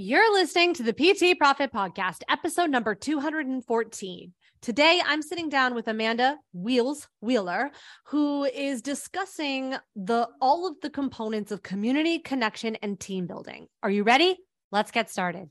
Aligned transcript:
You're 0.00 0.32
listening 0.32 0.74
to 0.74 0.84
the 0.84 0.92
PT 0.92 1.36
Profit 1.36 1.72
Podcast, 1.72 2.22
episode 2.28 2.70
number 2.70 2.94
214. 2.94 4.32
Today, 4.62 5.02
I'm 5.04 5.22
sitting 5.22 5.48
down 5.48 5.74
with 5.74 5.88
Amanda 5.88 6.36
Wheels 6.52 7.08
Wheeler, 7.20 7.72
who 8.06 8.44
is 8.44 8.80
discussing 8.80 9.74
the 9.96 10.28
all 10.40 10.68
of 10.68 10.76
the 10.82 10.90
components 10.90 11.50
of 11.50 11.64
community 11.64 12.20
connection 12.20 12.76
and 12.76 13.00
team 13.00 13.26
building. 13.26 13.66
Are 13.82 13.90
you 13.90 14.04
ready? 14.04 14.38
Let's 14.70 14.92
get 14.92 15.10
started. 15.10 15.50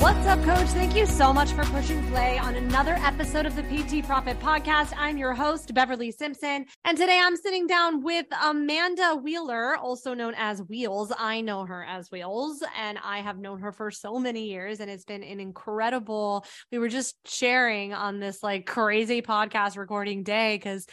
What's 0.00 0.26
up, 0.26 0.42
coach? 0.44 0.68
Thank 0.68 0.96
you 0.96 1.04
so 1.04 1.30
much 1.30 1.52
for 1.52 1.62
pushing 1.64 2.02
play 2.06 2.38
on 2.38 2.54
another 2.54 2.94
episode 3.02 3.44
of 3.44 3.54
the 3.54 3.62
PT 3.64 4.02
Profit 4.02 4.40
Podcast. 4.40 4.94
I'm 4.96 5.18
your 5.18 5.34
host, 5.34 5.74
Beverly 5.74 6.10
Simpson. 6.10 6.64
And 6.86 6.96
today 6.96 7.20
I'm 7.22 7.36
sitting 7.36 7.66
down 7.66 8.02
with 8.02 8.24
Amanda 8.42 9.20
Wheeler, 9.22 9.76
also 9.76 10.14
known 10.14 10.32
as 10.38 10.62
Wheels. 10.62 11.12
I 11.18 11.42
know 11.42 11.66
her 11.66 11.84
as 11.84 12.10
Wheels, 12.10 12.64
and 12.78 12.98
I 13.04 13.18
have 13.18 13.36
known 13.36 13.60
her 13.60 13.72
for 13.72 13.90
so 13.90 14.18
many 14.18 14.48
years. 14.48 14.80
And 14.80 14.90
it's 14.90 15.04
been 15.04 15.22
an 15.22 15.38
incredible, 15.38 16.46
we 16.72 16.78
were 16.78 16.88
just 16.88 17.16
sharing 17.28 17.92
on 17.92 18.20
this 18.20 18.42
like 18.42 18.64
crazy 18.64 19.20
podcast 19.20 19.76
recording 19.76 20.22
day 20.22 20.56
because 20.56 20.86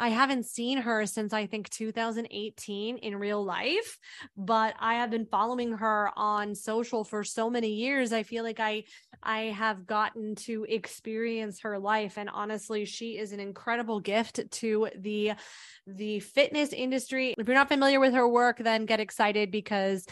I 0.00 0.08
haven't 0.08 0.46
seen 0.46 0.78
her 0.78 1.04
since 1.04 1.34
I 1.34 1.46
think 1.46 1.68
2018 1.68 2.96
in 2.96 3.16
real 3.16 3.44
life, 3.44 3.98
but 4.34 4.74
I 4.80 4.94
have 4.94 5.10
been 5.10 5.26
following 5.26 5.72
her 5.72 6.10
on 6.16 6.54
social 6.54 7.04
for 7.04 7.22
so 7.22 7.50
many 7.50 7.74
years. 7.74 8.10
I 8.10 8.22
feel 8.22 8.42
like 8.42 8.60
I 8.60 8.84
I 9.22 9.40
have 9.52 9.86
gotten 9.86 10.36
to 10.46 10.64
experience 10.66 11.60
her 11.60 11.78
life 11.78 12.16
and 12.16 12.30
honestly, 12.30 12.86
she 12.86 13.18
is 13.18 13.32
an 13.32 13.40
incredible 13.40 14.00
gift 14.00 14.40
to 14.50 14.88
the 14.98 15.32
the 15.86 16.20
fitness 16.20 16.72
industry. 16.72 17.34
If 17.36 17.46
you're 17.46 17.54
not 17.54 17.68
familiar 17.68 18.00
with 18.00 18.14
her 18.14 18.26
work, 18.26 18.56
then 18.56 18.86
get 18.86 19.00
excited 19.00 19.50
because 19.50 20.06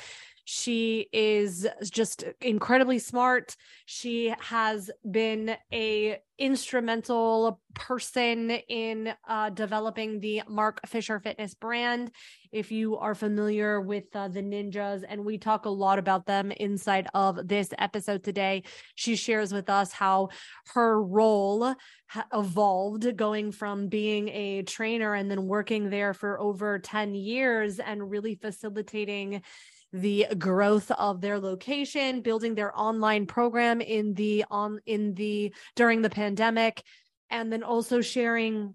she 0.51 1.11
is 1.13 1.67
just 1.91 2.25
incredibly 2.41 2.99
smart. 2.99 3.55
She 3.85 4.33
has 4.41 4.91
been 5.09 5.55
a 5.71 6.21
instrumental 6.39 7.61
person 7.75 8.53
in 8.53 9.13
uh, 9.29 9.51
developing 9.51 10.21
the 10.21 10.43
Mark 10.49 10.81
Fisher 10.87 11.21
Fitness 11.21 11.53
brand. 11.53 12.13
If 12.51 12.73
you 12.73 12.97
are 12.97 13.15
familiar 13.15 13.79
with 13.83 14.05
uh, 14.15 14.29
the 14.29 14.41
ninjas, 14.41 15.05
and 15.07 15.23
we 15.23 15.37
talk 15.37 15.67
a 15.67 15.71
lot 15.71 15.99
about 15.99 16.25
them 16.25 16.51
inside 16.51 17.09
of 17.13 17.47
this 17.47 17.69
episode 17.77 18.25
today, 18.25 18.63
she 18.95 19.17
shares 19.17 19.53
with 19.53 19.69
us 19.69 19.93
how 19.93 20.31
her 20.73 21.03
role 21.03 21.75
ha- 22.07 22.27
evolved 22.33 23.19
going 23.19 23.53
from 23.53 23.89
being 23.89 24.31
a 24.31 24.63
trainer 24.63 25.13
and 25.13 25.31
then 25.31 25.47
working 25.47 25.91
there 25.91 26.15
for 26.15 26.41
over 26.41 26.79
10 26.79 27.15
years 27.15 27.79
and 27.81 28.11
really 28.11 28.35
facilitating 28.35 29.43
the 29.93 30.27
growth 30.39 30.91
of 30.91 31.21
their 31.21 31.39
location, 31.39 32.21
building 32.21 32.55
their 32.55 32.79
online 32.79 33.27
program 33.27 33.81
in 33.81 34.15
the 34.15 34.45
on 34.51 34.81
in 34.87 35.15
the 35.15 35.53
during 35.77 36.03
the 36.03 36.11
pandemic, 36.11 36.83
and 37.31 37.53
then 37.53 37.63
also 37.63 38.01
sharing 38.01 38.75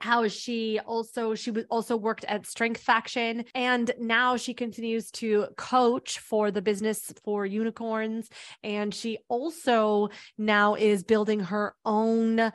how 0.00 0.26
she 0.26 0.80
also 0.80 1.34
she 1.34 1.50
was 1.50 1.64
also 1.70 1.96
worked 1.96 2.24
at 2.24 2.46
strength 2.46 2.80
faction 2.80 3.44
and 3.54 3.92
now 4.00 4.36
she 4.36 4.54
continues 4.54 5.10
to 5.10 5.46
coach 5.56 6.18
for 6.18 6.50
the 6.50 6.62
business 6.62 7.12
for 7.24 7.46
unicorns 7.46 8.28
and 8.64 8.94
she 8.94 9.18
also 9.28 10.08
now 10.38 10.74
is 10.74 11.04
building 11.04 11.38
her 11.38 11.74
own 11.84 12.50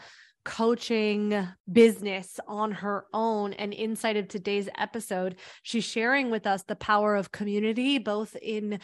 coaching 0.48 1.46
business 1.70 2.40
on 2.48 2.72
her 2.72 3.06
own. 3.14 3.52
And 3.52 3.74
inside 3.74 4.16
of 4.16 4.30
today's 4.30 4.70
episode, 4.78 5.36
she's 5.62 5.84
sharing 5.84 6.32
with 6.32 6.48
us 6.48 6.64
the 6.64 6.76
power 6.78 7.18
of 7.18 7.34
community, 7.34 7.98
both 7.98 8.34
in 8.42 8.80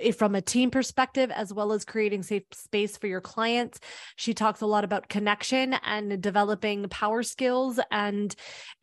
Eh, 0.00 0.12
from 0.12 0.34
a 0.34 0.40
team 0.40 0.70
perspective 0.70 1.30
as 1.30 1.52
well 1.52 1.72
as 1.72 1.84
creating 1.84 2.22
safe 2.22 2.42
space 2.52 2.96
for 2.96 3.06
your 3.06 3.20
clients. 3.20 3.80
She 4.16 4.34
talks 4.34 4.60
a 4.60 4.66
lot 4.66 4.84
about 4.84 5.08
connection 5.08 5.74
and 5.84 6.20
developing 6.20 6.88
power 6.88 7.22
skills 7.22 7.80
and 7.90 8.34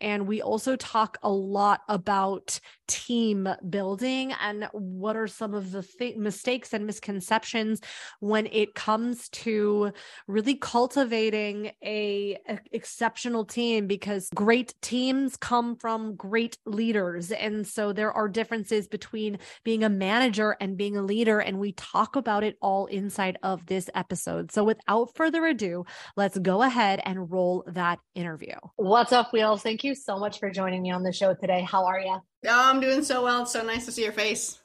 and 0.01 0.27
we 0.27 0.41
also 0.41 0.75
talk 0.75 1.17
a 1.23 1.31
lot 1.31 1.81
about 1.87 2.59
team 2.87 3.47
building 3.69 4.33
and 4.41 4.67
what 4.73 5.15
are 5.15 5.27
some 5.27 5.53
of 5.53 5.71
the 5.71 5.81
th- 5.81 6.17
mistakes 6.17 6.73
and 6.73 6.85
misconceptions 6.85 7.79
when 8.19 8.45
it 8.47 8.75
comes 8.75 9.29
to 9.29 9.91
really 10.27 10.55
cultivating 10.55 11.71
a, 11.83 12.37
a 12.47 12.59
exceptional 12.71 13.45
team 13.45 13.87
because 13.87 14.29
great 14.35 14.73
teams 14.81 15.37
come 15.37 15.75
from 15.75 16.15
great 16.15 16.57
leaders. 16.65 17.31
And 17.31 17.65
so 17.65 17.93
there 17.93 18.11
are 18.11 18.27
differences 18.27 18.87
between 18.87 19.39
being 19.63 19.83
a 19.83 19.89
manager 19.89 20.57
and 20.59 20.77
being 20.77 20.97
a 20.97 21.02
leader. 21.03 21.39
And 21.39 21.59
we 21.59 21.73
talk 21.73 22.15
about 22.15 22.43
it 22.43 22.57
all 22.61 22.87
inside 22.87 23.37
of 23.43 23.65
this 23.65 23.89
episode. 23.93 24.51
So 24.51 24.63
without 24.63 25.15
further 25.15 25.45
ado, 25.45 25.85
let's 26.15 26.37
go 26.37 26.63
ahead 26.63 27.01
and 27.05 27.31
roll 27.31 27.63
that 27.67 27.99
interview. 28.15 28.55
What's 28.77 29.11
up, 29.11 29.33
Wheels? 29.33 29.61
Thank 29.61 29.83
you 29.83 29.95
so 29.95 30.17
much 30.17 30.39
for 30.39 30.49
joining 30.49 30.81
me 30.81 30.91
on 30.91 31.03
the 31.03 31.13
show 31.13 31.33
today. 31.33 31.61
How 31.61 31.85
are 31.85 31.99
you? 31.99 32.17
Oh, 32.45 32.71
I'm 32.71 32.79
doing 32.79 33.03
so 33.03 33.23
well. 33.23 33.43
It's 33.43 33.51
so 33.51 33.63
nice 33.63 33.85
to 33.85 33.91
see 33.91 34.03
your 34.03 34.13
face. 34.13 34.59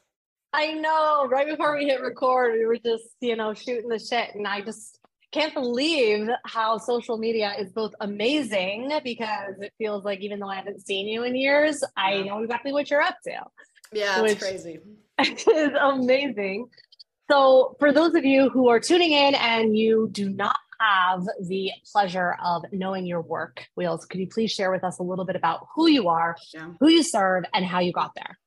I 0.51 0.73
know. 0.73 1.27
Right 1.29 1.47
before 1.47 1.77
we 1.77 1.85
hit 1.85 2.01
record, 2.01 2.53
we 2.53 2.65
were 2.65 2.77
just, 2.77 3.15
you 3.21 3.35
know, 3.35 3.53
shooting 3.53 3.89
the 3.89 3.99
shit. 3.99 4.33
And 4.33 4.47
I 4.47 4.61
just 4.61 4.99
can't 5.31 5.53
believe 5.53 6.27
how 6.45 6.77
social 6.77 7.17
media 7.17 7.53
is 7.59 7.71
both 7.71 7.93
amazing 7.99 8.91
because 9.03 9.59
it 9.59 9.71
feels 9.77 10.03
like 10.03 10.21
even 10.21 10.39
though 10.39 10.49
I 10.49 10.55
haven't 10.55 10.85
seen 10.85 11.07
you 11.07 11.23
in 11.23 11.35
years, 11.35 11.83
I 11.95 12.21
know 12.23 12.41
exactly 12.41 12.73
what 12.73 12.89
you're 12.89 13.01
up 13.01 13.17
to. 13.25 13.39
Yeah, 13.91 14.23
it's 14.23 14.41
crazy. 14.41 14.79
is 15.47 15.71
amazing. 15.79 16.69
So, 17.29 17.75
for 17.79 17.91
those 17.91 18.15
of 18.15 18.25
you 18.25 18.49
who 18.49 18.69
are 18.69 18.79
tuning 18.79 19.11
in 19.11 19.35
and 19.35 19.77
you 19.77 20.09
do 20.11 20.29
not 20.29 20.55
have 20.79 21.27
the 21.41 21.71
pleasure 21.91 22.35
of 22.43 22.63
knowing 22.71 23.05
your 23.05 23.21
work, 23.21 23.65
Wheels, 23.75 24.05
could 24.05 24.19
you 24.19 24.27
please 24.27 24.51
share 24.51 24.71
with 24.71 24.83
us 24.83 24.99
a 24.99 25.03
little 25.03 25.25
bit 25.25 25.35
about 25.35 25.67
who 25.75 25.87
you 25.87 26.07
are, 26.07 26.35
yeah. 26.53 26.69
who 26.79 26.89
you 26.89 27.03
serve, 27.03 27.43
and 27.53 27.65
how 27.65 27.79
you 27.79 27.91
got 27.91 28.11
there? 28.15 28.37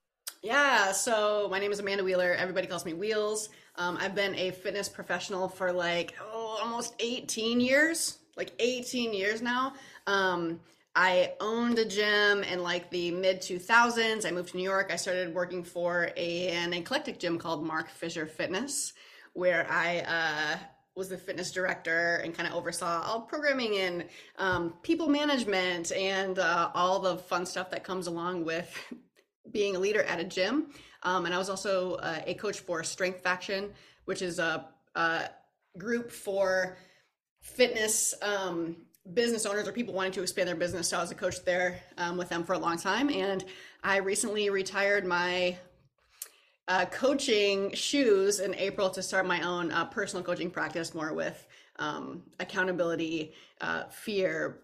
Yeah, 0.42 0.90
so 0.90 1.46
my 1.50 1.60
name 1.60 1.70
is 1.70 1.78
Amanda 1.78 2.02
Wheeler. 2.02 2.34
Everybody 2.34 2.66
calls 2.66 2.84
me 2.84 2.94
Wheels. 2.94 3.50
Um, 3.76 3.96
I've 4.00 4.16
been 4.16 4.34
a 4.34 4.50
fitness 4.50 4.88
professional 4.88 5.48
for 5.48 5.72
like 5.72 6.14
oh, 6.20 6.58
almost 6.60 6.94
18 6.98 7.60
years, 7.60 8.18
like 8.36 8.52
18 8.58 9.14
years 9.14 9.40
now. 9.40 9.74
Um, 10.08 10.58
I 10.94 11.32
owned 11.40 11.78
a 11.78 11.86
gym 11.86 12.42
in 12.42 12.62
like 12.62 12.90
the 12.90 13.10
mid 13.10 13.40
2000s. 13.40 14.26
I 14.26 14.30
moved 14.30 14.50
to 14.50 14.56
New 14.58 14.62
York. 14.62 14.90
I 14.92 14.96
started 14.96 15.34
working 15.34 15.64
for 15.64 16.10
a, 16.16 16.48
an 16.48 16.74
eclectic 16.74 17.18
gym 17.18 17.38
called 17.38 17.64
Mark 17.64 17.88
Fisher 17.88 18.26
Fitness, 18.26 18.92
where 19.32 19.66
I 19.70 20.00
uh, 20.00 20.58
was 20.94 21.08
the 21.08 21.16
fitness 21.16 21.50
director 21.50 22.16
and 22.16 22.34
kind 22.34 22.46
of 22.46 22.54
oversaw 22.54 23.02
all 23.02 23.22
programming 23.22 23.78
and 23.78 24.04
um, 24.38 24.74
people 24.82 25.08
management 25.08 25.92
and 25.92 26.38
uh, 26.38 26.70
all 26.74 26.98
the 26.98 27.16
fun 27.16 27.46
stuff 27.46 27.70
that 27.70 27.84
comes 27.84 28.06
along 28.06 28.44
with 28.44 28.76
being 29.50 29.76
a 29.76 29.78
leader 29.78 30.02
at 30.02 30.20
a 30.20 30.24
gym. 30.24 30.66
Um, 31.04 31.24
and 31.24 31.34
I 31.34 31.38
was 31.38 31.48
also 31.48 31.94
uh, 31.94 32.20
a 32.26 32.34
coach 32.34 32.60
for 32.60 32.84
Strength 32.84 33.22
Faction, 33.22 33.70
which 34.04 34.20
is 34.20 34.38
a, 34.38 34.68
a 34.94 35.30
group 35.78 36.10
for 36.10 36.76
fitness. 37.40 38.12
Um, 38.20 38.76
business 39.14 39.46
owners 39.46 39.66
or 39.66 39.72
people 39.72 39.94
wanting 39.94 40.12
to 40.12 40.22
expand 40.22 40.48
their 40.48 40.56
business. 40.56 40.88
So 40.88 40.98
I 40.98 41.00
was 41.00 41.10
a 41.10 41.14
coach 41.14 41.44
there 41.44 41.80
um, 41.98 42.16
with 42.16 42.28
them 42.28 42.44
for 42.44 42.52
a 42.54 42.58
long 42.58 42.78
time. 42.78 43.10
And 43.10 43.44
I 43.82 43.96
recently 43.96 44.48
retired 44.50 45.04
my 45.04 45.56
uh, 46.68 46.86
coaching 46.86 47.72
shoes 47.74 48.40
in 48.40 48.54
April 48.54 48.88
to 48.90 49.02
start 49.02 49.26
my 49.26 49.42
own 49.42 49.72
uh, 49.72 49.84
personal 49.86 50.24
coaching 50.24 50.50
practice 50.50 50.94
more 50.94 51.12
with 51.12 51.46
um, 51.78 52.22
accountability, 52.38 53.32
uh, 53.60 53.84
fear, 53.88 54.60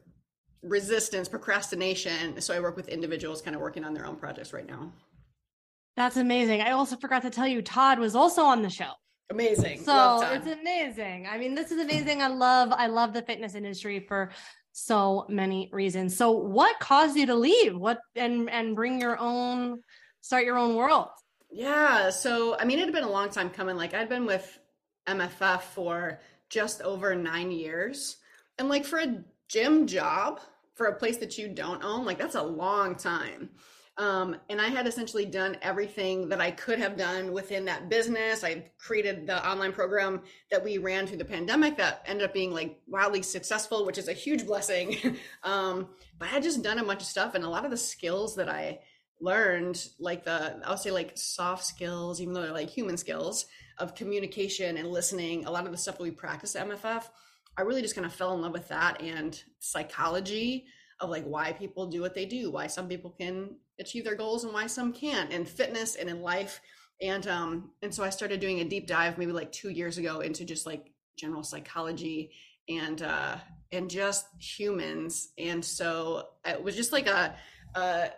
resistance, 0.62 1.28
procrastination. 1.28 2.40
So 2.40 2.54
I 2.54 2.60
work 2.60 2.76
with 2.76 2.88
individuals 2.88 3.42
kind 3.42 3.56
of 3.56 3.62
working 3.62 3.84
on 3.84 3.92
their 3.92 4.06
own 4.06 4.16
projects 4.16 4.52
right 4.52 4.66
now. 4.66 4.92
That's 5.96 6.16
amazing. 6.16 6.60
I 6.60 6.70
also 6.70 6.94
forgot 6.94 7.22
to 7.22 7.30
tell 7.30 7.48
you, 7.48 7.60
Todd 7.60 7.98
was 7.98 8.14
also 8.14 8.42
on 8.42 8.62
the 8.62 8.70
show. 8.70 8.92
Amazing. 9.30 9.82
So 9.82 10.22
it's 10.22 10.46
amazing. 10.46 11.26
I 11.30 11.36
mean, 11.36 11.54
this 11.54 11.70
is 11.70 11.80
amazing. 11.80 12.22
I 12.22 12.28
love, 12.28 12.72
I 12.72 12.86
love 12.86 13.12
the 13.12 13.22
fitness 13.22 13.54
industry 13.54 14.00
for 14.00 14.30
so 14.72 15.26
many 15.28 15.68
reasons. 15.72 16.16
So 16.16 16.30
what 16.30 16.78
caused 16.78 17.16
you 17.16 17.26
to 17.26 17.34
leave? 17.34 17.76
What 17.76 17.98
and 18.14 18.48
and 18.48 18.74
bring 18.74 19.00
your 19.00 19.18
own 19.18 19.82
start 20.20 20.44
your 20.44 20.56
own 20.56 20.76
world? 20.76 21.08
Yeah. 21.50 22.10
So, 22.10 22.56
I 22.58 22.64
mean, 22.64 22.78
it 22.78 22.84
had 22.84 22.94
been 22.94 23.04
a 23.04 23.10
long 23.10 23.30
time 23.30 23.50
coming. 23.50 23.76
Like, 23.76 23.94
I'd 23.94 24.08
been 24.08 24.26
with 24.26 24.58
MFF 25.06 25.62
for 25.62 26.20
just 26.48 26.82
over 26.82 27.14
nine 27.14 27.50
years. 27.50 28.16
And, 28.58 28.68
like, 28.68 28.84
for 28.84 28.98
a 28.98 29.24
gym 29.48 29.86
job, 29.86 30.40
for 30.74 30.86
a 30.86 30.96
place 30.96 31.16
that 31.18 31.38
you 31.38 31.48
don't 31.48 31.82
own, 31.82 32.04
like, 32.04 32.18
that's 32.18 32.34
a 32.34 32.42
long 32.42 32.94
time. 32.94 33.50
Um, 33.98 34.36
and 34.48 34.60
I 34.60 34.68
had 34.68 34.86
essentially 34.86 35.26
done 35.26 35.56
everything 35.60 36.28
that 36.28 36.40
I 36.40 36.52
could 36.52 36.78
have 36.78 36.96
done 36.96 37.32
within 37.32 37.64
that 37.64 37.88
business. 37.88 38.44
I 38.44 38.70
created 38.78 39.26
the 39.26 39.46
online 39.46 39.72
program 39.72 40.22
that 40.52 40.62
we 40.62 40.78
ran 40.78 41.04
through 41.04 41.16
the 41.16 41.24
pandemic 41.24 41.76
that 41.78 42.04
ended 42.06 42.24
up 42.24 42.32
being 42.32 42.54
like 42.54 42.78
wildly 42.86 43.22
successful, 43.22 43.84
which 43.84 43.98
is 43.98 44.06
a 44.06 44.12
huge 44.12 44.46
blessing. 44.46 45.16
um, 45.42 45.88
but 46.16 46.28
I 46.28 46.30
had 46.30 46.44
just 46.44 46.62
done 46.62 46.78
a 46.78 46.84
bunch 46.84 47.00
of 47.02 47.08
stuff, 47.08 47.34
and 47.34 47.44
a 47.44 47.48
lot 47.48 47.64
of 47.64 47.72
the 47.72 47.76
skills 47.76 48.36
that 48.36 48.48
I 48.48 48.78
learned, 49.20 49.84
like 49.98 50.24
the 50.24 50.60
I'll 50.64 50.76
say 50.76 50.92
like 50.92 51.18
soft 51.18 51.64
skills, 51.64 52.20
even 52.20 52.34
though 52.34 52.42
they're 52.42 52.52
like 52.52 52.70
human 52.70 52.96
skills 52.96 53.46
of 53.78 53.96
communication 53.96 54.76
and 54.76 54.88
listening, 54.88 55.44
a 55.44 55.50
lot 55.50 55.66
of 55.66 55.72
the 55.72 55.78
stuff 55.78 55.98
that 55.98 56.04
we 56.04 56.12
practice 56.12 56.54
at 56.54 56.68
MFF, 56.68 57.04
I 57.56 57.62
really 57.62 57.82
just 57.82 57.96
kind 57.96 58.06
of 58.06 58.12
fell 58.12 58.32
in 58.34 58.42
love 58.42 58.52
with 58.52 58.68
that 58.68 59.02
and 59.02 59.40
psychology 59.58 60.66
of 61.00 61.10
like 61.10 61.24
why 61.24 61.52
people 61.52 61.86
do 61.86 62.00
what 62.00 62.14
they 62.14 62.26
do, 62.26 62.52
why 62.52 62.68
some 62.68 62.86
people 62.88 63.10
can 63.10 63.56
achieve 63.78 64.04
their 64.04 64.14
goals 64.14 64.44
and 64.44 64.52
why 64.52 64.66
some 64.66 64.92
can't, 64.92 65.32
and 65.32 65.48
fitness 65.48 65.94
and 65.94 66.08
in 66.08 66.22
life. 66.22 66.60
And 67.00 67.26
um, 67.28 67.70
and 67.82 67.94
so 67.94 68.02
I 68.02 68.10
started 68.10 68.40
doing 68.40 68.60
a 68.60 68.64
deep 68.64 68.86
dive 68.86 69.18
maybe 69.18 69.32
like 69.32 69.52
two 69.52 69.70
years 69.70 69.98
ago 69.98 70.20
into 70.20 70.44
just 70.44 70.66
like 70.66 70.90
general 71.16 71.42
psychology 71.42 72.30
and 72.68 73.02
uh 73.02 73.36
and 73.72 73.90
just 73.90 74.26
humans. 74.38 75.28
And 75.38 75.64
so 75.64 76.28
it 76.44 76.62
was 76.62 76.76
just 76.76 76.92
like 76.92 77.06
a 77.06 77.34
uh 77.74 78.08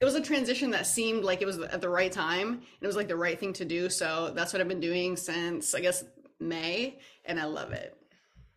it 0.00 0.04
was 0.04 0.14
a 0.16 0.20
transition 0.20 0.70
that 0.72 0.86
seemed 0.86 1.24
like 1.24 1.40
it 1.40 1.46
was 1.46 1.58
at 1.58 1.80
the 1.80 1.88
right 1.88 2.12
time. 2.12 2.48
And 2.48 2.82
it 2.82 2.86
was 2.86 2.96
like 2.96 3.08
the 3.08 3.16
right 3.16 3.38
thing 3.38 3.52
to 3.54 3.64
do. 3.64 3.88
So 3.88 4.32
that's 4.34 4.52
what 4.52 4.60
I've 4.60 4.68
been 4.68 4.80
doing 4.80 5.16
since 5.16 5.74
I 5.74 5.80
guess 5.80 6.04
May, 6.40 6.98
and 7.24 7.40
I 7.40 7.44
love 7.44 7.72
it. 7.72 7.96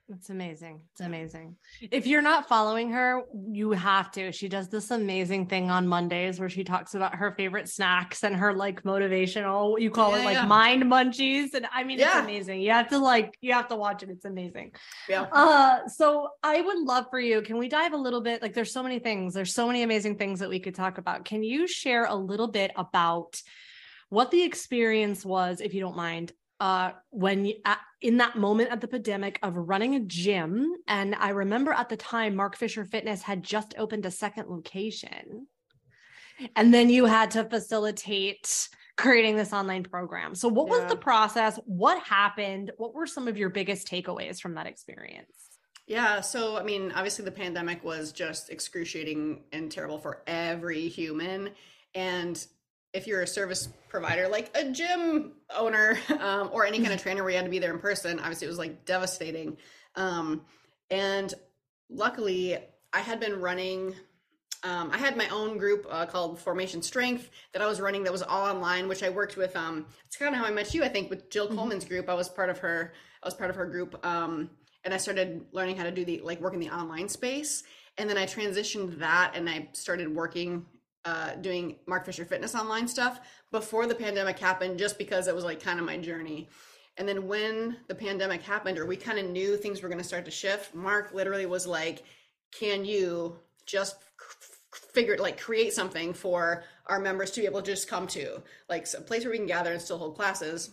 It's 0.10 0.30
amazing. 0.30 0.80
It's 0.92 1.02
amazing. 1.02 1.58
If 1.82 2.08
you're 2.08 2.22
not 2.22 2.48
following 2.48 2.92
her, 2.92 3.24
you 3.52 3.72
have 3.72 4.10
to. 4.12 4.32
She 4.32 4.48
does 4.48 4.70
this 4.70 4.90
amazing 4.90 5.48
thing 5.48 5.70
on 5.70 5.86
Mondays 5.86 6.40
where 6.40 6.48
she 6.48 6.64
talks 6.64 6.96
about 6.96 7.16
her 7.16 7.34
favorite 7.34 7.68
snacks 7.68 8.24
and 8.24 8.34
her 8.34 8.54
like 8.54 8.84
motivational, 8.84 9.78
you 9.78 9.92
call 9.92 10.12
yeah, 10.12 10.22
it 10.22 10.26
like 10.26 10.36
yeah. 10.36 10.46
mind 10.46 10.84
munchies. 10.84 11.54
And 11.54 11.68
I 11.74 11.84
mean, 11.84 12.00
yeah. 12.00 12.20
it's 12.20 12.24
amazing. 12.24 12.62
You 12.62 12.72
have 12.72 12.88
to 12.90 13.00
like, 13.00 13.38
you 13.42 13.52
have 13.52 13.68
to 13.68 13.76
watch 13.76 14.02
it. 14.02 14.10
It's 14.10 14.24
amazing. 14.24 14.72
Yeah. 15.10 15.24
Uh, 15.30 15.86
so 15.90 16.30
I 16.42 16.62
would 16.62 16.80
love 16.80 17.08
for 17.10 17.20
you. 17.20 17.42
Can 17.42 17.58
we 17.58 17.68
dive 17.68 17.92
a 17.92 17.98
little 17.98 18.22
bit? 18.22 18.42
Like, 18.42 18.54
there's 18.54 18.72
so 18.72 18.84
many 18.84 19.00
things, 19.00 19.34
there's 19.34 19.54
so 19.54 19.68
many 19.68 19.84
amazing 19.84 20.18
things 20.18 20.40
that 20.40 20.50
we 20.50 20.62
could 20.62 20.76
talk 20.76 21.00
about. 21.00 21.26
Can 21.26 21.44
you 21.44 21.68
share 21.68 22.06
a 22.06 22.16
little 22.16 22.48
bit 22.48 22.72
about 22.78 23.42
what 24.08 24.32
the 24.32 24.44
experience 24.44 25.26
was, 25.26 25.60
if 25.60 25.74
you 25.74 25.82
don't 25.82 25.98
mind, 25.98 26.32
uh, 26.60 26.92
when 27.10 27.46
you, 27.46 27.56
at, 27.66 27.80
in 28.02 28.18
that 28.18 28.36
moment 28.36 28.72
at 28.72 28.82
the 28.82 28.88
pandemic 28.88 29.40
of 29.44 29.56
running 29.56 29.96
a 29.96 30.00
gym. 30.00 30.76
And 30.88 31.16
I 31.16 31.30
remember 31.30 31.72
at 31.72 31.90
the 31.90 31.98
time, 31.98 32.36
Mark 32.36 32.56
Fisher 32.56 32.86
Fitness 32.86 33.22
had 33.22 33.44
just 33.44 33.76
opened 33.78 34.06
a 34.06 34.12
second 34.12 34.50
location. 34.50 35.48
And 36.56 36.74
then 36.74 36.90
you 36.90 37.06
had 37.06 37.32
to 37.32 37.44
facilitate 37.44 38.70
creating 38.96 39.38
this 39.38 39.54
online 39.54 39.84
program. 39.84 40.36
So, 40.36 40.48
what 40.48 40.68
yeah. 40.68 40.82
was 40.82 40.92
the 40.92 40.98
process? 40.98 41.60
What 41.66 42.02
happened? 42.04 42.72
What 42.78 42.94
were 42.94 43.08
some 43.08 43.28
of 43.28 43.38
your 43.38 43.50
biggest 43.50 43.88
takeaways 43.88 44.40
from 44.40 44.56
that 44.56 44.68
experience? 44.68 45.32
Yeah, 45.88 46.20
so 46.20 46.58
I 46.58 46.64
mean, 46.64 46.92
obviously 46.92 47.24
the 47.24 47.32
pandemic 47.32 47.84
was 47.84 48.12
just 48.12 48.50
excruciating 48.50 49.44
and 49.54 49.72
terrible 49.72 49.98
for 49.98 50.22
every 50.28 50.90
human. 50.90 51.52
And 51.96 52.46
if 52.98 53.08
you're 53.08 53.22
a 53.22 53.28
service 53.28 53.70
provider 53.90 54.28
like 54.28 54.52
a 54.56 54.72
gym 54.72 55.34
owner 55.56 55.98
um, 56.20 56.50
or 56.52 56.66
any 56.66 56.80
kind 56.80 56.92
of 56.92 57.02
trainer 57.02 57.24
where 57.24 57.30
you 57.30 57.38
had 57.38 57.46
to 57.46 57.52
be 57.52 57.60
there 57.60 57.74
in 57.74 57.80
person 57.80 58.20
obviously 58.20 58.46
it 58.46 58.50
was 58.50 58.58
like 58.58 58.86
devastating. 58.86 59.56
Um, 59.96 60.42
and 60.90 61.34
luckily 61.90 62.58
i 62.94 63.00
had 63.00 63.20
been 63.20 63.40
running 63.40 63.94
um, 64.64 64.90
i 64.92 64.98
had 64.98 65.16
my 65.16 65.28
own 65.30 65.58
group 65.58 65.86
uh, 65.90 66.06
called 66.06 66.40
formation 66.40 66.82
strength 66.82 67.30
that 67.54 67.62
i 67.62 67.68
was 67.68 67.80
running 67.80 68.04
that 68.04 68.12
was 68.12 68.22
all 68.22 68.46
online 68.46 68.88
which 68.88 69.04
i 69.04 69.10
worked 69.10 69.38
with 69.38 69.56
um, 69.56 69.86
it's 70.06 70.18
kind 70.18 70.34
of 70.34 70.40
how 70.40 70.46
i 70.46 70.52
met 70.52 70.74
you 70.74 70.84
i 70.84 70.88
think 70.88 71.10
with 71.10 71.30
jill 71.30 71.46
mm-hmm. 71.48 71.56
coleman's 71.56 71.86
group. 71.86 72.10
I 72.10 72.14
was 72.14 72.30
part 72.30 72.50
of 72.50 72.58
her 72.60 72.94
i 73.24 73.28
was 73.28 73.34
part 73.34 73.50
of 73.50 73.56
her 73.56 73.66
group 73.66 74.06
um, 74.06 74.50
and 74.84 74.94
i 74.94 74.98
started 74.98 75.46
learning 75.52 75.78
how 75.78 75.84
to 75.84 75.92
do 75.92 76.04
the 76.04 76.22
like 76.24 76.42
work 76.42 76.54
in 76.54 76.60
the 76.60 76.70
online 76.70 77.10
space. 77.10 77.64
And 77.98 78.10
then 78.10 78.18
i 78.18 78.26
transitioned 78.26 79.00
that 79.00 79.32
and 79.36 79.50
i 79.50 79.70
started 79.74 80.14
working 80.14 80.66
uh, 81.08 81.36
doing 81.36 81.78
Mark 81.86 82.06
Fisher 82.06 82.26
Fitness 82.26 82.54
online 82.54 82.86
stuff 82.86 83.22
before 83.50 83.88
the 83.88 83.96
pandemic 83.96 84.38
happened, 84.38 84.78
just 84.78 84.98
because 84.98 85.30
it 85.30 85.36
was 85.36 85.46
like 85.46 85.64
kind 85.64 85.80
of 85.80 85.86
my 85.86 85.96
journey. 85.96 86.50
And 86.98 87.08
then 87.08 87.28
when 87.28 87.78
the 87.88 87.96
pandemic 87.96 88.42
happened, 88.42 88.78
or 88.78 88.86
we 88.86 88.98
kind 88.98 89.18
of 89.18 89.30
knew 89.30 89.56
things 89.56 89.82
were 89.82 89.88
going 89.88 90.02
to 90.02 90.08
start 90.08 90.26
to 90.26 90.32
shift, 90.32 90.76
Mark 90.76 91.14
literally 91.14 91.46
was 91.46 91.66
like, 91.66 92.04
"Can 92.52 92.84
you 92.84 93.40
just 93.66 93.96
figure 94.94 95.16
like 95.18 95.40
create 95.40 95.74
something 95.74 96.14
for 96.14 96.66
our 96.88 97.00
members 97.00 97.32
to 97.32 97.40
be 97.40 97.46
able 97.46 97.62
to 97.62 97.72
just 97.72 97.88
come 97.88 98.08
to, 98.08 98.42
like 98.68 98.86
a 98.98 99.02
place 99.02 99.24
where 99.24 99.32
we 99.32 99.38
can 99.38 99.48
gather 99.48 99.72
and 99.72 99.82
still 99.82 100.00
hold 100.00 100.18
classes?" 100.18 100.72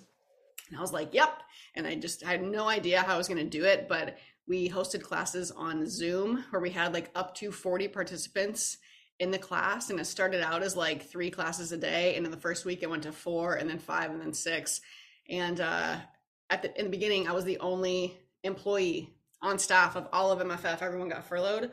And 0.69 0.77
I 0.77 0.81
was 0.81 0.93
like, 0.93 1.15
"Yep." 1.15 1.43
And 1.77 1.87
I 1.87 1.95
just 1.95 2.27
I 2.27 2.33
had 2.33 2.43
no 2.43 2.69
idea 2.69 3.03
how 3.03 3.15
I 3.15 3.19
was 3.19 3.29
going 3.29 3.39
to 3.39 3.59
do 3.59 3.65
it, 3.65 3.87
but 3.89 4.19
we 4.49 4.69
hosted 4.69 5.03
classes 5.03 5.53
on 5.53 5.89
Zoom 5.89 6.45
where 6.51 6.61
we 6.61 6.71
had 6.71 6.93
like 6.93 7.13
up 7.15 7.37
to 7.37 7.53
40 7.53 7.87
participants 7.87 8.79
in 9.25 9.31
the 9.31 9.39
class 9.39 9.89
and 9.89 9.99
it 9.99 10.05
started 10.05 10.43
out 10.43 10.63
as 10.63 10.77
like 10.77 11.09
three 11.09 11.31
classes 11.31 11.73
a 11.73 11.79
day 11.79 12.15
and 12.15 12.27
in 12.27 12.31
the 12.31 12.37
first 12.37 12.67
week 12.67 12.83
it 12.83 12.91
went 12.91 13.03
to 13.03 13.11
four 13.11 13.55
and 13.55 13.69
then 13.69 13.79
five 13.79 14.11
and 14.11 14.21
then 14.21 14.35
six. 14.35 14.83
And 15.29 15.61
uh 15.61 15.97
at 16.51 16.61
the 16.61 16.79
in 16.79 16.85
the 16.85 16.91
beginning 16.91 17.27
i 17.27 17.33
was 17.33 17.45
the 17.45 17.59
only 17.59 18.17
employee 18.43 19.09
on 19.41 19.59
staff 19.59 19.97
of 19.97 20.07
all 20.13 20.31
of 20.31 20.47
mff 20.47 20.83
everyone 20.83 21.09
got 21.09 21.27
furloughed. 21.27 21.73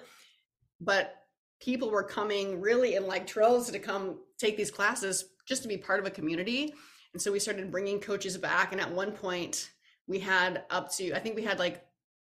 But 0.80 1.14
people 1.60 1.92
were 1.92 2.04
coming 2.04 2.62
really 2.62 2.96
in 2.96 3.06
like 3.06 3.28
droves 3.28 3.70
to 3.70 3.80
come 3.80 4.20
take 4.40 4.56
these 4.56 4.72
classes 4.72 5.26
just 5.46 5.62
to 5.62 5.68
be 5.68 5.78
part 5.78 6.00
of 6.00 6.06
a 6.06 6.10
community. 6.10 6.74
And 7.14 7.22
so 7.22 7.34
we 7.34 7.40
started 7.40 7.70
bringing 7.70 8.00
coaches 8.00 8.38
back 8.38 8.72
and 8.72 8.80
at 8.80 8.90
one 8.90 9.12
point 9.12 9.70
we 10.08 10.20
had 10.20 10.64
up 10.70 10.90
to 10.94 11.14
i 11.14 11.20
think 11.20 11.36
we 11.36 11.44
had 11.44 11.60
like 11.60 11.86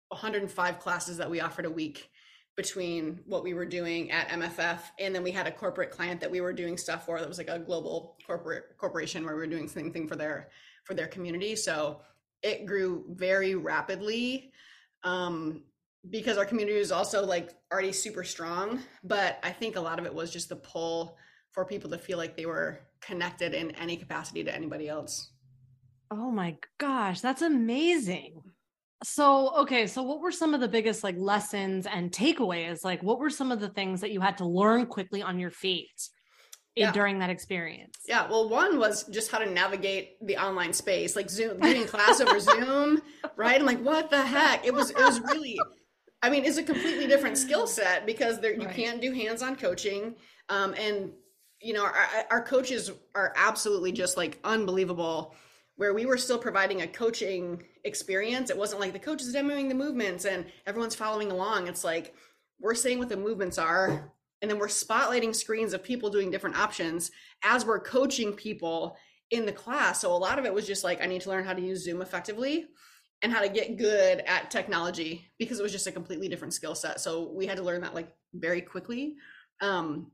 105 0.09 0.79
classes 0.79 1.17
that 1.17 1.31
we 1.31 1.41
offered 1.41 1.65
a 1.65 1.71
week 1.71 2.11
between 2.57 3.21
what 3.27 3.43
we 3.43 3.53
were 3.53 3.67
doing 3.67 4.11
at 4.11 4.29
MFF 4.29 4.81
and 4.99 5.15
then 5.15 5.23
we 5.23 5.31
had 5.31 5.47
a 5.47 5.53
corporate 5.53 5.91
client 5.91 6.21
that 6.23 6.31
we 6.31 6.41
were 6.41 6.55
doing 6.55 6.79
stuff 6.79 7.05
for 7.05 7.21
that 7.21 7.29
was 7.29 7.39
like 7.39 7.51
a 7.51 7.59
global 7.59 8.17
corporate 8.27 8.77
corporation 8.79 9.25
where 9.25 9.35
we 9.35 9.41
were 9.41 9.47
doing 9.47 9.67
the 9.67 9.73
same 9.73 9.93
thing 9.93 10.09
for 10.09 10.17
their 10.17 10.49
for 10.85 10.95
their 10.95 11.07
community. 11.07 11.55
So 11.55 12.01
it 12.43 12.65
grew 12.65 13.05
very 13.11 13.55
rapidly 13.55 14.53
um, 15.03 15.65
because 16.09 16.39
our 16.39 16.47
community 16.47 16.79
was 16.79 16.93
also 16.93 17.27
like 17.27 17.51
already 17.73 17.93
super 17.93 18.25
strong. 18.25 18.81
But 19.05 19.39
I 19.43 19.51
think 19.51 19.77
a 19.77 19.81
lot 19.81 19.99
of 19.99 20.07
it 20.07 20.15
was 20.15 20.33
just 20.33 20.49
the 20.49 20.57
pull 20.57 21.19
for 21.51 21.65
people 21.65 21.91
to 21.91 21.99
feel 21.99 22.19
like 22.19 22.37
they 22.37 22.47
were 22.47 22.81
connected 23.01 23.53
in 23.53 23.73
any 23.73 23.97
capacity 23.97 24.45
to 24.45 24.55
anybody 24.55 24.89
else. 24.89 25.31
Oh 26.11 26.31
my 26.31 26.57
gosh, 26.79 27.21
that's 27.21 27.43
amazing. 27.43 28.43
So, 29.05 29.55
okay, 29.59 29.87
so 29.87 30.03
what 30.03 30.21
were 30.21 30.33
some 30.33 30.55
of 30.55 30.61
the 30.61 30.69
biggest 30.69 31.05
like 31.05 31.17
lessons 31.19 31.87
and 31.87 32.11
takeaways? 32.11 32.83
Like, 32.85 33.03
what 33.03 33.19
were 33.19 33.31
some 33.31 33.53
of 33.53 33.61
the 33.61 33.69
things 33.69 34.01
that 34.01 34.11
you 34.11 34.21
had 34.21 34.39
to 34.39 34.47
learn 34.47 34.87
quickly 34.87 35.23
on 35.23 35.39
your 35.39 35.51
feet 35.51 36.09
yeah. 36.75 36.93
during 36.93 37.19
that 37.19 37.29
experience? 37.29 37.95
Yeah, 38.09 38.29
well, 38.29 38.49
one 38.49 38.79
was 38.79 39.05
just 39.05 39.31
how 39.31 39.39
to 39.39 39.47
navigate 39.47 40.17
the 40.27 40.39
online 40.39 40.73
space, 40.73 41.15
like 41.15 41.29
Zoom, 41.29 41.61
doing 41.61 41.87
class 41.87 42.21
over 42.21 42.41
Zoom, 42.41 43.03
right? 43.37 43.61
I'm 43.61 43.67
like, 43.67 43.83
what 43.83 44.09
the 44.11 44.23
heck? 44.23 44.65
It 44.67 44.73
was, 44.73 44.91
it 44.91 44.99
was 44.99 45.21
really, 45.21 45.59
I 46.23 46.31
mean, 46.31 46.47
it's 46.47 46.59
a 46.59 46.63
completely 46.63 47.07
different 47.07 47.37
skill 47.37 47.67
set 47.67 48.07
because 48.07 48.41
there 48.41 48.55
you 48.55 48.67
right. 48.67 48.75
can't 48.75 49.01
do 49.03 49.13
hands-on 49.13 49.57
coaching, 49.57 50.15
um, 50.49 50.75
and 50.75 51.13
you 51.61 51.73
know, 51.73 51.85
our, 51.85 51.95
our 52.31 52.43
coaches 52.43 52.93
are 53.15 53.33
absolutely 53.37 53.91
just 53.91 54.17
like 54.17 54.39
unbelievable 54.45 55.35
where 55.77 55.95
we 55.95 56.07
were 56.07 56.19
still 56.19 56.39
providing 56.39 56.83
a 56.83 56.87
coaching 56.87 57.63
experience. 57.87 58.51
It 58.51 58.59
wasn't 58.59 58.81
like 58.81 58.93
the 58.93 58.99
coach 58.99 59.23
is 59.23 59.35
demoing 59.35 59.69
the 59.69 59.75
movements 59.75 60.25
and 60.25 60.45
everyone's 60.67 60.95
following 60.95 61.31
along. 61.31 61.69
It's 61.69 61.85
like 61.85 62.15
we're 62.61 62.75
saying 62.75 62.99
what 62.99 63.09
the 63.09 63.17
movements 63.17 63.59
are, 63.59 64.13
and 64.43 64.51
then 64.51 64.59
we're 64.59 64.67
spotlighting 64.67 65.35
screens 65.35 65.73
of 65.73 65.83
people 65.83 66.11
doing 66.11 66.31
different 66.31 66.59
options 66.59 67.11
as 67.43 67.65
we're 67.65 67.81
coaching 67.81 68.33
people 68.33 68.97
in 69.31 69.47
the 69.47 69.53
class. 69.53 70.01
So 70.01 70.13
a 70.13 70.17
lot 70.17 70.39
of 70.39 70.45
it 70.45 70.53
was 70.55 70.67
just 70.67 70.85
like, 70.85 71.03
I 71.03 71.07
need 71.07 71.23
to 71.23 71.31
learn 71.31 71.45
how 71.45 71.55
to 71.55 71.63
use 71.63 71.85
Zoom 71.85 72.03
effectively 72.03 72.67
and 73.23 73.33
how 73.33 73.41
to 73.41 73.49
get 73.49 73.77
good 73.77 74.21
at 74.27 74.51
technology 74.51 75.27
because 75.39 75.59
it 75.59 75.63
was 75.63 75.73
just 75.73 75.87
a 75.87 75.93
completely 75.93 76.29
different 76.29 76.55
skill 76.55 76.75
set. 76.75 77.01
So 77.01 77.33
we 77.33 77.47
had 77.47 77.57
to 77.57 77.63
learn 77.63 77.81
that 77.81 77.95
like 77.95 78.13
very 78.35 78.61
quickly. 78.61 79.17
Um, 79.61 80.13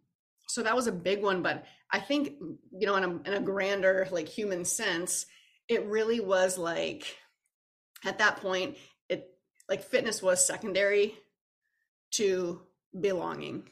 so 0.49 0.63
that 0.63 0.77
was 0.77 0.87
a 0.87 0.93
big 0.93 1.23
one. 1.23 1.43
But 1.43 1.65
I 1.91 1.99
think, 1.99 2.35
you 2.71 2.87
know, 2.87 2.97
in 2.97 3.05
a, 3.05 3.09
in 3.29 3.35
a 3.35 3.41
grander, 3.41 4.07
like 4.11 4.29
human 4.29 4.65
sense, 4.65 5.27
it 5.69 5.85
really 5.87 6.21
was 6.21 6.59
like 6.59 7.17
at 8.05 8.19
that 8.19 8.37
point 8.37 8.77
it 9.09 9.31
like 9.69 9.83
fitness 9.83 10.23
was 10.23 10.45
secondary 10.45 11.15
to 12.11 12.61
belonging 12.99 13.69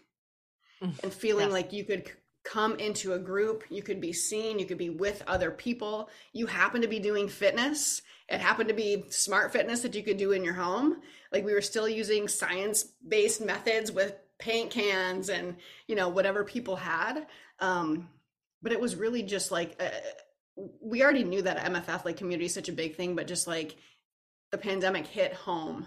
mm, 0.83 1.03
and 1.03 1.13
feeling 1.13 1.47
yes. 1.47 1.53
like 1.53 1.73
you 1.73 1.85
could 1.85 2.11
come 2.43 2.77
into 2.77 3.13
a 3.13 3.19
group, 3.19 3.65
you 3.69 3.83
could 3.83 4.01
be 4.01 4.13
seen, 4.13 4.59
you 4.59 4.65
could 4.65 4.79
be 4.79 4.91
with 4.91 5.23
other 5.27 5.51
people. 5.51 6.09
You 6.33 6.47
happen 6.47 6.83
to 6.83 6.89
be 6.89 6.99
doing 6.99 7.29
fitness. 7.29 8.03
It 8.29 8.41
happened 8.41 8.69
to 8.69 8.75
be 8.75 9.05
smart 9.11 9.53
fitness 9.53 9.83
that 9.83 9.95
you 9.95 10.03
could 10.03 10.17
do 10.17 10.33
in 10.33 10.45
your 10.45 10.55
home. 10.55 11.01
Like 11.33 11.45
we 11.45 11.53
were 11.53 11.61
still 11.61 11.89
using 11.89 12.29
science-based 12.29 13.41
methods 13.41 13.93
with 13.93 14.15
paint 14.39 14.71
cans 14.71 15.29
and, 15.29 15.57
you 15.87 15.95
know, 15.95 16.09
whatever 16.09 16.45
people 16.45 16.77
had. 16.77 17.27
Um, 17.59 18.09
but 18.63 18.73
it 18.73 18.81
was 18.81 18.97
really 18.97 19.23
just 19.23 19.51
like 19.51 19.77
uh, 19.81 19.89
we 20.81 21.03
already 21.03 21.25
knew 21.25 21.43
that 21.43 21.59
MFF 21.59 22.05
like 22.05 22.17
community 22.17 22.47
is 22.47 22.55
such 22.55 22.69
a 22.69 22.73
big 22.73 22.97
thing, 22.97 23.17
but 23.17 23.27
just 23.27 23.47
like 23.47 23.77
the 24.51 24.59
pandemic 24.59 25.07
hit 25.07 25.33
home 25.33 25.87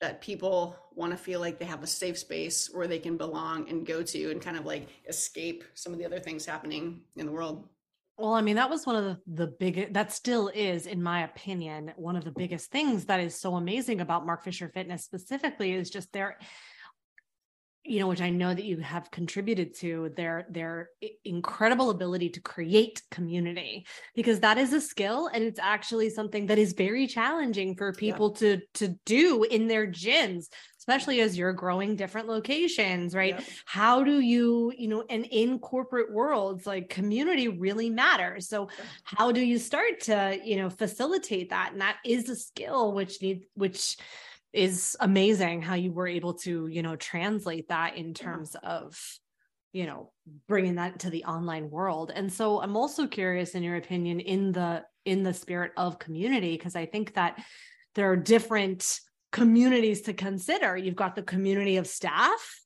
that 0.00 0.20
people 0.20 0.76
want 0.94 1.12
to 1.12 1.16
feel 1.16 1.40
like 1.40 1.58
they 1.58 1.64
have 1.64 1.82
a 1.82 1.86
safe 1.86 2.18
space 2.18 2.68
where 2.72 2.86
they 2.86 2.98
can 2.98 3.16
belong 3.16 3.68
and 3.68 3.86
go 3.86 4.02
to 4.02 4.30
and 4.30 4.42
kind 4.42 4.56
of 4.56 4.66
like 4.66 4.88
escape 5.08 5.64
some 5.74 5.92
of 5.92 5.98
the 5.98 6.04
other 6.04 6.20
things 6.20 6.44
happening 6.44 7.00
in 7.16 7.26
the 7.26 7.32
world. 7.32 7.66
Well, 8.18 8.34
I 8.34 8.42
mean, 8.42 8.56
that 8.56 8.70
was 8.70 8.86
one 8.86 8.96
of 8.96 9.04
the, 9.04 9.18
the 9.26 9.46
biggest, 9.46 9.94
that 9.94 10.12
still 10.12 10.48
is, 10.48 10.86
in 10.86 11.02
my 11.02 11.24
opinion, 11.24 11.92
one 11.96 12.14
of 12.14 12.24
the 12.24 12.30
biggest 12.30 12.70
things 12.70 13.06
that 13.06 13.18
is 13.18 13.40
so 13.40 13.56
amazing 13.56 14.00
about 14.00 14.24
Mark 14.24 14.44
Fisher 14.44 14.68
Fitness 14.68 15.04
specifically 15.04 15.72
is 15.72 15.90
just 15.90 16.12
their 16.12 16.38
you 17.84 18.00
know 18.00 18.06
which 18.06 18.20
i 18.20 18.30
know 18.30 18.54
that 18.54 18.64
you 18.64 18.78
have 18.78 19.10
contributed 19.10 19.74
to 19.74 20.10
their 20.16 20.46
their 20.50 20.88
incredible 21.24 21.90
ability 21.90 22.30
to 22.30 22.40
create 22.40 23.02
community 23.10 23.86
because 24.14 24.40
that 24.40 24.58
is 24.58 24.72
a 24.72 24.80
skill 24.80 25.28
and 25.28 25.44
it's 25.44 25.60
actually 25.60 26.08
something 26.08 26.46
that 26.46 26.58
is 26.58 26.72
very 26.72 27.06
challenging 27.06 27.74
for 27.76 27.92
people 27.92 28.34
yeah. 28.40 28.56
to 28.56 28.60
to 28.72 28.88
do 29.04 29.44
in 29.44 29.68
their 29.68 29.86
gyms 29.86 30.46
especially 30.78 31.22
as 31.22 31.36
you're 31.38 31.54
growing 31.54 31.96
different 31.96 32.28
locations 32.28 33.14
right? 33.14 33.42
How 33.64 34.04
do 34.04 34.20
you 34.20 34.70
you 34.76 34.88
know 34.88 35.04
and 35.08 35.26
in 35.30 35.58
corporate 35.58 36.12
worlds 36.12 36.66
like 36.66 36.90
community 36.90 37.48
really 37.48 37.88
matters. 37.88 38.48
So 38.48 38.68
how 39.02 39.32
do 39.32 39.40
you 39.40 39.58
start 39.58 40.00
to 40.02 40.38
you 40.44 40.56
know 40.56 40.68
facilitate 40.68 41.50
that? 41.50 41.72
And 41.72 41.80
that 41.80 41.96
is 42.04 42.28
a 42.28 42.36
skill 42.36 42.92
which 42.92 43.22
needs 43.22 43.46
which 43.54 43.96
is 44.54 44.96
amazing 45.00 45.60
how 45.60 45.74
you 45.74 45.92
were 45.92 46.06
able 46.06 46.34
to 46.34 46.66
you 46.68 46.82
know 46.82 46.96
translate 46.96 47.68
that 47.68 47.96
in 47.96 48.14
terms 48.14 48.56
of 48.62 48.98
you 49.72 49.86
know 49.86 50.12
bringing 50.46 50.76
that 50.76 51.00
to 51.00 51.10
the 51.10 51.24
online 51.24 51.68
world. 51.68 52.12
And 52.14 52.32
so 52.32 52.62
i'm 52.62 52.76
also 52.76 53.06
curious 53.06 53.54
in 53.54 53.62
your 53.62 53.76
opinion 53.76 54.20
in 54.20 54.52
the 54.52 54.84
in 55.04 55.22
the 55.22 55.34
spirit 55.34 55.72
of 55.76 55.98
community 55.98 56.56
because 56.56 56.76
i 56.76 56.86
think 56.86 57.14
that 57.14 57.42
there 57.94 58.10
are 58.10 58.16
different 58.16 59.00
communities 59.34 60.02
to 60.02 60.12
consider. 60.12 60.76
You've 60.76 60.94
got 60.94 61.16
the 61.16 61.22
community 61.22 61.76
of 61.76 61.88
staff 61.88 62.60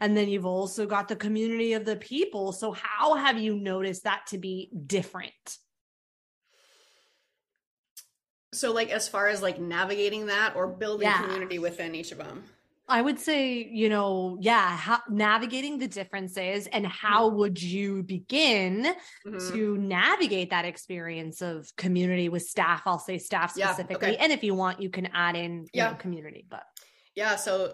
and 0.00 0.16
then 0.16 0.28
you've 0.28 0.46
also 0.46 0.86
got 0.86 1.08
the 1.08 1.16
community 1.16 1.74
of 1.74 1.84
the 1.84 1.96
people. 1.96 2.52
So 2.52 2.72
how 2.72 3.14
have 3.14 3.38
you 3.38 3.54
noticed 3.54 4.04
that 4.04 4.26
to 4.28 4.38
be 4.38 4.70
different 4.86 5.58
so, 8.52 8.72
like, 8.72 8.90
as 8.90 9.08
far 9.08 9.28
as 9.28 9.42
like 9.42 9.60
navigating 9.60 10.26
that 10.26 10.54
or 10.56 10.66
building 10.66 11.08
yeah. 11.08 11.22
community 11.22 11.58
within 11.58 11.94
each 11.94 12.12
of 12.12 12.18
them? 12.18 12.44
I 12.88 13.02
would 13.02 13.18
say, 13.18 13.68
you 13.72 13.88
know, 13.88 14.38
yeah, 14.40 14.76
how, 14.76 15.00
navigating 15.10 15.78
the 15.78 15.88
differences 15.88 16.68
and 16.68 16.86
how 16.86 17.28
mm-hmm. 17.28 17.38
would 17.38 17.60
you 17.60 18.04
begin 18.04 18.94
mm-hmm. 19.26 19.52
to 19.52 19.76
navigate 19.76 20.50
that 20.50 20.64
experience 20.64 21.42
of 21.42 21.74
community 21.76 22.28
with 22.28 22.42
staff? 22.42 22.82
I'll 22.86 23.00
say 23.00 23.18
staff 23.18 23.52
specifically. 23.52 24.08
Yeah, 24.08 24.14
okay. 24.14 24.22
And 24.22 24.32
if 24.32 24.44
you 24.44 24.54
want, 24.54 24.80
you 24.80 24.88
can 24.88 25.06
add 25.06 25.34
in 25.34 25.66
yeah. 25.72 25.90
Know, 25.90 25.96
community, 25.96 26.46
but 26.48 26.62
yeah, 27.16 27.34
so 27.34 27.72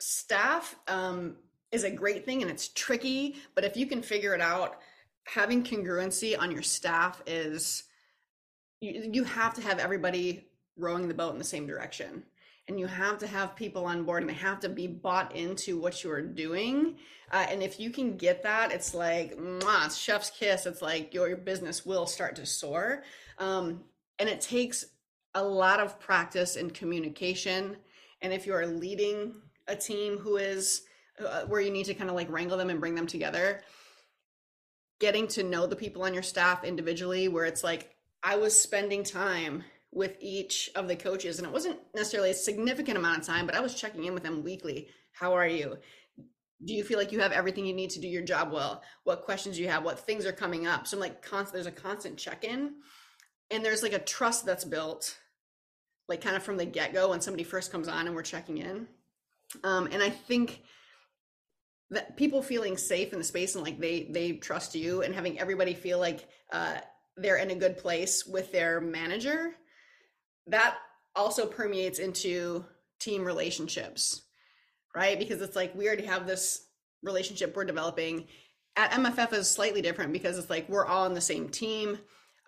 staff 0.00 0.74
um, 0.88 1.36
is 1.70 1.84
a 1.84 1.90
great 1.90 2.24
thing 2.24 2.42
and 2.42 2.50
it's 2.50 2.68
tricky, 2.68 3.36
but 3.54 3.64
if 3.64 3.76
you 3.76 3.86
can 3.86 4.02
figure 4.02 4.34
it 4.34 4.40
out, 4.40 4.78
having 5.24 5.62
congruency 5.62 6.36
on 6.36 6.50
your 6.50 6.62
staff 6.62 7.22
is 7.26 7.84
you, 8.80 9.10
you 9.12 9.24
have 9.24 9.54
to 9.54 9.62
have 9.62 9.78
everybody 9.78 10.48
rowing 10.76 11.08
the 11.08 11.14
boat 11.14 11.32
in 11.32 11.38
the 11.38 11.44
same 11.44 11.66
direction. 11.66 12.22
And 12.68 12.78
you 12.78 12.86
have 12.86 13.18
to 13.18 13.26
have 13.26 13.56
people 13.56 13.86
on 13.86 14.04
board 14.04 14.22
and 14.22 14.28
they 14.28 14.34
have 14.34 14.60
to 14.60 14.68
be 14.68 14.86
bought 14.86 15.34
into 15.34 15.80
what 15.80 16.04
you're 16.04 16.22
doing. 16.22 16.96
Uh, 17.30 17.46
and 17.48 17.62
if 17.62 17.80
you 17.80 17.90
can 17.90 18.16
get 18.16 18.42
that 18.42 18.72
it's 18.72 18.94
like 18.94 19.36
mwah, 19.38 19.96
chef's 19.98 20.30
kiss. 20.30 20.66
It's 20.66 20.82
like 20.82 21.14
your, 21.14 21.28
your 21.28 21.38
business 21.38 21.86
will 21.86 22.06
start 22.06 22.36
to 22.36 22.44
soar. 22.44 23.04
Um, 23.38 23.84
and 24.18 24.28
it 24.28 24.42
takes 24.42 24.84
a 25.34 25.42
lot 25.42 25.80
of 25.80 25.98
practice 25.98 26.56
and 26.56 26.74
communication. 26.74 27.76
And 28.20 28.32
if 28.32 28.46
you 28.46 28.52
are 28.54 28.66
leading 28.66 29.34
a 29.66 29.74
team 29.74 30.18
who 30.18 30.36
is 30.36 30.82
uh, 31.24 31.42
where 31.46 31.60
you 31.60 31.70
need 31.70 31.86
to 31.86 31.94
kind 31.94 32.10
of 32.10 32.16
like 32.16 32.30
wrangle 32.30 32.58
them 32.58 32.70
and 32.70 32.80
bring 32.80 32.94
them 32.94 33.06
together 33.06 33.62
getting 34.98 35.28
to 35.28 35.42
know 35.42 35.66
the 35.66 35.76
people 35.76 36.02
on 36.02 36.14
your 36.14 36.22
staff 36.22 36.64
individually 36.64 37.28
where 37.28 37.44
it's 37.44 37.62
like 37.62 37.94
I 38.22 38.36
was 38.36 38.58
spending 38.58 39.04
time 39.04 39.64
with 39.92 40.16
each 40.20 40.70
of 40.74 40.88
the 40.88 40.96
coaches, 40.96 41.38
and 41.38 41.46
it 41.46 41.52
wasn't 41.52 41.78
necessarily 41.94 42.30
a 42.30 42.34
significant 42.34 42.98
amount 42.98 43.20
of 43.20 43.26
time, 43.26 43.46
but 43.46 43.54
I 43.54 43.60
was 43.60 43.74
checking 43.74 44.04
in 44.04 44.14
with 44.14 44.22
them 44.22 44.42
weekly. 44.42 44.88
How 45.12 45.34
are 45.34 45.46
you? 45.46 45.78
Do 46.64 46.74
you 46.74 46.84
feel 46.84 46.98
like 46.98 47.12
you 47.12 47.20
have 47.20 47.32
everything 47.32 47.66
you 47.66 47.74
need 47.74 47.90
to 47.90 48.00
do 48.00 48.08
your 48.08 48.22
job 48.22 48.52
well? 48.52 48.82
What 49.04 49.22
questions 49.22 49.56
do 49.56 49.62
you 49.62 49.68
have? 49.68 49.84
What 49.84 50.00
things 50.00 50.26
are 50.26 50.32
coming 50.32 50.66
up? 50.66 50.86
So 50.86 50.96
I'm 50.96 51.00
like, 51.00 51.22
constant. 51.22 51.54
There's 51.54 51.66
a 51.66 51.80
constant 51.80 52.18
check 52.18 52.44
in, 52.44 52.74
and 53.50 53.64
there's 53.64 53.82
like 53.82 53.92
a 53.92 53.98
trust 53.98 54.44
that's 54.44 54.64
built, 54.64 55.16
like 56.08 56.20
kind 56.20 56.36
of 56.36 56.42
from 56.42 56.56
the 56.56 56.66
get 56.66 56.92
go 56.92 57.10
when 57.10 57.20
somebody 57.20 57.44
first 57.44 57.72
comes 57.72 57.88
on 57.88 58.06
and 58.06 58.14
we're 58.14 58.22
checking 58.22 58.58
in. 58.58 58.88
Um, 59.64 59.88
and 59.90 60.02
I 60.02 60.10
think 60.10 60.62
that 61.90 62.16
people 62.16 62.42
feeling 62.42 62.76
safe 62.76 63.12
in 63.12 63.18
the 63.18 63.24
space 63.24 63.54
and 63.54 63.64
like 63.64 63.78
they 63.78 64.08
they 64.10 64.32
trust 64.32 64.74
you 64.74 65.02
and 65.02 65.14
having 65.14 65.40
everybody 65.40 65.72
feel 65.72 65.98
like 65.98 66.28
uh, 66.52 66.78
they're 67.20 67.36
in 67.36 67.50
a 67.50 67.54
good 67.54 67.78
place 67.78 68.24
with 68.26 68.52
their 68.52 68.80
manager, 68.80 69.54
that 70.46 70.76
also 71.14 71.46
permeates 71.46 71.98
into 71.98 72.64
team 73.00 73.24
relationships, 73.24 74.22
right? 74.94 75.18
Because 75.18 75.42
it's 75.42 75.56
like 75.56 75.74
we 75.74 75.86
already 75.86 76.06
have 76.06 76.26
this 76.26 76.66
relationship 77.02 77.54
we're 77.56 77.64
developing. 77.64 78.26
At 78.76 78.92
MFF 78.92 79.32
is 79.32 79.50
slightly 79.50 79.82
different 79.82 80.12
because 80.12 80.38
it's 80.38 80.50
like 80.50 80.68
we're 80.68 80.86
all 80.86 81.04
on 81.04 81.14
the 81.14 81.20
same 81.20 81.48
team. 81.48 81.98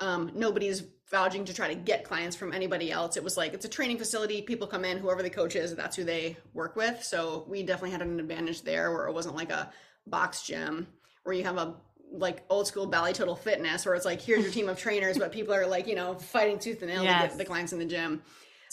Um, 0.00 0.32
nobody's 0.34 0.84
vouching 1.10 1.44
to 1.44 1.52
try 1.52 1.68
to 1.68 1.74
get 1.74 2.04
clients 2.04 2.36
from 2.36 2.52
anybody 2.52 2.90
else. 2.90 3.16
It 3.16 3.24
was 3.24 3.36
like 3.36 3.52
it's 3.52 3.64
a 3.64 3.68
training 3.68 3.98
facility. 3.98 4.40
People 4.42 4.66
come 4.66 4.84
in, 4.84 4.98
whoever 4.98 5.22
the 5.22 5.30
coach 5.30 5.56
is, 5.56 5.74
that's 5.74 5.96
who 5.96 6.04
they 6.04 6.36
work 6.54 6.76
with. 6.76 7.02
So 7.02 7.44
we 7.48 7.62
definitely 7.62 7.90
had 7.90 8.02
an 8.02 8.20
advantage 8.20 8.62
there, 8.62 8.92
where 8.92 9.08
it 9.08 9.12
wasn't 9.12 9.36
like 9.36 9.50
a 9.50 9.70
box 10.06 10.42
gym 10.42 10.86
where 11.24 11.34
you 11.34 11.44
have 11.44 11.58
a 11.58 11.74
like 12.12 12.44
old 12.50 12.66
school 12.66 12.86
Bally 12.86 13.12
Total 13.12 13.36
Fitness, 13.36 13.86
where 13.86 13.94
it's 13.94 14.04
like 14.04 14.20
here's 14.20 14.42
your 14.42 14.52
team 14.52 14.68
of 14.68 14.78
trainers, 14.78 15.18
but 15.18 15.32
people 15.32 15.54
are 15.54 15.66
like 15.66 15.86
you 15.86 15.94
know 15.94 16.14
fighting 16.14 16.58
tooth 16.58 16.82
and 16.82 16.90
nail 16.90 17.02
yes. 17.02 17.22
to 17.22 17.28
get 17.28 17.38
the 17.38 17.44
clients 17.44 17.72
in 17.72 17.78
the 17.78 17.84
gym. 17.84 18.22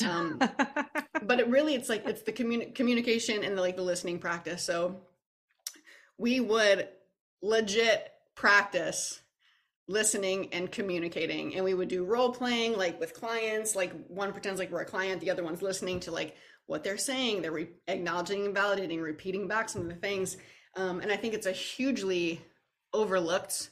Um, 0.07 0.39
but 1.23 1.39
it 1.39 1.47
really 1.47 1.75
it's 1.75 1.89
like 1.89 2.05
it's 2.07 2.21
the 2.21 2.31
communi- 2.31 2.73
communication 2.75 3.43
and 3.43 3.57
the 3.57 3.61
like 3.61 3.75
the 3.75 3.83
listening 3.83 4.19
practice. 4.19 4.63
So 4.63 5.01
we 6.17 6.39
would 6.39 6.87
legit 7.41 8.11
practice 8.35 9.21
listening 9.87 10.49
and 10.51 10.71
communicating 10.71 11.55
and 11.55 11.63
we 11.63 11.73
would 11.73 11.87
do 11.87 12.03
role 12.03 12.31
playing 12.31 12.77
like 12.77 12.99
with 12.99 13.13
clients 13.13 13.75
like 13.75 13.93
one 14.07 14.33
pretends 14.33 14.59
like 14.59 14.69
we're 14.69 14.81
a 14.81 14.85
client 14.85 15.21
the 15.21 15.31
other 15.31 15.43
one's 15.43 15.61
listening 15.61 15.99
to 15.99 16.11
like 16.11 16.35
what 16.65 16.83
they're 16.83 16.97
saying 16.97 17.41
they're 17.41 17.53
re- 17.53 17.69
acknowledging 17.87 18.45
and 18.45 18.55
validating 18.55 19.01
repeating 19.01 19.47
back 19.47 19.69
some 19.69 19.81
of 19.81 19.87
the 19.87 19.95
things 19.95 20.37
um, 20.75 20.99
and 20.99 21.09
i 21.09 21.15
think 21.15 21.33
it's 21.33 21.45
a 21.45 21.53
hugely 21.53 22.41
overlooked 22.93 23.69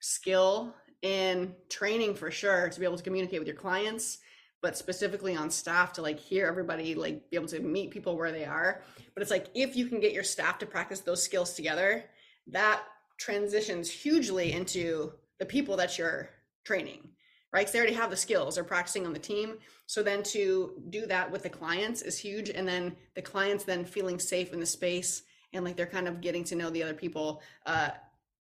skill 0.00 0.74
in 1.02 1.54
training 1.68 2.14
for 2.14 2.30
sure 2.30 2.68
to 2.68 2.80
be 2.80 2.86
able 2.86 2.96
to 2.96 3.02
communicate 3.02 3.38
with 3.38 3.48
your 3.48 3.56
clients 3.56 4.18
but 4.60 4.76
specifically 4.76 5.36
on 5.36 5.50
staff 5.50 5.92
to 5.92 6.02
like 6.02 6.18
hear 6.18 6.46
everybody 6.46 6.94
like 6.94 7.30
be 7.30 7.36
able 7.36 7.46
to 7.46 7.60
meet 7.60 7.90
people 7.90 8.16
where 8.16 8.32
they 8.32 8.44
are. 8.44 8.82
But 9.14 9.22
it's 9.22 9.30
like 9.30 9.46
if 9.54 9.76
you 9.76 9.86
can 9.86 10.00
get 10.00 10.12
your 10.12 10.24
staff 10.24 10.58
to 10.58 10.66
practice 10.66 11.00
those 11.00 11.22
skills 11.22 11.54
together 11.54 12.04
that 12.48 12.82
transitions 13.18 13.90
hugely 13.90 14.52
into 14.52 15.12
the 15.38 15.46
people 15.46 15.76
that 15.76 15.98
you're 15.98 16.30
training 16.64 17.08
right? 17.50 17.60
Because 17.60 17.72
they 17.72 17.78
already 17.78 17.94
have 17.94 18.10
the 18.10 18.16
skills 18.16 18.56
they're 18.56 18.64
practicing 18.64 19.06
on 19.06 19.14
the 19.14 19.18
team. 19.18 19.56
So 19.86 20.02
then 20.02 20.22
to 20.24 20.82
do 20.90 21.06
that 21.06 21.30
with 21.30 21.42
the 21.42 21.48
clients 21.48 22.02
is 22.02 22.18
huge 22.18 22.50
and 22.50 22.68
then 22.68 22.94
the 23.14 23.22
clients 23.22 23.64
then 23.64 23.86
feeling 23.86 24.18
safe 24.18 24.52
in 24.52 24.60
the 24.60 24.66
space 24.66 25.22
and 25.54 25.64
like 25.64 25.74
they're 25.76 25.86
kind 25.86 26.08
of 26.08 26.20
getting 26.20 26.44
to 26.44 26.56
know 26.56 26.68
the 26.68 26.82
other 26.82 26.92
people 26.92 27.40
uh, 27.64 27.90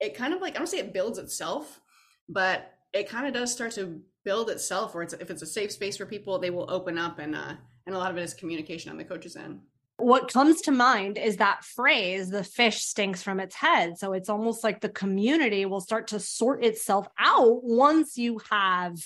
it 0.04 0.16
kind 0.16 0.34
of 0.34 0.42
like 0.42 0.56
I 0.56 0.58
don't 0.58 0.68
say 0.68 0.80
it 0.80 0.94
builds 0.94 1.18
itself, 1.18 1.80
but 2.28 2.74
it 2.92 3.10
kind 3.10 3.26
of 3.26 3.34
does 3.34 3.52
start 3.52 3.72
to 3.74 4.02
build 4.26 4.50
itself. 4.50 4.94
Where 4.94 5.04
it's 5.04 5.14
if 5.14 5.32
it's 5.32 5.42
a 5.42 5.48
safe 5.48 5.72
space 5.72 5.98
for 5.98 6.06
people, 6.06 6.38
they 6.38 6.50
will 6.50 6.70
open 6.70 6.98
up, 6.98 7.20
and 7.20 7.34
uh, 7.36 7.56
and 7.86 7.96
a 7.96 7.98
lot 7.98 8.12
of 8.12 8.18
it 8.18 8.24
is 8.24 8.34
communication 8.34 8.92
on 8.92 8.98
the 8.98 9.06
coach's 9.06 9.38
end. 9.38 9.62
What 9.98 10.32
comes 10.32 10.62
to 10.62 10.72
mind 10.72 11.18
is 11.18 11.38
that 11.38 11.64
phrase, 11.64 12.30
the 12.30 12.44
fish 12.44 12.84
stinks 12.84 13.24
from 13.24 13.40
its 13.40 13.56
head. 13.56 13.98
So 13.98 14.12
it's 14.14 14.28
almost 14.28 14.64
like 14.64 14.82
the 14.82 14.90
community 14.90 15.66
will 15.66 15.82
start 15.82 16.08
to 16.08 16.20
sort 16.20 16.66
itself 16.66 17.08
out 17.18 17.64
once 17.64 18.18
you 18.18 18.42
have 18.50 18.98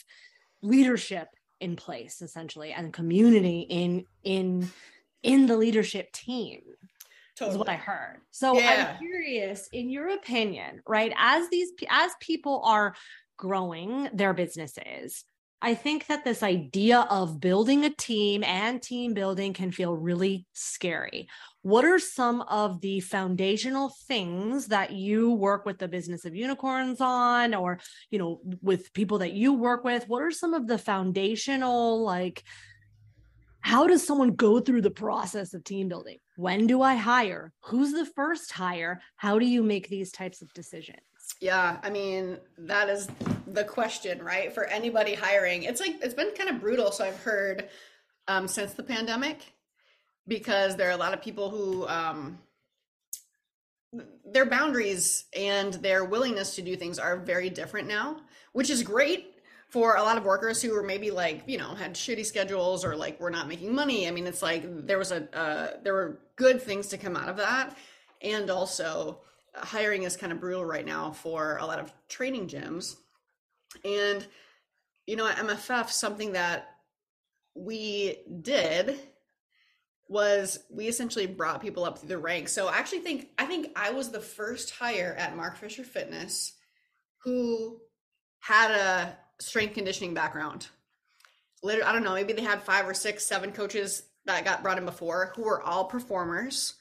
leadership 0.61 1.27
in 1.59 1.75
place 1.75 2.21
essentially 2.21 2.71
and 2.71 2.93
community 2.93 3.61
in 3.61 4.05
in 4.23 4.69
in 5.23 5.47
the 5.47 5.57
leadership 5.57 6.11
team 6.11 6.61
totally. 7.37 7.55
is 7.55 7.57
what 7.57 7.69
I 7.69 7.75
heard. 7.75 8.17
So 8.31 8.57
yeah. 8.57 8.93
I'm 8.93 8.97
curious, 8.97 9.69
in 9.71 9.89
your 9.89 10.09
opinion, 10.09 10.81
right? 10.87 11.13
As 11.17 11.49
these 11.49 11.69
as 11.89 12.11
people 12.19 12.61
are 12.65 12.95
growing 13.37 14.09
their 14.13 14.33
businesses, 14.33 15.23
I 15.61 15.73
think 15.73 16.05
that 16.05 16.23
this 16.23 16.43
idea 16.43 17.07
of 17.09 17.39
building 17.39 17.83
a 17.83 17.89
team 17.89 18.43
and 18.43 18.81
team 18.81 19.15
building 19.15 19.53
can 19.53 19.71
feel 19.71 19.95
really 19.95 20.45
scary. 20.53 21.27
What 21.63 21.83
are 21.83 21.97
some 21.97 22.41
of 22.41 22.79
the 22.81 22.99
foundational 22.99 23.91
things 24.07 24.67
that 24.67 24.91
you 24.91 25.33
work 25.33 25.65
with 25.65 25.79
the 25.79 25.87
business 25.87 26.25
of 26.25 26.35
unicorns 26.35 27.01
on 27.01 27.55
or, 27.55 27.79
you 28.11 28.19
know, 28.19 28.39
with 28.61 28.93
people 28.93 29.17
that 29.19 29.33
you 29.33 29.53
work 29.53 29.83
with? 29.83 30.07
What 30.07 30.21
are 30.21 30.31
some 30.31 30.53
of 30.53 30.67
the 30.67 30.77
foundational 30.77 32.03
like 32.03 32.43
how 33.61 33.87
does 33.87 34.05
someone 34.05 34.31
go 34.31 34.59
through 34.59 34.81
the 34.81 34.91
process 34.91 35.53
of 35.53 35.63
team 35.63 35.89
building? 35.89 36.17
When 36.35 36.67
do 36.67 36.81
I 36.81 36.95
hire? 36.95 37.53
Who's 37.61 37.91
the 37.91 38.05
first 38.05 38.51
hire? 38.51 39.01
How 39.15 39.39
do 39.39 39.45
you 39.45 39.63
make 39.63 39.89
these 39.89 40.11
types 40.11 40.41
of 40.41 40.53
decisions? 40.53 40.99
Yeah, 41.41 41.77
I 41.83 41.89
mean, 41.89 42.37
that 42.57 42.89
is 42.89 43.09
the 43.47 43.63
question, 43.63 44.23
right? 44.23 44.53
For 44.53 44.65
anybody 44.65 45.13
hiring. 45.13 45.63
It's 45.63 45.81
like 45.81 45.97
it's 46.01 46.13
been 46.13 46.31
kind 46.35 46.49
of 46.49 46.61
brutal, 46.61 46.91
so 46.91 47.05
I've 47.05 47.21
heard 47.21 47.69
um 48.29 48.47
since 48.47 48.73
the 48.73 48.83
pandemic 48.83 49.53
because 50.27 50.75
there 50.75 50.89
are 50.89 50.91
a 50.91 50.97
lot 50.97 51.13
of 51.13 51.21
people 51.21 51.49
who 51.49 51.87
um 51.87 52.39
their 54.25 54.45
boundaries 54.45 55.25
and 55.35 55.75
their 55.75 56.03
willingness 56.03 56.55
to 56.55 56.61
do 56.61 56.75
things 56.75 56.99
are 56.99 57.17
very 57.17 57.49
different 57.49 57.87
now, 57.87 58.17
which 58.53 58.69
is 58.69 58.83
great 58.83 59.36
for 59.69 59.95
a 59.95 60.01
lot 60.01 60.17
of 60.17 60.23
workers 60.23 60.61
who 60.61 60.73
were 60.73 60.83
maybe 60.83 61.11
like 61.11 61.43
you 61.45 61.57
know 61.57 61.75
had 61.75 61.93
shitty 61.93 62.25
schedules 62.25 62.85
or 62.85 62.95
like 62.95 63.19
were 63.19 63.29
not 63.29 63.47
making 63.47 63.75
money 63.75 64.07
i 64.07 64.11
mean 64.11 64.25
it's 64.25 64.41
like 64.41 64.63
there 64.87 64.97
was 64.97 65.11
a 65.11 65.37
uh, 65.37 65.71
there 65.83 65.93
were 65.93 66.19
good 66.37 66.61
things 66.61 66.87
to 66.87 66.97
come 66.97 67.17
out 67.17 67.27
of 67.27 67.37
that. 67.37 67.75
And 68.21 68.49
also 68.49 69.19
uh, 69.53 69.65
hiring 69.65 70.03
is 70.03 70.15
kind 70.15 70.31
of 70.31 70.39
brutal 70.39 70.63
right 70.63 70.85
now 70.85 71.11
for 71.11 71.57
a 71.57 71.65
lot 71.65 71.79
of 71.79 71.91
training 72.07 72.47
gyms. 72.47 72.95
And 73.83 74.25
you 75.05 75.17
know 75.17 75.27
at 75.27 75.37
mff 75.37 75.89
something 75.89 76.33
that 76.33 76.69
we 77.53 78.17
did 78.41 78.97
was 80.09 80.59
we 80.69 80.87
essentially 80.87 81.27
brought 81.27 81.61
people 81.61 81.83
up 81.83 81.99
through 81.99 82.09
the 82.09 82.17
ranks. 82.17 82.53
So 82.53 82.67
i 82.67 82.77
actually 82.77 82.99
think 82.99 83.29
i 83.37 83.45
think 83.45 83.71
i 83.75 83.91
was 83.91 84.09
the 84.09 84.21
first 84.21 84.71
hire 84.71 85.15
at 85.17 85.35
mark 85.35 85.57
fisher 85.57 85.83
fitness 85.83 86.53
who 87.23 87.79
had 88.39 88.71
a 88.71 89.17
strength 89.39 89.75
conditioning 89.75 90.13
background. 90.13 90.67
Literally, 91.63 91.87
I 91.87 91.91
don't 91.91 92.03
know, 92.03 92.13
maybe 92.13 92.33
they 92.33 92.43
had 92.43 92.61
five 92.61 92.87
or 92.87 92.93
six, 92.93 93.25
seven 93.25 93.51
coaches 93.51 94.03
that 94.25 94.45
got 94.45 94.61
brought 94.61 94.77
in 94.77 94.85
before 94.85 95.33
who 95.35 95.43
were 95.43 95.61
all 95.61 95.85
performers 95.85 96.75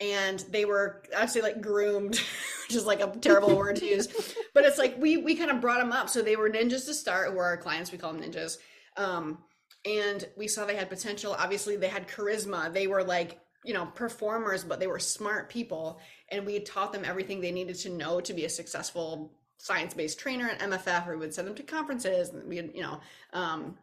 and 0.00 0.40
they 0.50 0.64
were 0.64 1.02
I'd 1.16 1.30
say 1.30 1.40
like 1.40 1.60
groomed, 1.60 2.16
which 2.68 2.76
is 2.76 2.86
like 2.86 3.00
a 3.00 3.08
terrible 3.18 3.56
word 3.56 3.76
to 3.76 3.86
use. 3.86 4.08
But 4.52 4.64
it's 4.64 4.78
like 4.78 4.96
we 4.98 5.16
we 5.16 5.34
kind 5.34 5.50
of 5.50 5.60
brought 5.60 5.80
them 5.80 5.92
up. 5.92 6.08
So 6.08 6.22
they 6.22 6.36
were 6.36 6.50
ninjas 6.50 6.86
to 6.86 6.94
start, 6.94 7.30
who 7.30 7.38
are 7.38 7.44
our 7.44 7.56
clients, 7.56 7.92
we 7.92 7.98
call 7.98 8.12
them 8.12 8.22
ninjas. 8.22 8.58
Um, 8.96 9.38
and 9.84 10.26
we 10.36 10.48
saw 10.48 10.64
they 10.64 10.76
had 10.76 10.88
potential. 10.88 11.36
Obviously, 11.38 11.76
they 11.76 11.88
had 11.88 12.08
charisma. 12.08 12.72
They 12.72 12.86
were 12.86 13.04
like, 13.04 13.38
you 13.64 13.74
know, 13.74 13.86
performers, 13.86 14.64
but 14.64 14.80
they 14.80 14.86
were 14.86 14.98
smart 14.98 15.50
people. 15.50 16.00
And 16.30 16.46
we 16.46 16.60
taught 16.60 16.92
them 16.92 17.04
everything 17.04 17.40
they 17.40 17.52
needed 17.52 17.76
to 17.80 17.90
know 17.90 18.20
to 18.20 18.32
be 18.32 18.46
a 18.46 18.50
successful 18.50 19.32
science-based 19.58 20.18
trainer 20.18 20.48
at 20.48 20.60
MFF, 20.60 21.08
we 21.08 21.16
would 21.16 21.34
send 21.34 21.48
them 21.48 21.54
to 21.54 21.62
conferences, 21.62 22.30
and 22.30 22.46
we'd, 22.48 22.72
you 22.74 22.82
know, 22.82 23.00
um, 23.32 23.76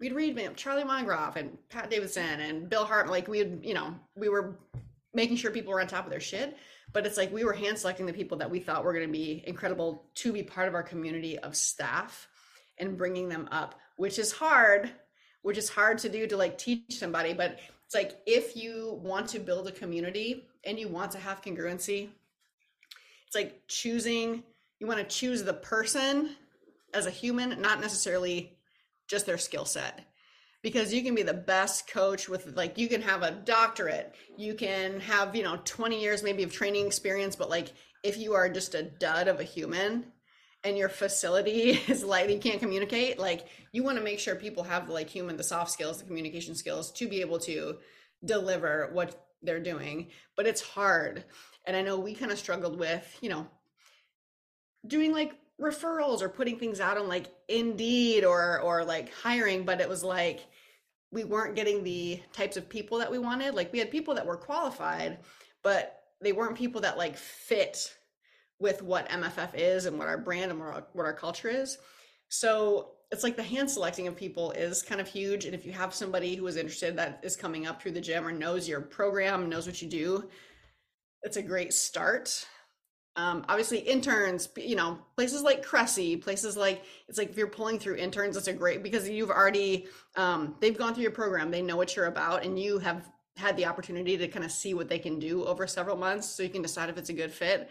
we'd 0.00 0.12
read 0.12 0.38
Charlie 0.56 0.84
Weingroff 0.84 1.36
and 1.36 1.56
Pat 1.68 1.90
Davidson 1.90 2.40
and 2.40 2.68
Bill 2.68 2.84
Hart. 2.84 3.10
Like 3.10 3.28
we'd, 3.28 3.64
you 3.64 3.74
know, 3.74 3.94
we 4.14 4.28
were 4.28 4.58
making 5.14 5.36
sure 5.36 5.50
people 5.50 5.72
were 5.72 5.80
on 5.80 5.86
top 5.86 6.04
of 6.04 6.10
their 6.10 6.20
shit. 6.20 6.56
But 6.92 7.06
it's 7.06 7.16
like 7.18 7.32
we 7.32 7.44
were 7.44 7.52
hand 7.52 7.78
selecting 7.78 8.06
the 8.06 8.12
people 8.12 8.38
that 8.38 8.50
we 8.50 8.60
thought 8.60 8.84
were 8.84 8.92
going 8.92 9.06
to 9.06 9.12
be 9.12 9.44
incredible 9.46 10.04
to 10.16 10.32
be 10.32 10.42
part 10.42 10.68
of 10.68 10.74
our 10.74 10.82
community 10.82 11.38
of 11.38 11.54
staff 11.54 12.28
and 12.78 12.96
bringing 12.96 13.28
them 13.28 13.48
up, 13.50 13.74
which 13.96 14.18
is 14.18 14.32
hard, 14.32 14.90
which 15.42 15.58
is 15.58 15.68
hard 15.68 15.98
to 15.98 16.08
do 16.08 16.26
to 16.26 16.36
like 16.36 16.56
teach 16.56 16.98
somebody. 16.98 17.34
But 17.34 17.58
it's 17.84 17.94
like 17.94 18.20
if 18.26 18.56
you 18.56 18.98
want 19.02 19.28
to 19.30 19.38
build 19.38 19.68
a 19.68 19.72
community 19.72 20.46
and 20.64 20.78
you 20.78 20.88
want 20.88 21.12
to 21.12 21.18
have 21.18 21.42
congruency, 21.42 22.08
it's 23.26 23.36
like 23.36 23.60
choosing 23.68 24.42
you 24.80 24.86
want 24.86 24.98
to 24.98 25.16
choose 25.16 25.42
the 25.42 25.54
person 25.54 26.30
as 26.94 27.06
a 27.06 27.10
human, 27.10 27.60
not 27.60 27.80
necessarily 27.80 28.56
just 29.08 29.26
their 29.26 29.38
skill 29.38 29.64
set. 29.64 30.04
Because 30.62 30.92
you 30.92 31.02
can 31.02 31.14
be 31.14 31.22
the 31.22 31.34
best 31.34 31.88
coach 31.88 32.28
with 32.28 32.56
like 32.56 32.78
you 32.78 32.88
can 32.88 33.02
have 33.02 33.22
a 33.22 33.30
doctorate, 33.30 34.14
you 34.36 34.54
can 34.54 35.00
have, 35.00 35.36
you 35.36 35.44
know, 35.44 35.60
20 35.64 36.00
years 36.00 36.22
maybe 36.22 36.42
of 36.42 36.52
training 36.52 36.86
experience, 36.86 37.36
but 37.36 37.48
like 37.48 37.72
if 38.02 38.16
you 38.16 38.34
are 38.34 38.48
just 38.48 38.74
a 38.74 38.82
dud 38.82 39.28
of 39.28 39.38
a 39.38 39.44
human 39.44 40.06
and 40.64 40.76
your 40.76 40.88
facility 40.88 41.70
is 41.88 42.02
like 42.02 42.28
you 42.28 42.38
can't 42.38 42.60
communicate, 42.60 43.18
like 43.18 43.46
you 43.72 43.84
want 43.84 43.98
to 43.98 44.04
make 44.04 44.18
sure 44.18 44.34
people 44.34 44.64
have 44.64 44.88
like 44.88 45.08
human, 45.08 45.36
the 45.36 45.44
soft 45.44 45.70
skills, 45.70 45.98
the 45.98 46.06
communication 46.06 46.56
skills 46.56 46.90
to 46.92 47.08
be 47.08 47.20
able 47.20 47.38
to 47.38 47.76
deliver 48.24 48.90
what 48.92 49.26
they're 49.42 49.60
doing. 49.60 50.08
But 50.36 50.46
it's 50.46 50.60
hard. 50.60 51.24
And 51.66 51.76
I 51.76 51.82
know 51.82 51.98
we 51.98 52.14
kind 52.14 52.32
of 52.32 52.38
struggled 52.38 52.78
with, 52.78 53.16
you 53.20 53.28
know, 53.28 53.46
doing 54.88 55.12
like 55.12 55.34
referrals 55.60 56.22
or 56.22 56.28
putting 56.28 56.58
things 56.58 56.80
out 56.80 56.98
on 56.98 57.08
like 57.08 57.26
Indeed 57.48 58.24
or 58.24 58.60
or 58.60 58.84
like 58.84 59.12
hiring, 59.12 59.64
but 59.64 59.80
it 59.80 59.88
was 59.88 60.02
like 60.02 60.46
we 61.10 61.24
weren't 61.24 61.56
getting 61.56 61.82
the 61.82 62.20
types 62.32 62.56
of 62.56 62.68
people 62.68 62.98
that 62.98 63.10
we 63.10 63.18
wanted. 63.18 63.54
Like 63.54 63.72
we 63.72 63.78
had 63.78 63.90
people 63.90 64.14
that 64.14 64.26
were 64.26 64.36
qualified, 64.36 65.18
but 65.62 66.02
they 66.20 66.32
weren't 66.32 66.56
people 66.56 66.80
that 66.82 66.98
like 66.98 67.16
fit 67.16 67.94
with 68.58 68.82
what 68.82 69.08
MFF 69.08 69.50
is 69.54 69.86
and 69.86 69.98
what 69.98 70.08
our 70.08 70.18
brand 70.18 70.50
and 70.50 70.60
what 70.60 70.68
our, 70.68 70.86
what 70.92 71.06
our 71.06 71.12
culture 71.12 71.48
is. 71.48 71.78
So 72.28 72.90
it's 73.10 73.22
like 73.22 73.36
the 73.36 73.42
hand 73.42 73.70
selecting 73.70 74.06
of 74.06 74.16
people 74.16 74.50
is 74.50 74.82
kind 74.82 75.00
of 75.00 75.08
huge. 75.08 75.44
And 75.44 75.54
if 75.54 75.64
you 75.64 75.72
have 75.72 75.94
somebody 75.94 76.34
who 76.34 76.46
is 76.46 76.56
interested 76.56 76.96
that 76.96 77.20
is 77.22 77.36
coming 77.36 77.66
up 77.66 77.80
through 77.80 77.92
the 77.92 78.00
gym 78.00 78.26
or 78.26 78.32
knows 78.32 78.68
your 78.68 78.80
program, 78.80 79.48
knows 79.48 79.66
what 79.66 79.80
you 79.80 79.88
do, 79.88 80.28
it's 81.22 81.36
a 81.36 81.42
great 81.42 81.72
start. 81.72 82.46
Um, 83.18 83.44
obviously 83.48 83.78
interns 83.78 84.48
you 84.56 84.76
know 84.76 84.96
places 85.16 85.42
like 85.42 85.64
cressy 85.64 86.16
places 86.16 86.56
like 86.56 86.84
it's 87.08 87.18
like 87.18 87.30
if 87.30 87.36
you're 87.36 87.48
pulling 87.48 87.80
through 87.80 87.96
interns 87.96 88.36
it's 88.36 88.46
a 88.46 88.52
great 88.52 88.80
because 88.80 89.08
you've 89.08 89.32
already 89.32 89.88
um, 90.14 90.54
they've 90.60 90.78
gone 90.78 90.94
through 90.94 91.02
your 91.02 91.10
program 91.10 91.50
they 91.50 91.60
know 91.60 91.76
what 91.76 91.96
you're 91.96 92.06
about 92.06 92.44
and 92.44 92.60
you 92.60 92.78
have 92.78 93.10
had 93.36 93.56
the 93.56 93.66
opportunity 93.66 94.16
to 94.16 94.28
kind 94.28 94.44
of 94.44 94.52
see 94.52 94.72
what 94.72 94.88
they 94.88 95.00
can 95.00 95.18
do 95.18 95.44
over 95.44 95.66
several 95.66 95.96
months 95.96 96.28
so 96.28 96.44
you 96.44 96.48
can 96.48 96.62
decide 96.62 96.90
if 96.90 96.96
it's 96.96 97.08
a 97.08 97.12
good 97.12 97.32
fit. 97.32 97.68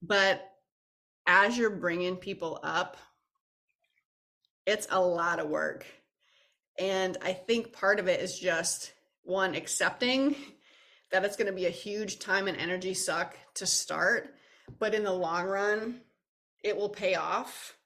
But 0.00 0.50
as 1.26 1.58
you're 1.58 1.68
bringing 1.68 2.16
people 2.16 2.58
up 2.62 2.96
it's 4.64 4.88
a 4.90 5.00
lot 5.00 5.38
of 5.38 5.48
work. 5.48 5.84
And 6.78 7.18
i 7.22 7.34
think 7.34 7.74
part 7.74 8.00
of 8.00 8.08
it 8.08 8.20
is 8.20 8.38
just 8.38 8.94
one 9.22 9.54
accepting 9.54 10.34
that 11.12 11.26
it's 11.26 11.36
going 11.36 11.46
to 11.46 11.52
be 11.52 11.66
a 11.66 11.70
huge 11.70 12.20
time 12.20 12.48
and 12.48 12.56
energy 12.56 12.94
suck 12.94 13.36
to 13.54 13.66
start 13.66 14.35
but 14.78 14.94
in 14.94 15.04
the 15.04 15.12
long 15.12 15.46
run, 15.46 16.00
it 16.62 16.76
will 16.76 16.88
pay 16.88 17.14
off. 17.14 17.76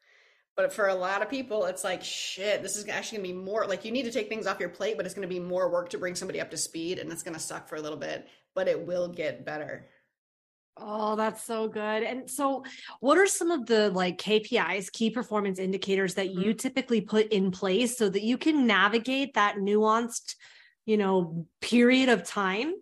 But 0.56 0.72
for 0.72 0.88
a 0.88 0.94
lot 0.94 1.22
of 1.22 1.30
people, 1.30 1.64
it's 1.66 1.84
like, 1.84 2.02
shit, 2.02 2.62
this 2.62 2.76
is 2.76 2.88
actually 2.88 3.18
gonna 3.18 3.28
be 3.28 3.34
more 3.34 3.66
like 3.66 3.84
you 3.84 3.92
need 3.92 4.02
to 4.04 4.12
take 4.12 4.28
things 4.28 4.46
off 4.46 4.60
your 4.60 4.68
plate, 4.68 4.96
but 4.96 5.06
it's 5.06 5.14
gonna 5.14 5.26
be 5.26 5.40
more 5.40 5.70
work 5.70 5.88
to 5.90 5.98
bring 5.98 6.14
somebody 6.14 6.40
up 6.40 6.50
to 6.50 6.56
speed 6.56 6.98
and 6.98 7.10
it's 7.10 7.22
gonna 7.22 7.38
suck 7.38 7.68
for 7.68 7.76
a 7.76 7.80
little 7.80 7.98
bit, 7.98 8.28
but 8.54 8.68
it 8.68 8.86
will 8.86 9.08
get 9.08 9.44
better. 9.44 9.86
Oh, 10.76 11.14
that's 11.14 11.44
so 11.44 11.68
good. 11.68 12.02
And 12.02 12.30
so, 12.30 12.64
what 13.00 13.18
are 13.18 13.26
some 13.26 13.50
of 13.50 13.66
the 13.66 13.90
like 13.90 14.18
KPIs, 14.18 14.90
key 14.90 15.10
performance 15.10 15.58
indicators 15.58 16.14
that 16.14 16.30
you 16.30 16.50
mm-hmm. 16.50 16.56
typically 16.56 17.02
put 17.02 17.28
in 17.28 17.50
place 17.50 17.98
so 17.98 18.08
that 18.08 18.22
you 18.22 18.38
can 18.38 18.66
navigate 18.66 19.34
that 19.34 19.56
nuanced, 19.56 20.36
you 20.86 20.96
know, 20.96 21.46
period 21.60 22.08
of 22.08 22.24
time 22.24 22.74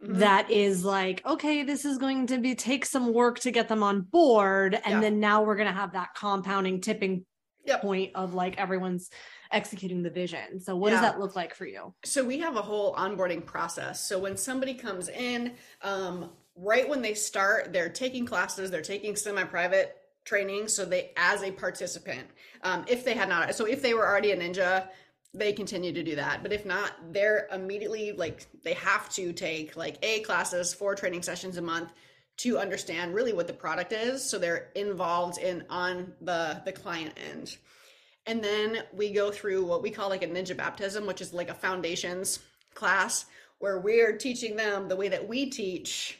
Mm-hmm. 0.00 0.20
that 0.20 0.48
is 0.48 0.84
like 0.84 1.26
okay 1.26 1.64
this 1.64 1.84
is 1.84 1.98
going 1.98 2.28
to 2.28 2.38
be 2.38 2.54
take 2.54 2.86
some 2.86 3.12
work 3.12 3.40
to 3.40 3.50
get 3.50 3.66
them 3.66 3.82
on 3.82 4.02
board 4.02 4.74
and 4.74 4.84
yeah. 4.94 5.00
then 5.00 5.18
now 5.18 5.42
we're 5.42 5.56
going 5.56 5.66
to 5.66 5.74
have 5.74 5.94
that 5.94 6.10
compounding 6.14 6.80
tipping 6.80 7.26
yep. 7.64 7.80
point 7.80 8.12
of 8.14 8.32
like 8.32 8.56
everyone's 8.58 9.10
executing 9.50 10.04
the 10.04 10.10
vision 10.10 10.60
so 10.60 10.76
what 10.76 10.92
yeah. 10.92 11.00
does 11.00 11.10
that 11.10 11.18
look 11.18 11.34
like 11.34 11.52
for 11.52 11.66
you 11.66 11.92
so 12.04 12.24
we 12.24 12.38
have 12.38 12.54
a 12.54 12.62
whole 12.62 12.94
onboarding 12.94 13.44
process 13.44 14.06
so 14.06 14.20
when 14.20 14.36
somebody 14.36 14.72
comes 14.72 15.08
in 15.08 15.54
um, 15.82 16.30
right 16.54 16.88
when 16.88 17.02
they 17.02 17.14
start 17.14 17.72
they're 17.72 17.88
taking 17.88 18.24
classes 18.24 18.70
they're 18.70 18.80
taking 18.80 19.16
semi-private 19.16 19.96
training 20.24 20.68
so 20.68 20.84
they 20.84 21.10
as 21.16 21.42
a 21.42 21.50
participant 21.50 22.28
um, 22.62 22.84
if 22.86 23.04
they 23.04 23.14
had 23.14 23.28
not 23.28 23.52
so 23.52 23.64
if 23.64 23.82
they 23.82 23.94
were 23.94 24.06
already 24.06 24.30
a 24.30 24.36
ninja 24.36 24.86
they 25.34 25.52
continue 25.52 25.92
to 25.92 26.02
do 26.02 26.16
that. 26.16 26.42
But 26.42 26.52
if 26.52 26.64
not, 26.64 26.92
they're 27.12 27.48
immediately 27.52 28.12
like 28.12 28.46
they 28.64 28.74
have 28.74 29.08
to 29.10 29.32
take 29.32 29.76
like 29.76 29.98
A 30.02 30.20
classes, 30.20 30.72
four 30.72 30.94
training 30.94 31.22
sessions 31.22 31.56
a 31.56 31.62
month 31.62 31.92
to 32.38 32.58
understand 32.58 33.14
really 33.14 33.32
what 33.32 33.46
the 33.46 33.52
product 33.52 33.92
is. 33.92 34.28
So 34.28 34.38
they're 34.38 34.70
involved 34.74 35.38
in 35.38 35.64
on 35.68 36.12
the 36.20 36.62
the 36.64 36.72
client 36.72 37.14
end. 37.30 37.56
And 38.26 38.42
then 38.42 38.82
we 38.92 39.10
go 39.12 39.30
through 39.30 39.64
what 39.64 39.82
we 39.82 39.90
call 39.90 40.08
like 40.08 40.22
a 40.22 40.28
ninja 40.28 40.56
baptism, 40.56 41.06
which 41.06 41.20
is 41.20 41.32
like 41.32 41.48
a 41.48 41.54
foundations 41.54 42.40
class 42.74 43.26
where 43.58 43.80
we're 43.80 44.16
teaching 44.16 44.54
them 44.56 44.88
the 44.88 44.96
way 44.96 45.08
that 45.08 45.26
we 45.26 45.50
teach 45.50 46.18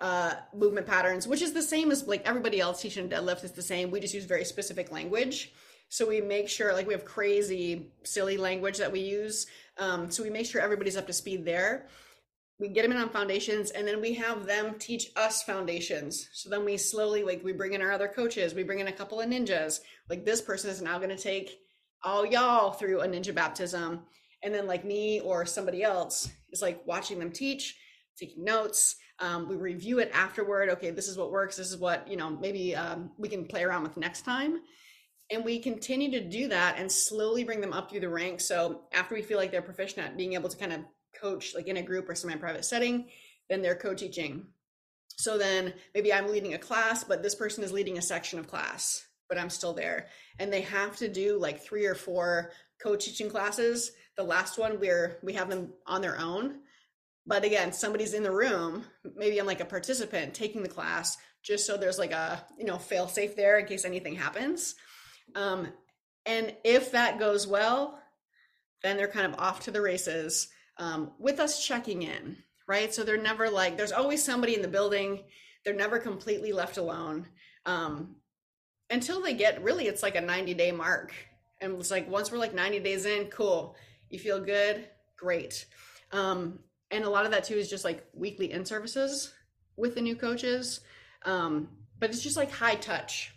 uh, 0.00 0.34
movement 0.54 0.86
patterns, 0.86 1.26
which 1.26 1.42
is 1.42 1.52
the 1.52 1.62
same 1.62 1.90
as 1.90 2.06
like 2.06 2.26
everybody 2.26 2.60
else 2.60 2.80
teaching 2.80 3.08
deadlift 3.08 3.44
is 3.44 3.52
the 3.52 3.62
same. 3.62 3.90
We 3.90 4.00
just 4.00 4.14
use 4.14 4.24
very 4.24 4.44
specific 4.44 4.92
language. 4.92 5.52
So 5.88 6.06
we 6.06 6.20
make 6.20 6.48
sure 6.48 6.72
like 6.72 6.86
we 6.86 6.92
have 6.92 7.04
crazy, 7.04 7.90
silly 8.04 8.36
language 8.36 8.78
that 8.78 8.92
we 8.92 9.00
use. 9.00 9.46
Um, 9.78 10.10
so 10.10 10.22
we 10.22 10.30
make 10.30 10.46
sure 10.46 10.60
everybody's 10.60 10.96
up 10.96 11.06
to 11.06 11.12
speed 11.12 11.44
there. 11.44 11.86
We 12.60 12.68
get 12.68 12.82
them 12.82 12.92
in 12.92 12.98
on 12.98 13.08
foundations 13.08 13.70
and 13.70 13.86
then 13.86 14.00
we 14.00 14.14
have 14.14 14.44
them 14.44 14.74
teach 14.78 15.10
us 15.16 15.42
foundations. 15.42 16.28
So 16.32 16.50
then 16.50 16.64
we 16.64 16.76
slowly 16.76 17.22
like 17.22 17.42
we 17.44 17.52
bring 17.52 17.72
in 17.72 17.82
our 17.82 17.92
other 17.92 18.08
coaches, 18.08 18.54
we 18.54 18.64
bring 18.64 18.80
in 18.80 18.88
a 18.88 18.92
couple 18.92 19.20
of 19.20 19.28
ninjas. 19.28 19.80
Like 20.10 20.24
this 20.24 20.42
person 20.42 20.70
is 20.70 20.82
now 20.82 20.98
going 20.98 21.10
to 21.10 21.16
take 21.16 21.58
all 22.02 22.26
y'all 22.26 22.72
through 22.72 23.00
a 23.00 23.08
ninja 23.08 23.34
baptism. 23.34 24.00
And 24.42 24.54
then 24.54 24.66
like 24.66 24.84
me 24.84 25.20
or 25.20 25.46
somebody 25.46 25.82
else 25.82 26.28
is 26.50 26.60
like 26.60 26.82
watching 26.86 27.18
them 27.18 27.32
teach, 27.32 27.76
taking 28.18 28.44
notes. 28.44 28.96
Um, 29.20 29.48
we 29.48 29.56
review 29.56 30.00
it 30.00 30.10
afterward. 30.12 30.68
Okay, 30.70 30.90
this 30.90 31.08
is 31.08 31.16
what 31.16 31.32
works. 31.32 31.56
This 31.56 31.70
is 31.70 31.76
what, 31.76 32.06
you 32.08 32.16
know, 32.16 32.30
maybe 32.30 32.76
um, 32.76 33.10
we 33.18 33.28
can 33.28 33.46
play 33.46 33.64
around 33.64 33.84
with 33.84 33.96
next 33.96 34.22
time 34.22 34.60
and 35.30 35.44
we 35.44 35.58
continue 35.58 36.10
to 36.12 36.20
do 36.20 36.48
that 36.48 36.76
and 36.78 36.90
slowly 36.90 37.44
bring 37.44 37.60
them 37.60 37.72
up 37.72 37.90
through 37.90 38.00
the 38.00 38.08
ranks. 38.08 38.46
So 38.46 38.82
after 38.92 39.14
we 39.14 39.22
feel 39.22 39.38
like 39.38 39.50
they're 39.50 39.62
proficient 39.62 40.06
at 40.06 40.16
being 40.16 40.34
able 40.34 40.48
to 40.48 40.56
kind 40.56 40.72
of 40.72 40.80
coach 41.20 41.54
like 41.54 41.66
in 41.66 41.76
a 41.76 41.82
group 41.82 42.08
or 42.08 42.14
semi-private 42.14 42.64
setting 42.64 43.06
then 43.48 43.62
they're 43.62 43.74
co-teaching. 43.74 44.46
So 45.16 45.38
then 45.38 45.74
maybe 45.94 46.12
i'm 46.12 46.28
leading 46.28 46.54
a 46.54 46.58
class 46.58 47.04
but 47.04 47.22
this 47.22 47.34
person 47.34 47.64
is 47.64 47.72
leading 47.72 47.98
a 47.98 48.02
section 48.02 48.38
of 48.38 48.46
class 48.46 49.06
but 49.28 49.38
i'm 49.38 49.50
still 49.50 49.72
there. 49.72 50.08
And 50.38 50.52
they 50.52 50.62
have 50.62 50.96
to 50.98 51.08
do 51.08 51.38
like 51.38 51.62
three 51.62 51.86
or 51.86 51.94
four 51.94 52.52
co-teaching 52.82 53.30
classes. 53.30 53.92
The 54.16 54.22
last 54.22 54.58
one 54.58 54.80
where 54.80 55.18
we 55.22 55.32
have 55.34 55.50
them 55.50 55.72
on 55.86 56.00
their 56.00 56.18
own. 56.18 56.60
But 57.26 57.44
again 57.44 57.72
somebody's 57.72 58.14
in 58.14 58.22
the 58.22 58.30
room 58.30 58.84
maybe 59.16 59.38
i'm 59.38 59.46
like 59.46 59.60
a 59.60 59.66
participant 59.66 60.34
taking 60.34 60.62
the 60.62 60.68
class 60.68 61.16
just 61.42 61.66
so 61.66 61.76
there's 61.76 61.98
like 61.98 62.12
a 62.12 62.44
you 62.58 62.64
know 62.64 62.78
fail 62.78 63.08
safe 63.08 63.36
there 63.36 63.58
in 63.58 63.66
case 63.66 63.84
anything 63.84 64.14
happens 64.14 64.74
um, 65.34 65.68
and 66.26 66.54
if 66.64 66.92
that 66.92 67.18
goes 67.18 67.46
well, 67.46 68.00
then 68.82 68.96
they're 68.96 69.08
kind 69.08 69.26
of 69.26 69.38
off 69.40 69.60
to 69.60 69.70
the 69.70 69.80
races 69.80 70.48
um, 70.78 71.12
with 71.18 71.40
us 71.40 71.64
checking 71.64 72.02
in, 72.02 72.36
right? 72.66 72.92
So 72.92 73.02
they're 73.02 73.16
never 73.16 73.50
like, 73.50 73.76
there's 73.76 73.92
always 73.92 74.22
somebody 74.22 74.54
in 74.54 74.62
the 74.62 74.68
building. 74.68 75.24
They're 75.64 75.74
never 75.74 75.98
completely 75.98 76.52
left 76.52 76.76
alone 76.76 77.26
um, 77.66 78.16
until 78.90 79.20
they 79.20 79.34
get 79.34 79.62
really, 79.62 79.86
it's 79.86 80.02
like 80.02 80.16
a 80.16 80.20
90 80.20 80.54
day 80.54 80.72
mark. 80.72 81.12
And 81.60 81.78
it's 81.80 81.90
like, 81.90 82.08
once 82.08 82.30
we're 82.30 82.38
like 82.38 82.54
90 82.54 82.80
days 82.80 83.04
in, 83.04 83.26
cool. 83.26 83.76
You 84.10 84.18
feel 84.18 84.40
good? 84.40 84.88
Great. 85.16 85.66
Um, 86.12 86.60
and 86.90 87.04
a 87.04 87.10
lot 87.10 87.24
of 87.24 87.32
that 87.32 87.44
too 87.44 87.56
is 87.56 87.68
just 87.68 87.84
like 87.84 88.06
weekly 88.14 88.52
in 88.52 88.64
services 88.64 89.34
with 89.76 89.94
the 89.94 90.00
new 90.00 90.16
coaches. 90.16 90.80
Um, 91.24 91.68
but 91.98 92.10
it's 92.10 92.22
just 92.22 92.36
like 92.36 92.50
high 92.50 92.76
touch, 92.76 93.34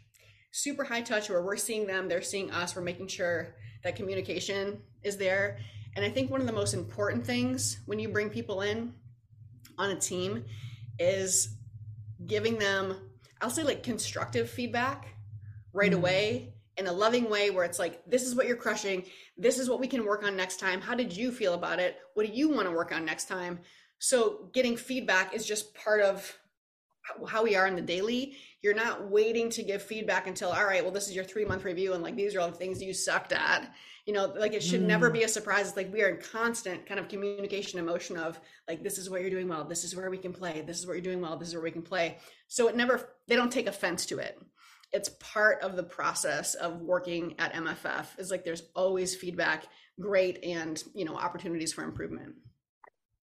super 0.52 0.84
high 0.84 1.02
touch 1.02 1.30
where 1.30 1.42
we're 1.42 1.58
seeing 1.58 1.88
them, 1.88 2.08
they're 2.08 2.22
seeing 2.22 2.52
us, 2.52 2.76
we're 2.76 2.82
making 2.82 3.08
sure 3.08 3.56
that 3.84 3.96
communication 3.96 4.82
is 5.04 5.18
there. 5.18 5.60
And 5.96 6.06
I 6.06 6.10
think 6.10 6.30
one 6.30 6.42
of 6.42 6.48
the 6.48 6.54
most 6.54 6.74
important 6.74 7.26
things 7.26 7.80
when 7.86 8.00
you 8.00 8.10
bring 8.10 8.30
people 8.30 8.62
in 8.62 8.94
on 9.78 9.92
a 9.92 10.00
team 10.00 10.46
is 11.00 11.58
giving 12.26 12.60
them, 12.60 12.96
I'll 13.42 13.50
say 13.50 13.64
like 13.64 13.84
constructive 13.84 14.50
feedback 14.50 15.08
right 15.74 15.92
mm-hmm. 15.92 16.00
away 16.00 16.54
in 16.78 16.88
a 16.88 16.94
loving 16.94 17.30
way 17.30 17.50
where 17.50 17.66
it's 17.66 17.80
like, 17.80 18.06
this 18.06 18.24
is 18.24 18.36
what 18.36 18.48
you're 18.48 18.56
crushing. 18.56 19.04
This 19.38 19.60
is 19.60 19.70
what 19.70 19.80
we 19.80 19.88
can 19.88 20.06
work 20.06 20.24
on 20.24 20.36
next 20.36 20.60
time. 20.60 20.82
How 20.82 20.96
did 20.96 21.16
you 21.16 21.32
feel 21.32 21.54
about 21.54 21.80
it? 21.80 21.98
What 22.14 22.26
do 22.26 22.32
you 22.32 22.50
want 22.50 22.68
to 22.68 22.72
work 22.72 22.94
on 22.94 23.06
next 23.06 23.28
time? 23.28 23.60
So 24.00 24.50
getting 24.54 24.78
feedback 24.78 25.36
is 25.36 25.46
just 25.46 25.76
part 25.76 26.02
of 26.02 26.38
how 27.28 27.44
we 27.44 27.56
are 27.56 27.68
in 27.68 27.76
the 27.76 27.82
daily 27.82 28.38
you're 28.62 28.76
not 28.76 29.10
waiting 29.10 29.50
to 29.50 29.64
give 29.64 29.82
feedback 29.82 30.28
until 30.28 30.52
all 30.52 30.66
right 30.66 30.84
well 30.84 30.92
this 30.92 31.08
is 31.08 31.16
your 31.16 31.24
three 31.24 31.46
month 31.46 31.66
review 31.66 31.94
and 31.94 32.04
like 32.04 32.16
these 32.16 32.36
are 32.36 32.40
all 32.40 32.50
the 32.50 32.58
things 32.58 32.82
you 32.82 32.94
sucked 32.94 33.34
at. 33.34 33.74
You 34.06 34.14
know 34.14 34.34
like 34.38 34.54
it 34.54 34.64
should 34.64 34.82
mm. 34.82 34.88
never 34.88 35.10
be 35.10 35.24
a 35.24 35.28
surprise. 35.28 35.68
It's 35.68 35.78
like 35.78 35.92
we 35.92 36.04
are 36.04 36.10
in 36.10 36.22
constant 36.22 36.86
kind 36.86 37.00
of 37.00 37.08
communication 37.08 37.80
emotion 37.80 38.18
of 38.18 38.40
like 38.68 38.84
this 38.84 38.98
is 38.98 39.10
what 39.10 39.22
you're 39.22 39.30
doing 39.30 39.48
well. 39.48 39.64
This 39.64 39.84
is 39.84 39.96
where 39.96 40.10
we 40.10 40.18
can 40.18 40.34
play. 40.34 40.62
This 40.62 40.80
is 40.80 40.88
what 40.88 40.94
you're 40.94 41.02
doing 41.02 41.22
well. 41.22 41.38
This 41.38 41.50
is 41.50 41.56
where 41.56 41.64
we 41.64 41.72
can 41.72 41.82
play. 41.82 42.18
So 42.48 42.68
it 42.68 42.76
never 42.76 43.10
they 43.28 43.36
don't 43.36 43.52
take 43.52 43.68
offense 43.68 44.06
to 44.08 44.20
it. 44.20 44.40
It's 44.94 45.10
part 45.20 45.62
of 45.62 45.76
the 45.76 45.84
process 45.84 46.54
of 46.54 46.82
working 46.82 47.36
at 47.40 47.54
mff 47.54 48.08
is 48.20 48.30
like 48.30 48.44
there's 48.44 48.64
always 48.76 49.16
feedback 49.16 49.66
great 50.00 50.44
and 50.44 50.84
you 50.94 51.06
know 51.06 51.16
opportunities 51.16 51.74
for 51.74 51.84
improvement 51.84 52.36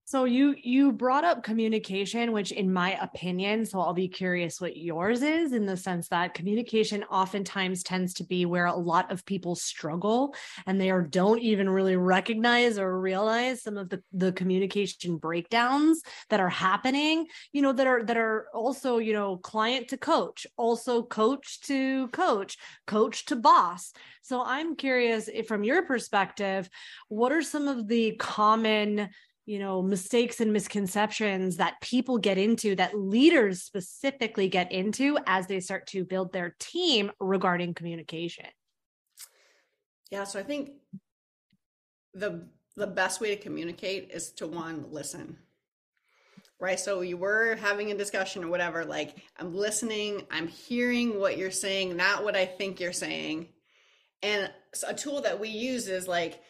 so 0.09 0.25
you 0.25 0.55
you 0.63 0.91
brought 0.91 1.25
up 1.25 1.43
communication, 1.43 2.33
which 2.33 2.51
in 2.51 2.73
my 2.73 2.99
opinion, 3.03 3.67
so 3.67 3.79
I'll 3.79 3.93
be 3.93 4.09
curious 4.09 4.59
what 4.59 4.75
yours 4.75 5.21
is 5.21 5.53
in 5.53 5.67
the 5.67 5.77
sense 5.77 6.09
that 6.09 6.33
communication 6.33 7.05
oftentimes 7.11 7.83
tends 7.83 8.15
to 8.15 8.25
be 8.25 8.47
where 8.47 8.65
a 8.65 8.75
lot 8.75 9.13
of 9.13 9.27
people 9.27 9.55
struggle 9.55 10.35
and 10.67 10.81
they 10.81 10.91
don't 11.11 11.41
even 11.41 11.69
really 11.69 11.97
recognize 11.97 12.79
or 12.79 12.99
realize 12.99 13.63
some 13.63 13.77
of 13.77 13.91
the, 13.91 14.03
the 14.15 14.33
communication 14.33 15.19
breakdowns 15.19 16.01
that 16.31 16.41
are 16.41 16.49
happening, 16.49 17.27
you 17.53 17.61
know, 17.61 17.75
that 17.75 17.87
are 17.87 18.03
that 18.03 18.17
are 18.17 18.47
also, 18.55 18.97
you 18.97 19.13
know, 19.13 19.37
client 19.37 19.89
to 19.89 19.99
coach, 19.99 20.47
also 20.57 21.03
coach 21.03 21.61
to 21.61 22.09
coach, 22.09 22.57
coach 22.87 23.27
to 23.27 23.37
boss. 23.37 23.93
So 24.23 24.43
I'm 24.43 24.75
curious 24.75 25.29
if 25.29 25.49
from 25.49 25.65
your 25.65 25.83
perspective, 25.83 26.71
what 27.09 27.31
are 27.31 27.43
some 27.43 27.69
of 27.69 27.89
the 27.89 28.17
common 28.19 29.11
you 29.49 29.59
know 29.59 29.81
mistakes 29.81 30.43
and 30.43 30.53
misconceptions 30.53 31.57
that 31.57 31.81
people 31.81 32.19
get 32.19 32.37
into 32.37 32.77
that 32.77 32.97
leaders 32.99 33.63
specifically 33.63 34.47
get 34.47 34.71
into 34.71 35.19
as 35.27 35.47
they 35.47 35.59
start 35.59 35.87
to 35.87 36.05
build 36.05 36.35
their 36.35 36.55
team 36.61 37.11
regarding 37.19 37.73
communication. 37.73 38.45
Yeah 40.11 40.25
so 40.25 40.39
i 40.39 40.43
think 40.43 40.73
the 42.13 42.47
the 42.77 42.87
best 42.87 43.23
way 43.23 43.35
to 43.35 43.43
communicate 43.43 44.11
is 44.13 44.33
to 44.33 44.47
one 44.47 44.85
listen 44.91 45.39
right? 46.61 46.81
So 46.81 47.03
you 47.03 47.17
were 47.17 47.55
having 47.55 47.93
a 47.93 47.97
discussion 47.97 48.45
or 48.45 48.49
whatever 48.49 48.85
like 48.85 49.17
i'm 49.39 49.55
listening 49.55 50.27
i'm 50.31 50.49
hearing 50.49 51.19
what 51.19 51.39
you're 51.39 51.51
saying 51.51 51.97
not 51.97 52.23
what 52.23 52.37
i 52.37 52.45
think 52.45 52.81
you're 52.81 52.93
saying. 52.93 53.49
And 54.23 54.51
a 54.87 54.93
tool 54.93 55.23
that 55.23 55.41
we 55.41 55.49
use 55.49 55.87
is 55.87 56.09
like 56.09 56.43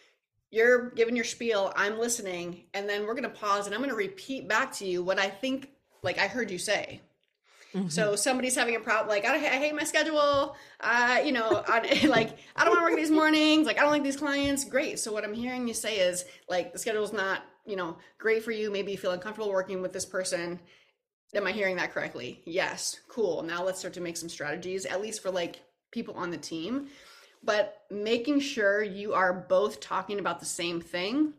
you're 0.50 0.90
giving 0.90 1.16
your 1.16 1.24
spiel 1.24 1.72
i'm 1.76 1.98
listening 1.98 2.64
and 2.74 2.88
then 2.88 3.06
we're 3.06 3.14
going 3.14 3.22
to 3.22 3.28
pause 3.28 3.66
and 3.66 3.74
i'm 3.74 3.80
going 3.80 3.90
to 3.90 3.96
repeat 3.96 4.48
back 4.48 4.72
to 4.72 4.86
you 4.86 5.02
what 5.02 5.18
i 5.18 5.28
think 5.28 5.70
like 6.02 6.18
i 6.18 6.26
heard 6.26 6.50
you 6.50 6.58
say. 6.58 7.00
Mm-hmm. 7.74 7.88
so 7.88 8.16
somebody's 8.16 8.54
having 8.54 8.76
a 8.76 8.80
problem 8.80 9.08
like 9.08 9.26
i, 9.26 9.34
I 9.34 9.58
hate 9.58 9.74
my 9.74 9.84
schedule 9.84 10.56
uh, 10.80 11.20
you 11.22 11.32
know 11.32 11.62
I, 11.68 12.06
like 12.08 12.38
i 12.56 12.64
don't 12.64 12.74
want 12.74 12.86
to 12.86 12.90
work 12.90 12.96
these 12.98 13.10
mornings 13.10 13.66
like 13.66 13.78
i 13.78 13.82
don't 13.82 13.90
like 13.90 14.02
these 14.02 14.16
clients 14.16 14.64
great. 14.64 14.98
So 14.98 15.12
what 15.12 15.22
i'm 15.22 15.34
hearing 15.34 15.68
you 15.68 15.74
say 15.74 15.98
is 15.98 16.24
like 16.48 16.72
the 16.72 16.78
schedule's 16.78 17.12
not 17.12 17.42
you 17.66 17.76
know 17.76 17.98
great 18.16 18.42
for 18.42 18.52
you 18.52 18.70
maybe 18.70 18.92
you 18.92 18.98
feel 18.98 19.10
uncomfortable 19.10 19.52
working 19.52 19.82
with 19.82 19.92
this 19.92 20.06
person. 20.06 20.58
Am 21.34 21.46
i 21.46 21.52
hearing 21.52 21.76
that 21.76 21.92
correctly? 21.92 22.40
Yes. 22.46 23.00
Cool. 23.06 23.42
Now 23.42 23.62
let's 23.62 23.78
start 23.80 23.92
to 23.94 24.00
make 24.00 24.16
some 24.16 24.30
strategies 24.30 24.86
at 24.86 25.02
least 25.02 25.20
for 25.20 25.30
like 25.30 25.60
people 25.90 26.14
on 26.14 26.30
the 26.30 26.38
team 26.38 26.88
but 27.42 27.82
making 27.90 28.40
sure 28.40 28.82
you 28.82 29.14
are 29.14 29.32
both 29.32 29.80
talking 29.80 30.18
about 30.18 30.40
the 30.40 30.46
same 30.46 30.80
thing 30.80 31.32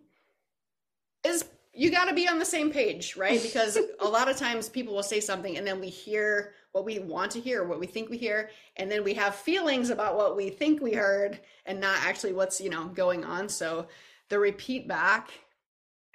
is 1.24 1.46
you 1.74 1.92
got 1.92 2.06
to 2.06 2.14
be 2.14 2.28
on 2.28 2.40
the 2.40 2.46
same 2.46 2.72
page, 2.72 3.16
right? 3.16 3.42
Because 3.42 3.78
a 4.00 4.08
lot 4.08 4.30
of 4.30 4.38
times 4.38 4.70
people 4.70 4.94
will 4.94 5.04
say 5.04 5.20
something 5.20 5.58
and 5.58 5.66
then 5.66 5.80
we 5.80 5.90
hear 5.90 6.54
what 6.72 6.86
we 6.86 7.00
want 7.00 7.32
to 7.32 7.40
hear, 7.40 7.64
what 7.64 7.80
we 7.80 7.88
think 7.88 8.10
we 8.10 8.18
hear, 8.18 8.50
and 8.78 8.92
then 8.92 9.04
we 9.04 9.14
have 9.16 9.36
feelings 9.36 9.90
about 9.90 10.16
what 10.16 10.36
we 10.36 10.50
think 10.50 10.82
we 10.82 10.94
heard 10.94 11.40
and 11.66 11.80
not 11.80 11.98
actually 12.06 12.34
what's, 12.34 12.62
you 12.62 12.70
know, 12.70 12.86
going 12.88 13.24
on. 13.26 13.50
So 13.50 13.88
the 14.30 14.40
repeat 14.40 14.88
back 14.88 15.32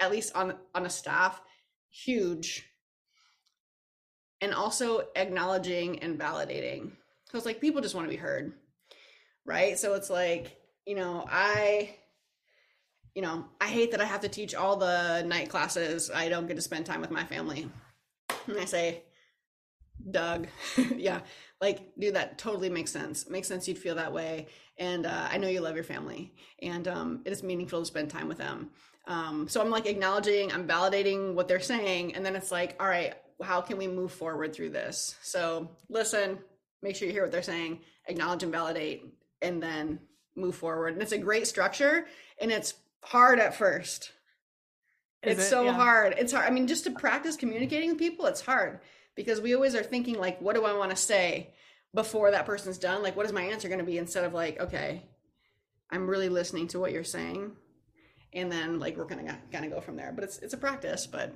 at 0.01 0.11
least 0.11 0.35
on 0.35 0.55
on 0.75 0.87
a 0.87 0.90
staff 0.90 1.40
huge. 1.90 2.68
And 4.40 4.53
also 4.53 5.09
acknowledging 5.16 6.01
and 6.01 6.18
validating. 6.18 6.92
Cuz 7.31 7.47
like 7.47 7.61
people 7.61 7.81
just 7.81 7.94
want 7.94 8.07
to 8.07 8.11
be 8.11 8.16
heard 8.16 8.53
right? 9.45 9.79
So 9.79 9.95
it's 9.95 10.11
like, 10.11 10.57
you 10.87 10.95
know, 10.95 11.25
I 11.29 11.97
you 13.15 13.23
know, 13.23 13.45
I 13.61 13.67
hate 13.67 13.93
that 13.93 14.01
I 14.01 14.05
have 14.05 14.23
to 14.23 14.29
teach 14.29 14.55
all 14.55 14.77
the 14.77 15.23
night 15.23 15.49
classes. 15.49 16.11
I 16.13 16.29
don't 16.29 16.49
get 16.49 16.57
to 16.57 16.63
spend 16.63 16.85
time 16.85 17.01
with 17.01 17.13
my 17.13 17.25
family. 17.25 17.71
And 18.49 18.59
I 18.59 18.65
say, 18.65 19.05
Doug, 20.11 20.49
yeah, 20.97 21.21
like, 21.61 21.93
dude, 21.99 22.17
that 22.17 22.39
totally 22.39 22.69
makes 22.71 22.91
sense. 22.91 23.29
Makes 23.31 23.49
sense 23.49 23.69
you'd 23.69 23.79
feel 23.79 23.95
that 23.95 24.13
way. 24.13 24.49
And 24.79 25.07
uh, 25.07 25.29
I 25.31 25.39
know 25.39 25.49
you 25.49 25.61
love 25.61 25.77
your 25.77 25.85
family, 25.85 26.35
and 26.61 26.89
um, 26.89 27.23
it 27.25 27.33
is 27.33 27.45
meaningful 27.45 27.79
to 27.81 27.87
spend 27.87 28.11
time 28.11 28.27
with 28.27 28.39
them. 28.39 28.71
Um, 29.07 29.47
so 29.49 29.61
I'm 29.61 29.71
like 29.71 29.87
acknowledging, 29.87 30.53
I'm 30.53 30.67
validating 30.67 31.35
what 31.35 31.47
they're 31.47 31.61
saying, 31.61 32.17
and 32.17 32.27
then 32.27 32.35
it's 32.35 32.51
like, 32.51 32.75
all 32.81 32.89
right, 32.89 33.15
how 33.41 33.61
can 33.61 33.79
we 33.79 33.87
move 33.87 34.13
forward 34.13 34.53
through 34.53 34.71
this? 34.71 35.15
So 35.23 35.71
listen, 35.89 36.39
make 36.83 36.97
sure 36.97 37.07
you 37.07 37.13
hear 37.13 37.23
what 37.23 37.31
they're 37.31 37.43
saying, 37.43 37.81
acknowledge 38.09 38.43
and 38.43 38.51
validate, 38.51 39.05
and 39.42 39.62
then 39.62 40.01
move 40.37 40.55
forward. 40.55 40.94
And 40.94 41.03
it's 41.03 41.12
a 41.12 41.18
great 41.18 41.47
structure 41.47 42.07
and 42.40 42.51
it's 42.51 42.75
hard 43.03 43.38
at 43.38 43.55
first. 43.55 44.12
Is 45.23 45.38
it's 45.38 45.47
it? 45.47 45.51
so 45.51 45.64
yeah. 45.64 45.73
hard. 45.73 46.14
It's 46.18 46.33
hard. 46.33 46.47
I 46.47 46.51
mean, 46.51 46.66
just 46.66 46.85
to 46.85 46.90
practice 46.90 47.37
communicating 47.37 47.90
with 47.90 47.99
people, 47.99 48.27
it's 48.27 48.40
hard 48.40 48.81
because 49.14 49.40
we 49.40 49.55
always 49.55 49.75
are 49.75 49.83
thinking 49.83 50.18
like, 50.18 50.40
what 50.40 50.55
do 50.55 50.64
I 50.64 50.75
want 50.75 50.90
to 50.90 50.97
say 50.97 51.55
before 51.94 52.31
that 52.31 52.47
person's 52.47 52.79
done? 52.79 53.03
Like, 53.03 53.16
what 53.16 53.27
is 53.27 53.33
my 53.33 53.42
answer 53.42 53.68
going 53.68 53.79
to 53.79 53.85
be? 53.85 53.99
Instead 53.99 54.25
of 54.25 54.35
like, 54.35 54.61
okay, 54.61 55.03
I'm 55.90 56.09
really 56.09 56.29
listening 56.29 56.68
to 56.68 56.81
what 56.81 56.92
you're 56.92 57.05
saying, 57.05 57.53
and 58.33 58.51
then 58.51 58.81
like 58.81 58.97
we're 58.97 59.05
gonna 59.05 59.38
kind 59.53 59.64
of 59.64 59.70
go 59.70 59.81
from 59.81 59.97
there. 59.97 60.12
But 60.12 60.25
it's 60.25 60.38
it's 60.38 60.55
a 60.55 60.57
practice, 60.57 61.07
but 61.07 61.33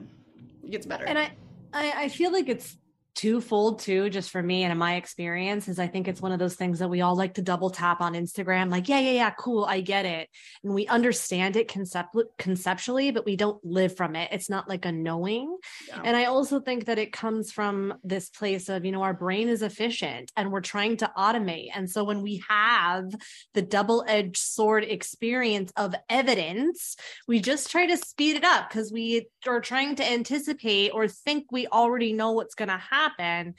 it 0.65 0.71
gets 0.71 0.87
better. 0.87 1.05
And 1.05 1.19
I 1.19 1.31
I, 1.73 1.93
I 2.05 2.09
feel 2.09 2.33
like 2.33 2.49
it's 2.49 2.77
twofold 3.19 3.81
too 3.81 4.09
just 4.09 4.31
for 4.31 4.41
me 4.41 4.63
and 4.63 4.71
in 4.71 4.79
my 4.79 4.95
experience 4.95 5.67
is 5.67 5.81
i 5.81 5.89
think 5.89 6.07
it's 6.07 6.21
one 6.21 6.31
of 6.31 6.39
those 6.39 6.55
things 6.55 6.79
that 6.79 6.89
we 6.89 7.01
all 7.01 7.17
like 7.17 7.35
to 7.35 7.43
double 7.43 7.69
tap 7.69 8.01
on 8.01 8.13
instagram 8.13 8.71
like 8.71 8.89
yeah 8.89 9.01
yeah 9.01 9.11
yeah 9.11 9.31
cool 9.31 9.65
i 9.65 9.81
get 9.81 10.07
it. 10.07 10.29
And 10.63 10.73
we 10.73 10.87
understand 10.87 11.57
it 11.57 11.67
concept- 11.67 12.15
conceptually 12.39 13.11
but 13.11 13.27
we 13.27 13.35
don't 13.35 13.63
live 13.65 13.97
from 13.97 14.15
it. 14.15 14.29
It's 14.31 14.49
not 14.49 14.69
like 14.69 14.85
a 14.85 14.93
knowing. 14.93 15.59
Yeah. 15.89 16.03
and 16.05 16.17
i 16.17 16.27
also 16.27 16.61
think 16.61 16.85
that 16.85 17.01
it 17.01 17.13
comes 17.13 17.51
from 17.51 17.95
this 18.05 18.31
place 18.31 18.69
of 18.69 18.85
you 18.85 18.93
know 18.93 19.03
our 19.03 19.15
brain 19.15 19.49
is 19.49 19.63
efficient 19.63 20.31
and 20.37 20.53
we're 20.53 20.61
trying 20.61 20.97
to 20.99 21.11
automate. 21.17 21.71
And 21.75 21.91
so 21.91 22.05
when 22.05 22.23
we 22.23 22.45
have 22.49 23.13
the 23.53 23.63
double-edged 23.63 24.37
sword 24.37 24.85
experience 24.85 25.73
of 25.77 25.93
evidence 26.09 26.95
we 27.27 27.41
just 27.41 27.69
try 27.69 27.85
to 27.87 27.97
speed 27.97 28.37
it 28.37 28.45
up 28.45 28.69
because 28.69 28.93
we 28.93 29.27
are 29.49 29.61
trying 29.61 29.97
to 29.97 30.09
anticipate 30.09 30.91
or 30.91 31.09
think 31.09 31.51
we 31.51 31.67
already 31.67 32.13
know 32.13 32.31
what's 32.31 32.55
going 32.55 32.69
to 32.69 32.77
happen 32.77 33.08
happen 33.09 33.55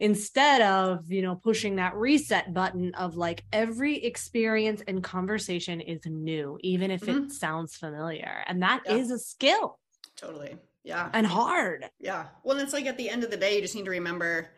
instead 0.00 0.62
of 0.62 1.10
you 1.10 1.22
know 1.22 1.34
pushing 1.34 1.76
that 1.76 1.94
reset 1.94 2.54
button 2.54 2.94
of 2.94 3.16
like 3.16 3.44
every 3.52 4.04
experience 4.04 4.82
and 4.86 5.02
conversation 5.02 5.80
is 5.80 6.00
new 6.06 6.58
even 6.62 6.90
if 6.90 7.02
mm-hmm. 7.02 7.24
it 7.24 7.32
sounds 7.32 7.76
familiar. 7.76 8.44
And 8.46 8.62
that 8.62 8.82
yeah. 8.86 8.94
is 8.94 9.10
a 9.10 9.18
skill. 9.18 9.78
Totally. 10.16 10.56
Yeah. 10.84 11.10
And 11.12 11.26
hard. 11.26 11.86
Yeah. 11.98 12.26
Well 12.44 12.58
it's 12.58 12.72
like 12.72 12.86
at 12.86 12.96
the 12.96 13.10
end 13.10 13.24
of 13.24 13.30
the 13.30 13.36
day 13.36 13.56
you 13.56 13.62
just 13.62 13.74
need 13.74 13.84
to 13.84 13.90
remember 13.90 14.48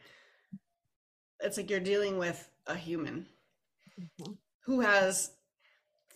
it's 1.40 1.56
like 1.56 1.70
you're 1.70 1.80
dealing 1.80 2.18
with 2.18 2.48
a 2.66 2.74
human 2.74 3.26
mm-hmm. 3.98 4.32
who 4.66 4.80
has 4.80 5.30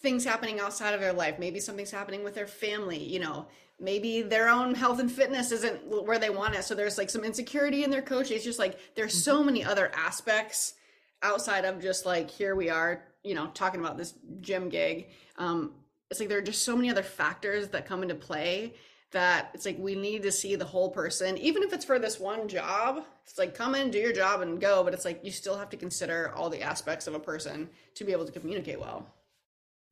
things 0.00 0.24
happening 0.24 0.60
outside 0.60 0.92
of 0.92 1.00
their 1.00 1.14
life. 1.14 1.38
Maybe 1.38 1.60
something's 1.60 1.90
happening 1.90 2.24
with 2.24 2.34
their 2.34 2.46
family 2.46 3.02
you 3.02 3.20
know 3.20 3.46
maybe 3.80 4.22
their 4.22 4.48
own 4.48 4.74
health 4.74 5.00
and 5.00 5.10
fitness 5.10 5.52
isn't 5.52 6.06
where 6.06 6.18
they 6.18 6.30
want 6.30 6.54
it. 6.54 6.64
So 6.64 6.74
there's 6.74 6.98
like 6.98 7.10
some 7.10 7.24
insecurity 7.24 7.84
in 7.84 7.90
their 7.90 8.02
coach. 8.02 8.30
It's 8.30 8.44
just 8.44 8.58
like 8.58 8.78
there's 8.94 9.14
so 9.14 9.42
many 9.42 9.64
other 9.64 9.90
aspects 9.94 10.74
outside 11.22 11.64
of 11.64 11.80
just 11.80 12.06
like 12.06 12.30
here 12.30 12.54
we 12.54 12.68
are 12.68 13.02
you 13.22 13.34
know 13.34 13.46
talking 13.54 13.80
about 13.80 13.96
this 13.96 14.14
gym 14.40 14.68
gig. 14.68 15.08
Um 15.38 15.72
it's 16.10 16.20
like 16.20 16.28
there 16.28 16.38
are 16.38 16.42
just 16.42 16.64
so 16.64 16.76
many 16.76 16.90
other 16.90 17.02
factors 17.02 17.68
that 17.68 17.86
come 17.86 18.02
into 18.02 18.14
play 18.14 18.74
that 19.10 19.50
it's 19.54 19.64
like 19.64 19.78
we 19.78 19.94
need 19.94 20.22
to 20.22 20.32
see 20.32 20.54
the 20.54 20.64
whole 20.64 20.90
person. 20.90 21.36
Even 21.38 21.62
if 21.62 21.72
it's 21.72 21.84
for 21.84 21.98
this 21.98 22.20
one 22.20 22.46
job 22.48 23.04
it's 23.24 23.38
like 23.38 23.54
come 23.54 23.74
in 23.74 23.90
do 23.90 23.98
your 23.98 24.12
job 24.12 24.42
and 24.42 24.60
go. 24.60 24.84
But 24.84 24.94
it's 24.94 25.04
like 25.04 25.24
you 25.24 25.32
still 25.32 25.56
have 25.56 25.70
to 25.70 25.76
consider 25.76 26.32
all 26.34 26.48
the 26.48 26.62
aspects 26.62 27.06
of 27.06 27.14
a 27.14 27.20
person 27.20 27.68
to 27.94 28.04
be 28.04 28.12
able 28.12 28.26
to 28.26 28.32
communicate 28.32 28.78
well. 28.78 29.06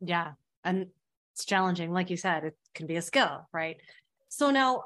Yeah. 0.00 0.32
And 0.64 0.88
it's 1.32 1.44
challenging. 1.44 1.92
Like 1.92 2.10
you 2.10 2.16
said 2.16 2.44
it 2.44 2.56
can 2.74 2.86
be 2.86 2.96
a 2.96 3.02
skill 3.02 3.48
right? 3.52 3.76
So 4.28 4.50
now 4.50 4.84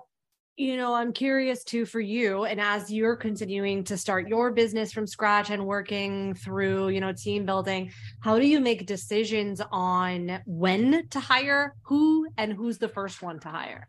you 0.56 0.76
know 0.78 0.94
i'm 0.94 1.12
curious 1.12 1.62
too 1.64 1.84
for 1.84 2.00
you 2.00 2.44
and 2.44 2.60
as 2.60 2.90
you're 2.90 3.16
continuing 3.16 3.84
to 3.84 3.96
start 3.96 4.26
your 4.26 4.50
business 4.50 4.90
from 4.90 5.06
scratch 5.06 5.50
and 5.50 5.66
working 5.66 6.32
through 6.34 6.88
you 6.88 7.00
know 7.00 7.12
team 7.12 7.44
building 7.44 7.90
how 8.20 8.38
do 8.38 8.46
you 8.46 8.58
make 8.58 8.86
decisions 8.86 9.60
on 9.70 10.40
when 10.46 11.06
to 11.08 11.20
hire 11.20 11.74
who 11.82 12.26
and 12.38 12.52
who's 12.52 12.78
the 12.78 12.88
first 12.88 13.22
one 13.22 13.38
to 13.38 13.48
hire? 13.48 13.88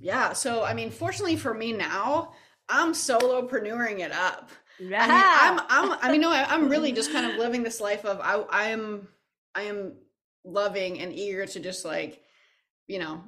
Yeah 0.00 0.32
so 0.32 0.64
i 0.64 0.74
mean 0.74 0.90
fortunately 0.90 1.36
for 1.36 1.54
me 1.54 1.72
now 1.72 2.32
i'm 2.68 2.92
solopreneuring 2.92 4.00
it 4.00 4.12
up. 4.12 4.50
Yeah. 4.80 5.02
I 5.02 5.50
mean, 5.50 5.60
I'm, 5.68 5.90
I'm, 5.90 5.98
I 6.02 6.12
mean, 6.12 6.20
no, 6.20 6.30
I'm 6.30 6.68
really 6.68 6.92
just 6.92 7.10
kind 7.10 7.28
of 7.28 7.36
living 7.38 7.64
this 7.64 7.80
life 7.80 8.04
of 8.04 8.20
I, 8.20 8.44
I'm, 8.48 9.08
I 9.54 9.62
am 9.62 9.94
loving 10.48 11.00
and 11.00 11.12
eager 11.12 11.46
to 11.46 11.60
just 11.60 11.84
like, 11.84 12.22
you 12.86 12.98
know, 12.98 13.22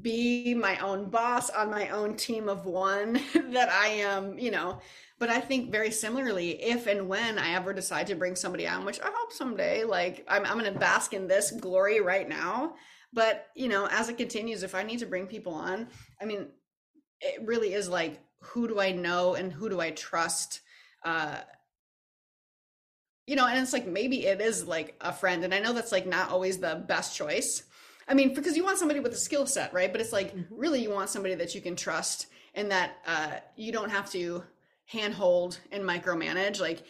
be 0.00 0.54
my 0.54 0.78
own 0.78 1.10
boss 1.10 1.50
on 1.50 1.70
my 1.70 1.90
own 1.90 2.16
team 2.16 2.48
of 2.48 2.64
one 2.64 3.12
that 3.50 3.68
I 3.68 3.88
am, 3.88 4.38
you 4.38 4.50
know. 4.50 4.80
But 5.18 5.28
I 5.28 5.40
think 5.40 5.70
very 5.70 5.90
similarly, 5.90 6.62
if 6.62 6.86
and 6.86 7.08
when 7.08 7.38
I 7.38 7.54
ever 7.54 7.72
decide 7.72 8.06
to 8.08 8.14
bring 8.14 8.34
somebody 8.34 8.66
on, 8.66 8.84
which 8.84 9.00
I 9.00 9.10
hope 9.14 9.32
someday, 9.32 9.84
like 9.84 10.24
I'm, 10.28 10.44
I'm 10.44 10.58
going 10.58 10.72
to 10.72 10.78
bask 10.78 11.12
in 11.12 11.28
this 11.28 11.50
glory 11.50 12.00
right 12.00 12.28
now. 12.28 12.74
But, 13.12 13.46
you 13.54 13.68
know, 13.68 13.86
as 13.90 14.08
it 14.08 14.16
continues, 14.16 14.62
if 14.62 14.74
I 14.74 14.82
need 14.82 14.98
to 14.98 15.06
bring 15.06 15.26
people 15.26 15.54
on, 15.54 15.86
I 16.20 16.24
mean, 16.24 16.48
it 17.20 17.46
really 17.46 17.74
is 17.74 17.88
like, 17.88 18.20
who 18.40 18.66
do 18.66 18.80
I 18.80 18.90
know 18.90 19.34
and 19.34 19.52
who 19.52 19.68
do 19.68 19.80
I 19.80 19.90
trust? 19.92 20.60
Uh, 21.04 21.36
you 23.26 23.36
know, 23.36 23.46
and 23.46 23.58
it's 23.58 23.72
like 23.72 23.86
maybe 23.86 24.26
it 24.26 24.40
is 24.40 24.66
like 24.66 24.96
a 25.00 25.12
friend. 25.12 25.44
And 25.44 25.54
I 25.54 25.60
know 25.60 25.72
that's 25.72 25.92
like 25.92 26.06
not 26.06 26.30
always 26.30 26.58
the 26.58 26.84
best 26.86 27.16
choice. 27.16 27.62
I 28.06 28.14
mean, 28.14 28.34
because 28.34 28.56
you 28.56 28.64
want 28.64 28.78
somebody 28.78 29.00
with 29.00 29.12
a 29.12 29.18
skill 29.18 29.46
set, 29.46 29.72
right? 29.72 29.90
But 29.90 30.00
it's 30.00 30.12
like 30.12 30.34
mm-hmm. 30.34 30.54
really 30.54 30.82
you 30.82 30.90
want 30.90 31.08
somebody 31.08 31.34
that 31.36 31.54
you 31.54 31.60
can 31.60 31.76
trust 31.76 32.26
and 32.54 32.70
that 32.70 32.98
uh, 33.06 33.30
you 33.56 33.72
don't 33.72 33.90
have 33.90 34.10
to 34.12 34.44
handhold 34.86 35.58
and 35.72 35.82
micromanage. 35.82 36.60
Like, 36.60 36.82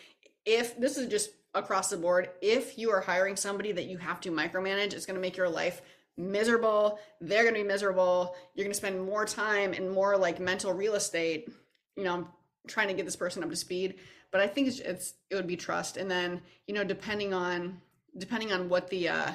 if 0.45 0.79
this 0.79 0.99
is 0.99 1.09
just 1.09 1.31
across 1.55 1.91
the 1.91 1.97
board, 1.97 2.31
if 2.43 2.77
you 2.77 2.91
are 2.91 3.01
hiring 3.01 3.37
somebody 3.37 3.73
that 3.73 3.87
you 3.87 3.97
have 3.99 4.21
to 4.23 4.31
micromanage, 4.31 4.93
it's 4.93 5.07
going 5.07 5.15
to 5.15 5.21
make 5.21 5.37
your 5.37 5.49
life 5.49 5.81
miserable. 6.17 6.99
They're 7.21 7.43
going 7.43 7.55
to 7.55 7.61
be 7.61 7.67
miserable. 7.67 8.35
You're 8.55 8.65
going 8.65 8.73
to 8.73 8.77
spend 8.77 9.03
more 9.05 9.25
time 9.25 9.73
and 9.73 9.91
more 9.91 10.17
like 10.17 10.41
mental 10.41 10.73
real 10.73 10.95
estate, 10.95 11.49
you 11.97 12.05
know, 12.05 12.29
trying 12.67 12.89
to 12.89 12.95
get 12.95 13.05
this 13.05 13.17
person 13.17 13.43
up 13.43 13.51
to 13.51 13.57
speed 13.57 13.95
but 14.35 14.43
I 14.43 14.49
think 14.49 14.67
it's, 14.67 14.81
it's 14.81 15.15
it 15.31 15.37
would 15.37 15.47
be 15.47 15.55
trust, 15.55 15.97
and 15.97 16.11
then 16.11 16.43
you 16.67 16.75
know 16.75 16.83
depending 16.83 17.33
on 17.33 17.81
depending 18.19 18.53
on 18.53 18.69
what 18.69 18.91
the 18.91 19.09
uh, 19.09 19.33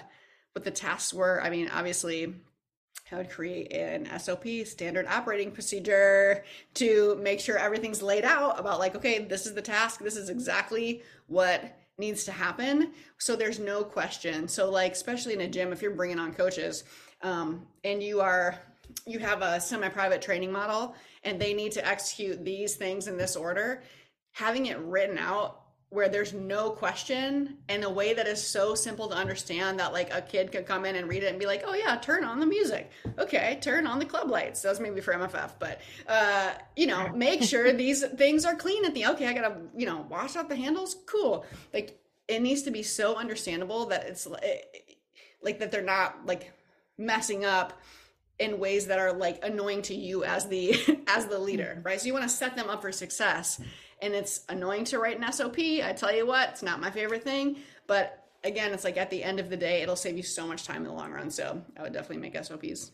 what 0.52 0.66
the 0.66 0.72
tasks 0.72 1.14
were. 1.14 1.42
I 1.42 1.50
mean, 1.50 1.70
obviously, 1.74 2.36
I 3.10 3.16
would 3.16 3.30
create 3.30 3.72
an 3.72 4.10
SOP, 4.20 4.46
standard 4.66 5.08
operating 5.08 5.52
procedure, 5.52 6.44
to 6.74 7.18
make 7.22 7.40
sure 7.40 7.58
everything's 7.58 8.02
laid 8.02 8.26
out 8.26 8.60
about 8.60 8.80
like, 8.80 8.94
okay, 8.98 9.20
this 9.20 9.46
is 9.46 9.54
the 9.54 9.62
task, 9.62 10.02
this 10.02 10.18
is 10.18 10.30
exactly 10.30 11.02
what 11.28 11.80
needs 11.98 12.26
to 12.26 12.34
happen. 12.34 12.92
So 13.20 13.38
there's 13.38 13.58
no 13.58 13.86
question. 13.86 14.50
So 14.50 14.70
like, 14.70 14.92
especially 14.92 15.34
in 15.34 15.40
a 15.40 15.48
gym, 15.48 15.72
if 15.72 15.82
you're 15.82 15.92
bringing 15.92 16.20
on 16.20 16.34
coaches, 16.34 16.84
um, 17.22 17.66
and 17.86 18.04
you 18.04 18.20
are 18.20 18.60
you 19.06 19.20
have 19.20 19.44
a 19.44 19.62
semi-private 19.62 20.22
training 20.22 20.52
model, 20.52 20.94
and 21.24 21.40
they 21.40 21.54
need 21.54 21.72
to 21.74 21.88
execute 21.88 22.44
these 22.44 22.76
things 22.76 23.08
in 23.08 23.18
this 23.18 23.38
order 23.38 23.82
having 24.32 24.68
it 24.68 24.78
written 24.80 25.18
out 25.18 25.60
where 25.90 26.08
there's 26.08 26.34
no 26.34 26.70
question 26.70 27.58
in 27.68 27.84
a 27.84 27.90
way 27.90 28.14
that 28.14 28.28
is 28.28 28.46
so 28.46 28.76
simple 28.76 29.08
to 29.08 29.16
understand 29.16 29.80
that 29.80 29.92
like 29.92 30.14
a 30.14 30.22
kid 30.22 30.52
could 30.52 30.66
come 30.66 30.86
in 30.86 30.96
and 30.96 31.10
read 31.10 31.24
it 31.24 31.28
and 31.28 31.40
be 31.40 31.48
like 31.48 31.64
oh 31.66 31.74
yeah 31.74 31.96
turn 31.98 32.24
on 32.24 32.40
the 32.40 32.46
music. 32.46 32.92
Okay 33.18 33.58
turn 33.62 33.88
on 33.88 33.98
the 33.98 34.06
club 34.06 34.30
lights. 34.30 34.62
That's 34.62 34.80
maybe 34.80 35.02
for 35.02 35.14
mff 35.14 35.54
but 35.58 35.82
uh 36.08 36.52
you 36.76 36.86
know 36.86 37.10
make 37.16 37.42
sure 37.42 37.74
these 37.74 38.06
things 38.06 38.46
are 38.46 38.56
clean 38.56 38.86
at 38.86 38.94
the 38.94 39.08
okay 39.08 39.28
i 39.28 39.34
gotta 39.34 39.56
you 39.76 39.86
know 39.86 40.06
wash 40.10 40.36
out 40.36 40.48
the 40.48 40.56
handles. 40.56 40.96
Cool. 41.08 41.46
Like 41.74 42.00
it 42.28 42.42
needs 42.42 42.62
to 42.64 42.72
be 42.72 42.84
so 42.84 43.16
understandable 43.16 43.88
that 43.88 44.06
it's 44.06 44.28
like 45.42 45.60
that 45.60 45.72
they're 45.72 45.82
not 45.82 46.24
like 46.28 46.52
messing 47.00 47.46
up 47.46 47.82
in 48.38 48.60
ways 48.60 48.88
that 48.88 49.00
are 49.00 49.12
like 49.12 49.44
annoying 49.44 49.82
to 49.82 49.96
you 49.96 50.24
as 50.24 50.48
the 50.48 50.76
as 51.08 51.26
the 51.26 51.40
leader 51.40 51.82
right? 51.84 52.00
So 52.00 52.06
you 52.06 52.14
want 52.14 52.30
to 52.30 52.30
set 52.30 52.56
them 52.56 52.70
up 52.70 52.84
for 52.84 52.92
success 52.92 53.60
and 54.02 54.14
it's 54.14 54.42
annoying 54.50 54.86
to 54.86 55.00
write 55.00 55.20
an 55.20 55.32
SOP. 55.32 55.60
I 55.60 55.94
tell 55.96 56.16
you 56.16 56.26
what, 56.26 56.50
it's 56.50 56.64
not 56.64 56.80
my 56.80 56.92
favorite 56.92 57.24
thing, 57.24 57.58
but 57.88 58.26
again, 58.44 58.74
it's 58.74 58.84
like 58.84 58.98
at 58.98 59.10
the 59.10 59.24
end 59.24 59.40
of 59.40 59.50
the 59.50 59.58
day, 59.58 59.82
it'll 59.82 59.96
save 59.96 60.18
you 60.18 60.24
so 60.24 60.48
much 60.48 60.66
time 60.66 60.78
in 60.78 60.84
the 60.84 60.94
long 60.94 61.12
run. 61.12 61.30
So 61.30 61.62
I 61.78 61.84
would 61.84 61.94
definitely 61.94 62.30
make 62.30 62.44
SOPs. 62.44 62.92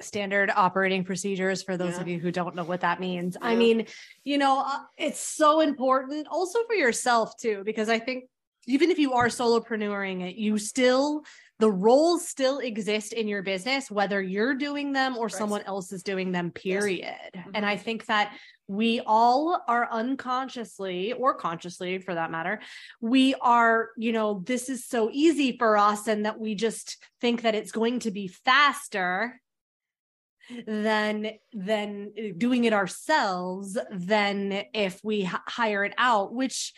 Standard 0.00 0.52
operating 0.54 1.04
procedures 1.04 1.62
for 1.62 1.76
those 1.76 1.94
yeah. 1.94 2.00
of 2.02 2.08
you 2.08 2.18
who 2.18 2.30
don't 2.30 2.54
know 2.54 2.64
what 2.64 2.82
that 2.82 3.00
means. 3.00 3.36
Yeah. 3.40 3.48
I 3.48 3.56
mean, 3.56 3.86
you 4.24 4.38
know, 4.38 4.62
uh, 4.66 4.80
it's 4.98 5.20
so 5.20 5.60
important 5.60 6.28
also 6.28 6.64
for 6.64 6.74
yourself 6.74 7.36
too, 7.38 7.62
because 7.64 7.88
I 7.88 7.98
think 7.98 8.24
even 8.66 8.90
if 8.90 8.98
you 8.98 9.14
are 9.14 9.28
solopreneuring 9.28 10.28
it, 10.28 10.36
you 10.36 10.58
still 10.58 11.22
the 11.58 11.70
roles 11.70 12.28
still 12.28 12.58
exist 12.58 13.12
in 13.12 13.28
your 13.28 13.42
business, 13.42 13.90
whether 13.90 14.20
you're 14.20 14.54
doing 14.54 14.92
them 14.92 15.16
or 15.16 15.24
right. 15.24 15.32
someone 15.32 15.62
else 15.62 15.92
is 15.92 16.02
doing 16.02 16.32
them, 16.32 16.50
period. 16.50 17.00
Yes. 17.00 17.30
Mm-hmm. 17.34 17.50
And 17.54 17.66
I 17.66 17.76
think 17.76 18.06
that 18.06 18.36
we 18.68 19.00
all 19.06 19.62
are 19.68 19.88
unconsciously 19.90 21.12
or 21.12 21.34
consciously 21.34 21.98
for 21.98 22.14
that 22.14 22.32
matter 22.32 22.60
we 23.00 23.34
are 23.40 23.90
you 23.96 24.12
know 24.12 24.42
this 24.44 24.68
is 24.68 24.84
so 24.84 25.08
easy 25.12 25.56
for 25.56 25.76
us 25.78 26.08
and 26.08 26.26
that 26.26 26.40
we 26.40 26.54
just 26.54 26.96
think 27.20 27.42
that 27.42 27.54
it's 27.54 27.70
going 27.70 28.00
to 28.00 28.10
be 28.10 28.26
faster 28.26 29.40
than 30.66 31.30
than 31.52 32.12
doing 32.36 32.64
it 32.64 32.72
ourselves 32.72 33.78
than 33.90 34.64
if 34.74 35.00
we 35.02 35.22
h- 35.22 35.30
hire 35.46 35.84
it 35.84 35.94
out 35.98 36.32
which 36.32 36.72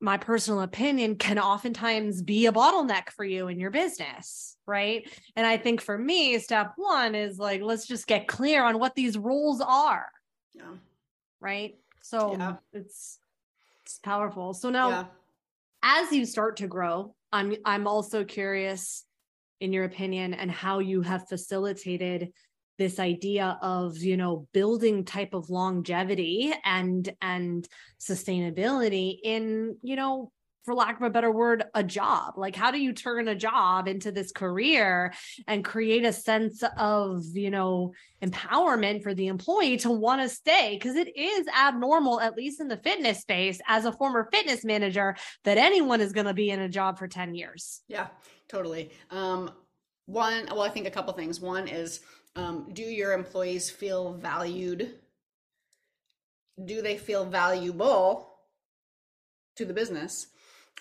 my 0.00 0.16
personal 0.18 0.60
opinion 0.60 1.16
can 1.16 1.38
oftentimes 1.38 2.22
be 2.22 2.46
a 2.46 2.52
bottleneck 2.52 3.10
for 3.10 3.24
you 3.24 3.48
in 3.48 3.58
your 3.58 3.70
business 3.70 4.56
right 4.66 5.08
and 5.36 5.46
i 5.46 5.56
think 5.56 5.80
for 5.80 5.96
me 5.96 6.38
step 6.38 6.72
one 6.76 7.14
is 7.14 7.38
like 7.38 7.62
let's 7.62 7.86
just 7.86 8.06
get 8.06 8.28
clear 8.28 8.62
on 8.62 8.78
what 8.78 8.94
these 8.94 9.16
rules 9.16 9.60
are 9.60 10.08
Yeah. 10.54 10.64
right 11.40 11.76
so 12.02 12.32
Yeah. 12.38 12.56
it's 12.72 13.18
it's 13.82 13.98
powerful 14.02 14.52
so 14.52 14.68
now 14.70 14.88
Yeah. 14.90 15.04
as 15.82 16.12
you 16.12 16.26
start 16.26 16.56
to 16.58 16.66
grow 16.66 17.14
i'm 17.32 17.54
i'm 17.64 17.86
also 17.86 18.24
curious 18.24 19.04
in 19.60 19.72
your 19.72 19.84
opinion 19.84 20.34
and 20.34 20.50
how 20.50 20.80
you 20.80 21.00
have 21.00 21.26
facilitated 21.28 22.32
this 22.78 22.98
idea 22.98 23.58
of 23.62 23.96
you 23.98 24.16
know 24.16 24.46
building 24.52 25.04
type 25.04 25.34
of 25.34 25.50
longevity 25.50 26.52
and 26.64 27.14
and 27.20 27.68
sustainability 28.00 29.18
in 29.22 29.76
you 29.82 29.96
know 29.96 30.30
for 30.64 30.74
lack 30.74 30.96
of 30.96 31.02
a 31.02 31.10
better 31.10 31.30
word 31.30 31.62
a 31.74 31.84
job 31.84 32.34
like 32.36 32.56
how 32.56 32.72
do 32.72 32.80
you 32.80 32.92
turn 32.92 33.28
a 33.28 33.36
job 33.36 33.86
into 33.86 34.10
this 34.10 34.32
career 34.32 35.14
and 35.46 35.64
create 35.64 36.04
a 36.04 36.12
sense 36.12 36.64
of 36.76 37.24
you 37.34 37.50
know 37.50 37.92
empowerment 38.20 39.00
for 39.02 39.14
the 39.14 39.28
employee 39.28 39.76
to 39.76 39.90
want 39.90 40.20
to 40.20 40.28
stay 40.28 40.74
because 40.74 40.96
it 40.96 41.16
is 41.16 41.46
abnormal 41.56 42.20
at 42.20 42.36
least 42.36 42.60
in 42.60 42.66
the 42.66 42.76
fitness 42.78 43.20
space 43.20 43.60
as 43.68 43.84
a 43.84 43.92
former 43.92 44.28
fitness 44.32 44.64
manager 44.64 45.14
that 45.44 45.56
anyone 45.56 46.00
is 46.00 46.12
going 46.12 46.26
to 46.26 46.34
be 46.34 46.50
in 46.50 46.58
a 46.58 46.68
job 46.68 46.98
for 46.98 47.06
10 47.06 47.34
years 47.34 47.82
Yeah, 47.86 48.08
totally. 48.48 48.90
Um, 49.10 49.52
one, 50.06 50.46
well, 50.50 50.62
I 50.62 50.68
think 50.68 50.86
a 50.86 50.90
couple 50.90 51.12
things. 51.12 51.40
One 51.40 51.68
is, 51.68 52.00
um, 52.36 52.68
do 52.72 52.82
your 52.82 53.12
employees 53.12 53.70
feel 53.70 54.12
valued? 54.12 54.94
Do 56.62 56.82
they 56.82 56.96
feel 56.98 57.24
valuable 57.24 58.30
to 59.56 59.64
the 59.64 59.74
business? 59.74 60.28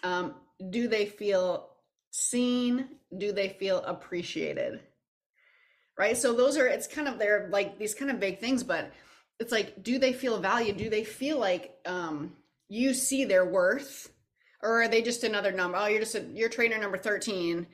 Um, 0.04 0.36
do 0.70 0.88
they 0.88 1.06
feel 1.06 1.70
seen? 2.12 2.88
Do 3.18 3.32
they 3.32 3.50
feel 3.50 3.80
appreciated? 3.80 4.82
Right. 5.98 6.18
So 6.18 6.34
those 6.34 6.58
are, 6.58 6.68
it's 6.68 6.88
kind 6.88 7.08
of, 7.08 7.18
they're 7.18 7.48
like 7.52 7.80
these 7.80 7.96
kind 7.96 8.12
of 8.12 8.20
big 8.20 8.40
things, 8.40 8.64
but 8.64 8.92
it's 9.40 9.52
like, 9.52 9.82
do 9.82 9.98
they 9.98 10.12
feel 10.12 10.40
valued? 10.40 10.76
Do 10.78 10.90
they 10.90 11.06
feel 11.06 11.40
like 11.40 11.78
um, 11.86 12.34
you 12.68 12.94
see 12.94 13.24
their 13.24 13.46
worth? 13.46 14.12
Or 14.62 14.82
are 14.82 14.88
they 14.90 15.02
just 15.02 15.24
another 15.24 15.52
number? 15.54 15.78
Oh, 15.78 15.86
you're 15.86 16.02
just 16.02 16.16
a, 16.16 16.22
you're 16.34 16.50
trainer 16.50 16.78
number 16.78 16.98
13 16.98 17.66
co- 17.66 17.68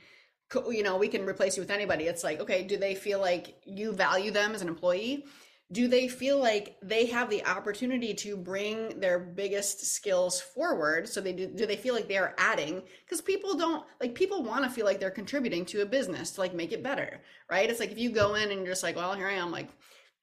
you 0.69 0.83
know 0.83 0.97
we 0.97 1.07
can 1.07 1.25
replace 1.25 1.57
you 1.57 1.61
with 1.61 1.71
anybody. 1.71 2.05
It's 2.05 2.23
like 2.23 2.39
okay 2.39 2.63
do 2.63 2.77
they 2.77 2.95
feel 2.95 3.19
like 3.19 3.55
you 3.65 3.93
value 3.93 4.31
them 4.31 4.53
as 4.53 4.61
an 4.61 4.67
employee? 4.67 5.25
Do 5.71 5.87
they 5.87 6.09
feel 6.09 6.37
like 6.37 6.75
they 6.83 7.05
have 7.05 7.29
the 7.29 7.45
opportunity 7.45 8.13
to 8.15 8.35
bring 8.35 8.99
their 8.99 9.17
biggest 9.17 9.85
skills 9.85 10.41
forward? 10.41 11.07
So 11.07 11.21
they 11.21 11.31
do, 11.31 11.47
do 11.47 11.65
they 11.65 11.77
feel 11.77 11.95
like 11.95 12.09
they 12.09 12.17
are 12.17 12.35
adding? 12.37 12.81
Because 13.05 13.21
people 13.21 13.55
don't 13.55 13.85
like 14.01 14.13
people 14.13 14.43
want 14.43 14.65
to 14.65 14.69
feel 14.69 14.85
like 14.85 14.99
they're 14.99 15.09
contributing 15.09 15.65
to 15.67 15.81
a 15.81 15.85
business 15.85 16.31
to 16.31 16.41
like 16.41 16.53
make 16.53 16.73
it 16.73 16.83
better 16.83 17.21
right? 17.49 17.69
It's 17.69 17.79
like 17.79 17.91
if 17.91 17.99
you 17.99 18.11
go 18.11 18.35
in 18.35 18.49
and 18.49 18.61
you're 18.61 18.71
just 18.71 18.83
like 18.83 18.95
well 18.95 19.13
here 19.13 19.27
i 19.27 19.33
am 19.33 19.51
like 19.51 19.69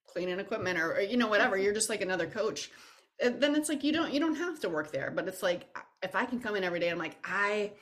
cleaning 0.06 0.40
equipment 0.40 0.78
or, 0.78 0.94
or 0.94 1.00
you 1.00 1.16
know 1.16 1.28
whatever 1.28 1.56
you're 1.56 1.74
just 1.74 1.90
like 1.90 2.00
another 2.00 2.26
coach 2.26 2.70
uh, 3.24 3.30
then 3.36 3.54
it's 3.54 3.68
like 3.68 3.84
you 3.84 3.92
don't 3.92 4.12
you 4.12 4.20
don't 4.20 4.36
have 4.36 4.58
to 4.60 4.68
work 4.68 4.90
there. 4.92 5.12
But 5.14 5.28
it's 5.28 5.42
like 5.42 5.66
if 6.02 6.14
i 6.14 6.24
can 6.24 6.40
come 6.40 6.56
in 6.56 6.64
every 6.64 6.80
day 6.80 6.88
i'm 6.88 6.98
like 6.98 7.16
i 7.24 7.72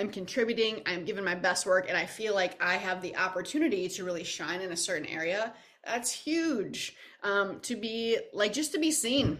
am 0.00 0.10
contributing 0.10 0.82
i'm 0.86 1.04
giving 1.04 1.24
my 1.24 1.34
best 1.34 1.66
work 1.66 1.86
and 1.88 1.96
i 1.96 2.06
feel 2.06 2.34
like 2.34 2.60
i 2.62 2.74
have 2.74 3.02
the 3.02 3.16
opportunity 3.16 3.88
to 3.88 4.04
really 4.04 4.24
shine 4.24 4.60
in 4.60 4.72
a 4.72 4.76
certain 4.76 5.06
area. 5.06 5.52
That's 5.84 6.12
huge. 6.12 6.94
Um, 7.22 7.60
to 7.60 7.74
be 7.74 8.18
like 8.34 8.52
just 8.52 8.72
to 8.72 8.78
be 8.78 8.90
seen 8.90 9.38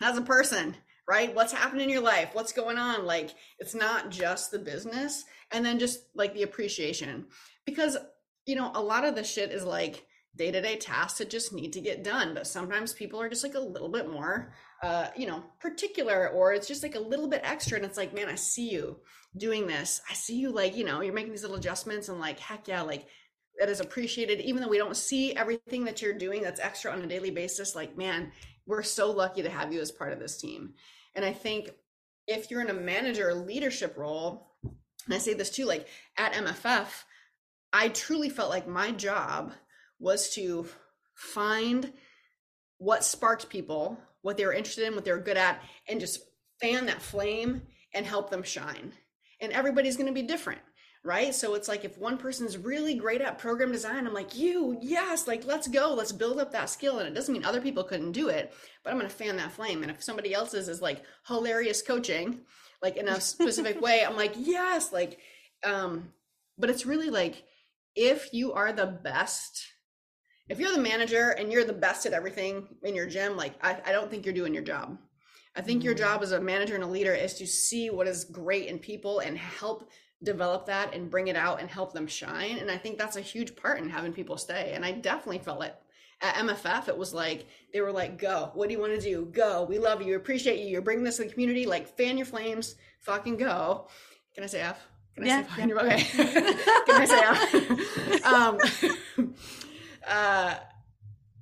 as 0.00 0.16
a 0.16 0.22
person 0.22 0.76
right? 1.08 1.32
What's 1.36 1.52
happening 1.52 1.84
in 1.84 1.90
your 1.90 2.02
life? 2.02 2.30
What's 2.32 2.52
going 2.52 2.78
on? 2.78 3.06
Like 3.06 3.34
it's 3.60 3.76
not 3.76 4.10
just 4.10 4.50
the 4.50 4.58
business 4.58 5.24
and 5.52 5.64
then 5.64 5.78
just 5.78 6.00
like 6.16 6.34
the 6.34 6.42
appreciation. 6.42 7.26
Because 7.64 7.96
you 8.46 8.54
know 8.54 8.70
a 8.74 8.82
lot 8.82 9.04
of 9.04 9.14
the 9.14 9.24
shit 9.24 9.50
is 9.50 9.64
like 9.64 10.06
day-to-day 10.36 10.76
tasks 10.76 11.18
that 11.18 11.30
just 11.30 11.52
need 11.52 11.72
to 11.72 11.80
get 11.80 12.04
done 12.04 12.34
but 12.34 12.46
sometimes 12.46 12.92
people 12.92 13.20
are 13.20 13.28
just 13.28 13.42
like 13.42 13.54
a 13.54 13.60
little 13.60 13.88
bit 13.88 14.08
more 14.08 14.52
uh 14.82 15.08
you 15.16 15.26
know 15.26 15.42
particular 15.60 16.28
or 16.28 16.52
it's 16.52 16.68
just 16.68 16.82
like 16.82 16.94
a 16.94 17.00
little 17.00 17.28
bit 17.28 17.40
extra 17.44 17.76
and 17.76 17.86
it's 17.86 17.96
like 17.96 18.14
man 18.14 18.28
i 18.28 18.34
see 18.34 18.70
you 18.70 18.96
doing 19.36 19.66
this. 19.66 20.00
I 20.10 20.14
see 20.14 20.36
you 20.36 20.50
like 20.50 20.76
you 20.76 20.84
know 20.84 21.00
you're 21.00 21.14
making 21.14 21.32
these 21.32 21.42
little 21.42 21.56
adjustments 21.56 22.08
and 22.08 22.20
like 22.20 22.38
heck 22.38 22.68
yeah 22.68 22.82
like 22.82 23.06
that 23.58 23.68
is 23.68 23.80
appreciated. 23.80 24.40
Even 24.40 24.62
though 24.62 24.68
we 24.68 24.78
don't 24.78 24.96
see 24.96 25.34
everything 25.34 25.84
that 25.84 26.02
you're 26.02 26.14
doing 26.14 26.42
that's 26.42 26.60
extra 26.60 26.92
on 26.92 27.02
a 27.02 27.06
daily 27.06 27.30
basis 27.30 27.74
like 27.74 27.96
man 27.96 28.32
we're 28.66 28.82
so 28.82 29.10
lucky 29.10 29.42
to 29.42 29.50
have 29.50 29.72
you 29.72 29.80
as 29.80 29.92
part 29.92 30.12
of 30.12 30.18
this 30.18 30.38
team. 30.38 30.74
And 31.14 31.24
i 31.24 31.32
think 31.32 31.70
if 32.26 32.50
you're 32.50 32.60
in 32.60 32.70
a 32.70 32.74
manager 32.74 33.32
leadership 33.34 33.96
role 33.96 34.52
and 34.62 35.14
i 35.14 35.18
say 35.18 35.34
this 35.34 35.50
too 35.50 35.64
like 35.64 35.86
at 36.18 36.32
mff 36.34 36.88
i 37.72 37.88
truly 37.88 38.28
felt 38.28 38.50
like 38.50 38.68
my 38.68 38.90
job 38.90 39.52
was 39.98 40.30
to 40.30 40.66
find 41.14 41.92
what 42.78 43.04
sparked 43.04 43.48
people 43.48 43.98
what 44.26 44.36
they 44.36 44.44
were 44.44 44.52
interested 44.52 44.86
in 44.86 44.94
what 44.96 45.04
they 45.04 45.12
were 45.12 45.18
good 45.18 45.36
at 45.36 45.62
and 45.88 46.00
just 46.00 46.20
fan 46.60 46.86
that 46.86 47.00
flame 47.00 47.62
and 47.94 48.04
help 48.04 48.28
them 48.28 48.42
shine. 48.42 48.92
And 49.40 49.52
everybody's 49.52 49.96
going 49.96 50.08
to 50.08 50.12
be 50.12 50.22
different 50.22 50.60
right? 51.04 51.32
So 51.32 51.54
it's 51.54 51.68
like 51.68 51.84
if 51.84 51.96
one 51.98 52.18
person's 52.18 52.58
really 52.58 52.94
great 52.94 53.20
at 53.20 53.38
program 53.38 53.70
design 53.70 54.08
i'm 54.08 54.12
like 54.12 54.36
you 54.36 54.76
yes 54.82 55.28
like 55.28 55.44
let's 55.44 55.68
go 55.68 55.94
let's 55.94 56.10
build 56.10 56.40
up 56.40 56.50
that 56.50 56.68
skill. 56.68 56.98
And 56.98 57.06
it 57.06 57.14
doesn't 57.14 57.32
mean 57.32 57.44
other 57.44 57.60
people 57.60 57.84
couldn't 57.84 58.10
do 58.10 58.28
it 58.28 58.52
but 58.82 58.92
i'm 58.92 58.98
going 58.98 59.08
to 59.08 59.16
fan 59.16 59.36
that 59.36 59.52
flame. 59.52 59.82
And 59.82 59.90
if 59.92 60.02
somebody 60.02 60.34
else's 60.34 60.68
is 60.68 60.82
like 60.82 61.04
hilarious 61.28 61.80
coaching 61.80 62.40
like 62.82 62.96
in 62.96 63.06
a 63.08 63.20
specific 63.20 63.80
way 63.80 64.04
i'm 64.04 64.16
like 64.16 64.34
yes 64.36 64.92
like 64.92 65.20
um 65.62 66.12
but 66.58 66.70
it's 66.70 66.84
really 66.84 67.10
like 67.10 67.44
if 67.94 68.32
you 68.32 68.52
are 68.52 68.72
the 68.72 68.86
best 68.86 69.64
if 70.48 70.58
you're 70.60 70.72
the 70.74 70.80
manager 70.80 71.30
and 71.30 71.52
you're 71.52 71.64
the 71.64 71.72
best 71.72 72.06
at 72.06 72.12
everything 72.12 72.68
in 72.82 72.94
your 72.94 73.06
gym 73.06 73.36
like 73.36 73.54
i, 73.62 73.76
I 73.86 73.92
don't 73.92 74.10
think 74.10 74.24
you're 74.24 74.34
doing 74.34 74.54
your 74.54 74.62
job. 74.62 74.98
I 75.58 75.62
think 75.62 75.82
your 75.82 75.94
job 75.94 76.22
as 76.22 76.32
a 76.32 76.40
manager 76.40 76.74
and 76.74 76.84
a 76.84 76.86
leader 76.86 77.14
is 77.14 77.32
to 77.34 77.46
see 77.46 77.88
what 77.88 78.06
is 78.06 78.24
great 78.26 78.66
in 78.68 78.78
people 78.78 79.20
and 79.20 79.38
help 79.38 79.88
develop 80.22 80.66
that 80.66 80.94
and 80.94 81.10
bring 81.10 81.28
it 81.28 81.36
out 81.36 81.60
and 81.60 81.70
help 81.70 81.92
them 81.94 82.06
shine. 82.06 82.58
And 82.58 82.70
i 82.70 82.76
think 82.76 82.98
that's 82.98 83.16
a 83.16 83.22
huge 83.22 83.56
part 83.56 83.78
in 83.78 83.88
having 83.88 84.12
people 84.12 84.36
stay. 84.36 84.72
And 84.74 84.84
i 84.84 84.92
definitely 84.92 85.38
felt 85.38 85.64
it. 85.64 85.74
At 86.20 86.34
mff 86.36 86.88
it 86.88 86.96
was 86.96 87.14
like 87.14 87.46
they 87.72 87.80
were 87.80 87.92
like 87.92 88.18
go. 88.18 88.50
What 88.54 88.68
do 88.68 88.74
you 88.74 88.80
want 88.80 88.94
to 88.94 89.00
do? 89.00 89.26
Go. 89.32 89.64
We 89.64 89.78
love 89.78 90.00
you. 90.00 90.08
We 90.08 90.14
appreciate 90.14 90.60
you. 90.60 90.66
You're 90.66 90.82
bringing 90.82 91.04
this 91.04 91.16
to 91.16 91.24
the 91.24 91.30
community. 91.30 91.64
Like 91.66 91.96
fan 91.96 92.18
your 92.18 92.26
flames. 92.26 92.74
Fucking 93.00 93.36
go. 93.36 93.88
Can 94.34 94.44
i 94.44 94.46
say 94.46 94.60
f? 94.60 94.86
Can 95.14 95.24
I 95.24 95.26
Yeah, 95.28 95.42
say 95.42 95.48
fucking 95.48 95.72
okay. 95.78 96.02
Can 96.86 97.00
i 97.00 97.04
say 97.06 97.20
f? 97.22 98.24
Um 98.32 98.58
uh 100.06 100.54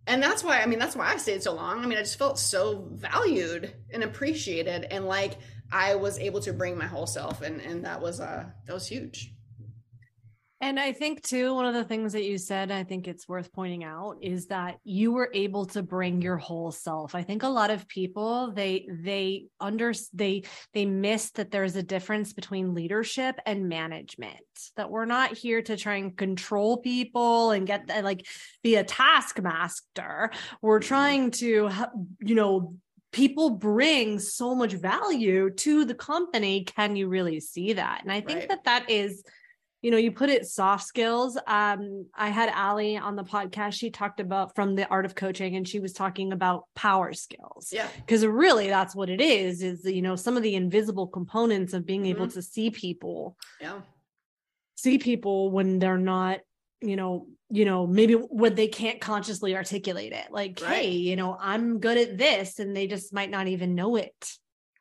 and 0.07 0.23
that's 0.23 0.43
why 0.45 0.61
i 0.61 0.67
mean 0.67 0.79
that's 0.79 0.97
why 0.97 1.13
i 1.13 1.17
stayed 1.17 1.43
so 1.43 1.55
long. 1.55 1.83
I 1.83 1.87
mean 1.87 1.99
i 1.99 2.03
just 2.03 2.19
felt 2.19 2.39
so 2.39 2.89
valued 2.93 3.73
and 3.93 4.03
appreciated. 4.03 4.87
And 4.91 5.07
like 5.07 5.39
i 5.73 5.95
was 5.95 6.19
able 6.19 6.41
to 6.41 6.53
bring 6.53 6.77
my 6.77 6.87
whole 6.87 7.07
self 7.07 7.43
and 7.43 7.61
and 7.61 7.85
that 7.85 8.01
was 8.01 8.21
uh 8.21 8.45
that 8.67 8.73
was 8.73 8.87
huge 8.87 9.34
And 10.65 10.81
I 10.81 10.93
think 10.93 11.21
too, 11.21 11.55
one 11.55 11.67
of 11.67 11.75
the 11.75 11.85
things 11.85 12.15
that 12.15 12.25
you 12.25 12.39
said, 12.39 12.71
I 12.71 12.85
think 12.85 13.07
it's 13.07 13.29
worth 13.29 13.53
pointing 13.53 13.85
out 13.85 14.17
is 14.23 14.47
that 14.47 14.79
you 14.83 15.13
were 15.13 15.29
able 15.35 15.67
to 15.67 15.83
bring 15.83 16.23
your 16.23 16.39
whole 16.39 16.73
self. 16.73 17.15
I 17.15 17.23
think 17.23 17.43
a 17.43 17.49
lot 17.51 17.71
of 17.71 17.87
people 17.87 18.51
they 18.51 18.89
they 18.91 19.45
under 19.61 19.93
they 20.15 20.45
they 20.73 20.87
miss 20.87 21.33
that 21.33 21.51
there's 21.51 21.77
a 21.77 21.83
difference 21.83 22.33
between 22.33 22.73
leadership 22.73 23.39
and 23.45 23.69
management. 23.69 24.41
That 24.77 24.91
we're 24.91 25.05
not 25.05 25.37
here 25.37 25.61
to 25.61 25.77
try 25.77 25.97
and 25.97 26.17
control 26.17 26.79
people 26.79 27.51
and 27.51 27.67
get 27.67 27.87
like 28.03 28.27
be 28.63 28.77
a 28.77 28.85
taskmaster. 28.85 30.31
We're 30.63 30.81
trying 30.81 31.33
to 31.33 31.71
you 32.21 32.35
know 32.35 32.75
people 33.13 33.51
bring 33.51 34.19
so 34.19 34.55
much 34.55 34.73
value 34.73 35.51
to 35.51 35.85
the 35.85 35.95
company. 35.95 36.65
Can 36.65 36.97
you 36.97 37.09
really 37.09 37.41
see 37.41 37.75
that? 37.75 38.01
And 38.03 38.11
I 38.11 38.23
think 38.23 38.39
Right. 38.41 38.49
that 38.49 38.65
that 38.65 38.89
is 38.89 39.23
you 39.85 39.91
know, 39.91 39.99
you 39.99 40.11
put 40.13 40.31
it 40.31 40.47
soft 40.47 40.85
skills. 40.87 41.37
Um, 41.47 42.07
I 42.15 42.31
had 42.31 42.49
Ali 42.57 42.97
on 42.97 43.17
the 43.17 43.23
podcast. 43.23 43.75
She 43.75 43.91
talked 43.91 44.19
about 44.19 44.55
from 44.55 44.75
the 44.77 44.89
art 44.89 45.05
of 45.05 45.15
coaching, 45.15 45.57
and 45.57 45.69
she 45.69 45.79
was 45.79 45.93
talking 45.93 46.33
about 46.33 46.65
power 46.75 47.13
skills. 47.13 47.69
yeah 47.71 47.87
Because 47.97 48.25
really, 48.25 48.69
that's 48.69 48.95
what 48.97 49.11
it 49.11 49.21
is. 49.21 49.63
Is 49.63 49.85
you 49.85 50.01
know 50.01 50.17
some 50.17 50.39
of 50.39 50.43
the 50.43 50.55
invisible 50.55 51.07
components 51.07 51.75
of 51.75 51.85
being 51.85 52.07
able 52.07 52.29
to 52.29 52.41
see 52.41 52.71
people, 52.71 53.37
yeah 53.61 53.81
see 54.77 54.97
people 54.97 55.51
when 55.51 55.79
they're 55.79 55.99
not, 55.99 56.41
you 56.81 56.97
know, 56.97 57.27
you 57.51 57.67
know, 57.67 57.87
maybe 57.87 58.15
when 58.15 58.55
they 58.55 58.69
can't 58.69 59.01
consciously 59.03 59.55
articulate 59.55 60.13
it. 60.15 60.27
Like, 60.31 60.61
Right. 60.63 60.73
hey, 60.77 60.91
you 60.93 61.15
know, 61.17 61.37
I'm 61.39 61.79
good 61.79 61.99
at 61.99 62.17
this, 62.17 62.59
and 62.59 62.75
they 62.75 62.87
just 62.87 63.13
might 63.13 63.31
not 63.31 63.49
even 63.49 63.75
know 63.75 63.97
it. 63.97 64.33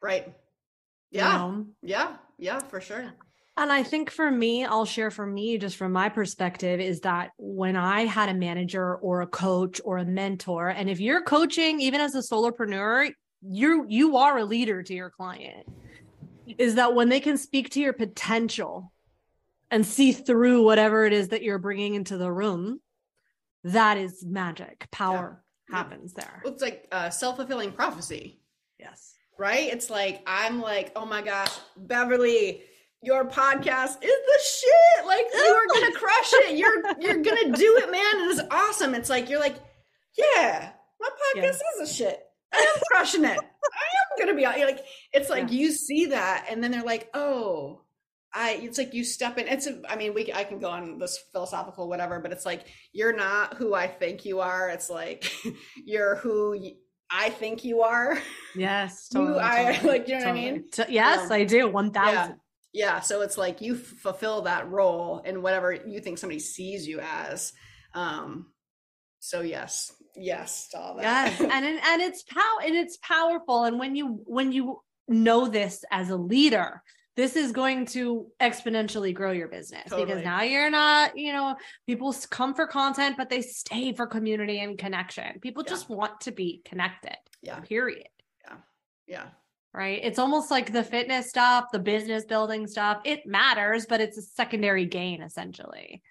right 0.02 0.28
you 1.12 1.20
yeah 1.20 1.38
know? 1.38 1.66
yeah 1.82 2.16
yeah 2.38 2.60
for 2.72 2.80
sure 2.82 3.14
And 3.56 3.72
I 3.72 3.84
think 3.84 4.10
for 4.10 4.32
me, 4.32 4.66
I'll 4.66 4.86
share 4.86 5.12
for 5.12 5.28
me, 5.28 5.60
just 5.60 5.78
from 5.78 5.92
my 5.92 6.10
perspective, 6.10 6.80
is 6.80 7.02
that 7.02 7.32
when 7.38 7.76
I 7.76 8.06
had 8.06 8.30
a 8.30 8.34
manager 8.34 8.96
or 8.96 9.22
a 9.22 9.28
coach 9.28 9.80
or 9.86 9.98
a 9.98 10.06
mentor, 10.06 10.70
and 10.70 10.90
if 10.90 11.00
you're 11.00 11.22
coaching, 11.22 11.80
even 11.80 12.02
as 12.02 12.16
a 12.16 12.20
solopreneur, 12.20 13.12
you're 13.44 13.86
you 13.88 14.18
are 14.18 14.40
a 14.40 14.46
leader 14.46 14.82
to 14.82 14.94
your 14.94 15.12
client. 15.12 15.68
is 16.58 16.76
that 16.76 16.96
when 16.96 17.10
they 17.10 17.20
can 17.20 17.38
speak 17.38 17.70
to 17.72 17.80
your 17.80 17.94
potential 17.94 18.92
and 19.70 19.86
see 19.86 20.12
through 20.12 20.64
whatever 20.64 21.06
it 21.06 21.14
is 21.14 21.30
that 21.30 21.44
you're 21.44 21.60
bringing 21.60 21.94
into 21.94 22.18
the 22.18 22.32
room, 22.32 22.80
that 23.64 23.98
is 23.98 24.26
magic. 24.26 24.88
Power 24.92 25.44
yeah. 25.70 25.76
happens 25.78 26.14
there. 26.14 26.42
Well, 26.44 26.54
it's 26.54 26.62
like 26.62 26.88
uh, 26.92 27.12
self 27.12 27.38
fulfilling 27.38 27.72
prophecy. 27.72 28.40
Yes. 28.80 29.14
Right? 29.38 29.72
It's 29.72 29.90
like, 29.90 30.24
I'm 30.28 30.62
like, 30.62 30.92
oh 30.96 31.06
my 31.06 31.22
gosh, 31.22 31.52
Beverly, 31.78 32.64
your 33.04 33.26
podcast 33.26 33.98
is 34.02 34.12
the 34.12 34.40
shit. 34.44 35.06
Like 35.06 35.26
you 35.34 35.40
are 35.40 35.68
gonna 35.74 35.94
crush 35.94 36.34
it. 36.34 36.58
You're 36.58 36.82
you're 37.00 37.22
gonna 37.22 37.56
do 37.56 37.82
it, 37.84 37.92
man. 37.92 38.32
It's 38.32 38.42
awesome. 38.50 38.96
It's 38.96 39.10
like 39.10 39.30
you're 39.30 39.40
like, 39.40 39.58
yeah, 40.18 40.72
my 41.00 41.10
podcast 41.10 41.44
yes. 41.44 41.62
is 41.82 41.90
a 41.90 41.94
shit. 41.94 42.20
I 42.54 42.58
am 42.58 42.82
crushing 42.92 43.26
it. 43.26 43.38
I 43.38 43.38
am 43.38 44.20
gonna 44.20 44.36
be 44.36 44.46
out. 44.46 44.58
You're 44.58 44.68
like 44.68 44.86
it's 45.12 45.30
like 45.30 45.52
yeah. 45.52 45.60
you 45.60 45.72
see 45.72 46.08
that, 46.08 46.48
and 46.50 46.64
then 46.64 46.72
they're 46.72 46.84
like, 46.84 47.10
oh, 47.14 47.82
I. 48.34 48.60
It's 48.62 48.78
like 48.78 48.94
you 48.94 49.04
step 49.04 49.38
in. 49.38 49.48
It's 49.48 49.68
a. 49.68 49.82
I 49.90 49.96
mean, 49.96 50.14
we. 50.14 50.32
I 50.34 50.44
can 50.44 50.60
go 50.60 50.70
on 50.70 51.00
this 51.00 51.20
philosophical 51.32 51.90
whatever, 51.90 52.20
but 52.20 52.32
it's 52.32 52.46
like 52.46 52.66
you're 52.92 53.16
not 53.16 53.56
who 53.56 53.74
I 53.74 53.88
think 53.88 54.26
you 54.26 54.40
are. 54.40 54.70
It's 54.70 54.90
like 54.90 55.32
you're 55.86 56.16
who. 56.16 56.58
I 57.16 57.30
think 57.30 57.64
you 57.64 57.82
are. 57.82 58.18
Yes, 58.56 59.08
totally. 59.14 59.40
I 59.40 59.80
like. 59.82 60.08
You 60.08 60.16
know 60.16 60.26
totally. 60.26 60.26
what 60.26 60.28
I 60.28 60.34
mean? 60.34 60.66
yes, 60.90 61.26
um, 61.26 61.32
I 61.32 61.44
do. 61.44 61.68
One 61.68 61.92
thousand. 61.92 62.32
Yeah. 62.32 62.36
Yeah. 62.74 63.00
So 63.00 63.22
it's 63.22 63.38
like 63.38 63.62
you 63.62 63.76
fulfill 63.76 64.42
that 64.44 64.70
role 64.70 65.20
in 65.20 65.42
whatever 65.42 65.72
you 65.72 66.00
think 66.00 66.18
somebody 66.18 66.40
sees 66.40 66.88
you 66.88 67.00
as. 67.00 67.54
Um. 67.94 68.48
So 69.20 69.42
yes, 69.42 69.94
yes 70.16 70.70
to 70.70 70.80
all 70.80 70.96
that. 70.96 71.04
Yes, 71.04 71.40
and 71.40 71.66
and 71.66 72.02
it's 72.02 72.24
power 72.24 72.62
and 72.66 72.76
it's 72.76 72.98
powerful. 72.98 73.64
And 73.64 73.80
when 73.80 73.96
you 73.96 74.22
when 74.26 74.52
you 74.52 74.82
know 75.08 75.48
this 75.48 75.86
as 75.92 76.10
a 76.10 76.18
leader, 76.18 76.82
this 77.16 77.36
is 77.36 77.52
going 77.52 77.86
to 77.86 78.28
exponentially 78.42 79.14
grow 79.14 79.32
your 79.32 79.48
business 79.48 79.90
totally. 79.90 80.06
because 80.06 80.24
now 80.24 80.42
you're 80.42 80.72
not, 80.72 81.18
you 81.18 81.32
know, 81.32 81.56
people 81.86 82.14
come 82.30 82.56
for 82.56 82.66
content, 82.66 83.18
but 83.18 83.30
they 83.30 83.42
stay 83.42 83.94
for 83.94 84.08
community 84.08 84.60
and 84.60 84.78
connection. 84.78 85.40
People 85.40 85.64
yeah. 85.66 85.70
just 85.70 85.90
want 85.90 86.22
to 86.22 86.32
be 86.32 86.62
connected. 86.66 87.16
Yeah. 87.42 87.60
Period. 87.60 88.08
Yeah. 88.46 88.58
Yeah. 89.08 89.26
Right. 89.74 90.00
It's 90.04 90.20
almost 90.20 90.52
like 90.52 90.72
the 90.72 90.84
fitness 90.84 91.30
stuff, 91.30 91.66
the 91.72 91.80
business 91.80 92.26
building 92.26 92.68
stuff. 92.68 93.02
It 93.06 93.26
matters, 93.26 93.88
but 93.88 94.02
it's 94.02 94.18
a 94.20 94.22
secondary 94.22 94.86
gain 94.86 95.24
essentially. 95.24 96.04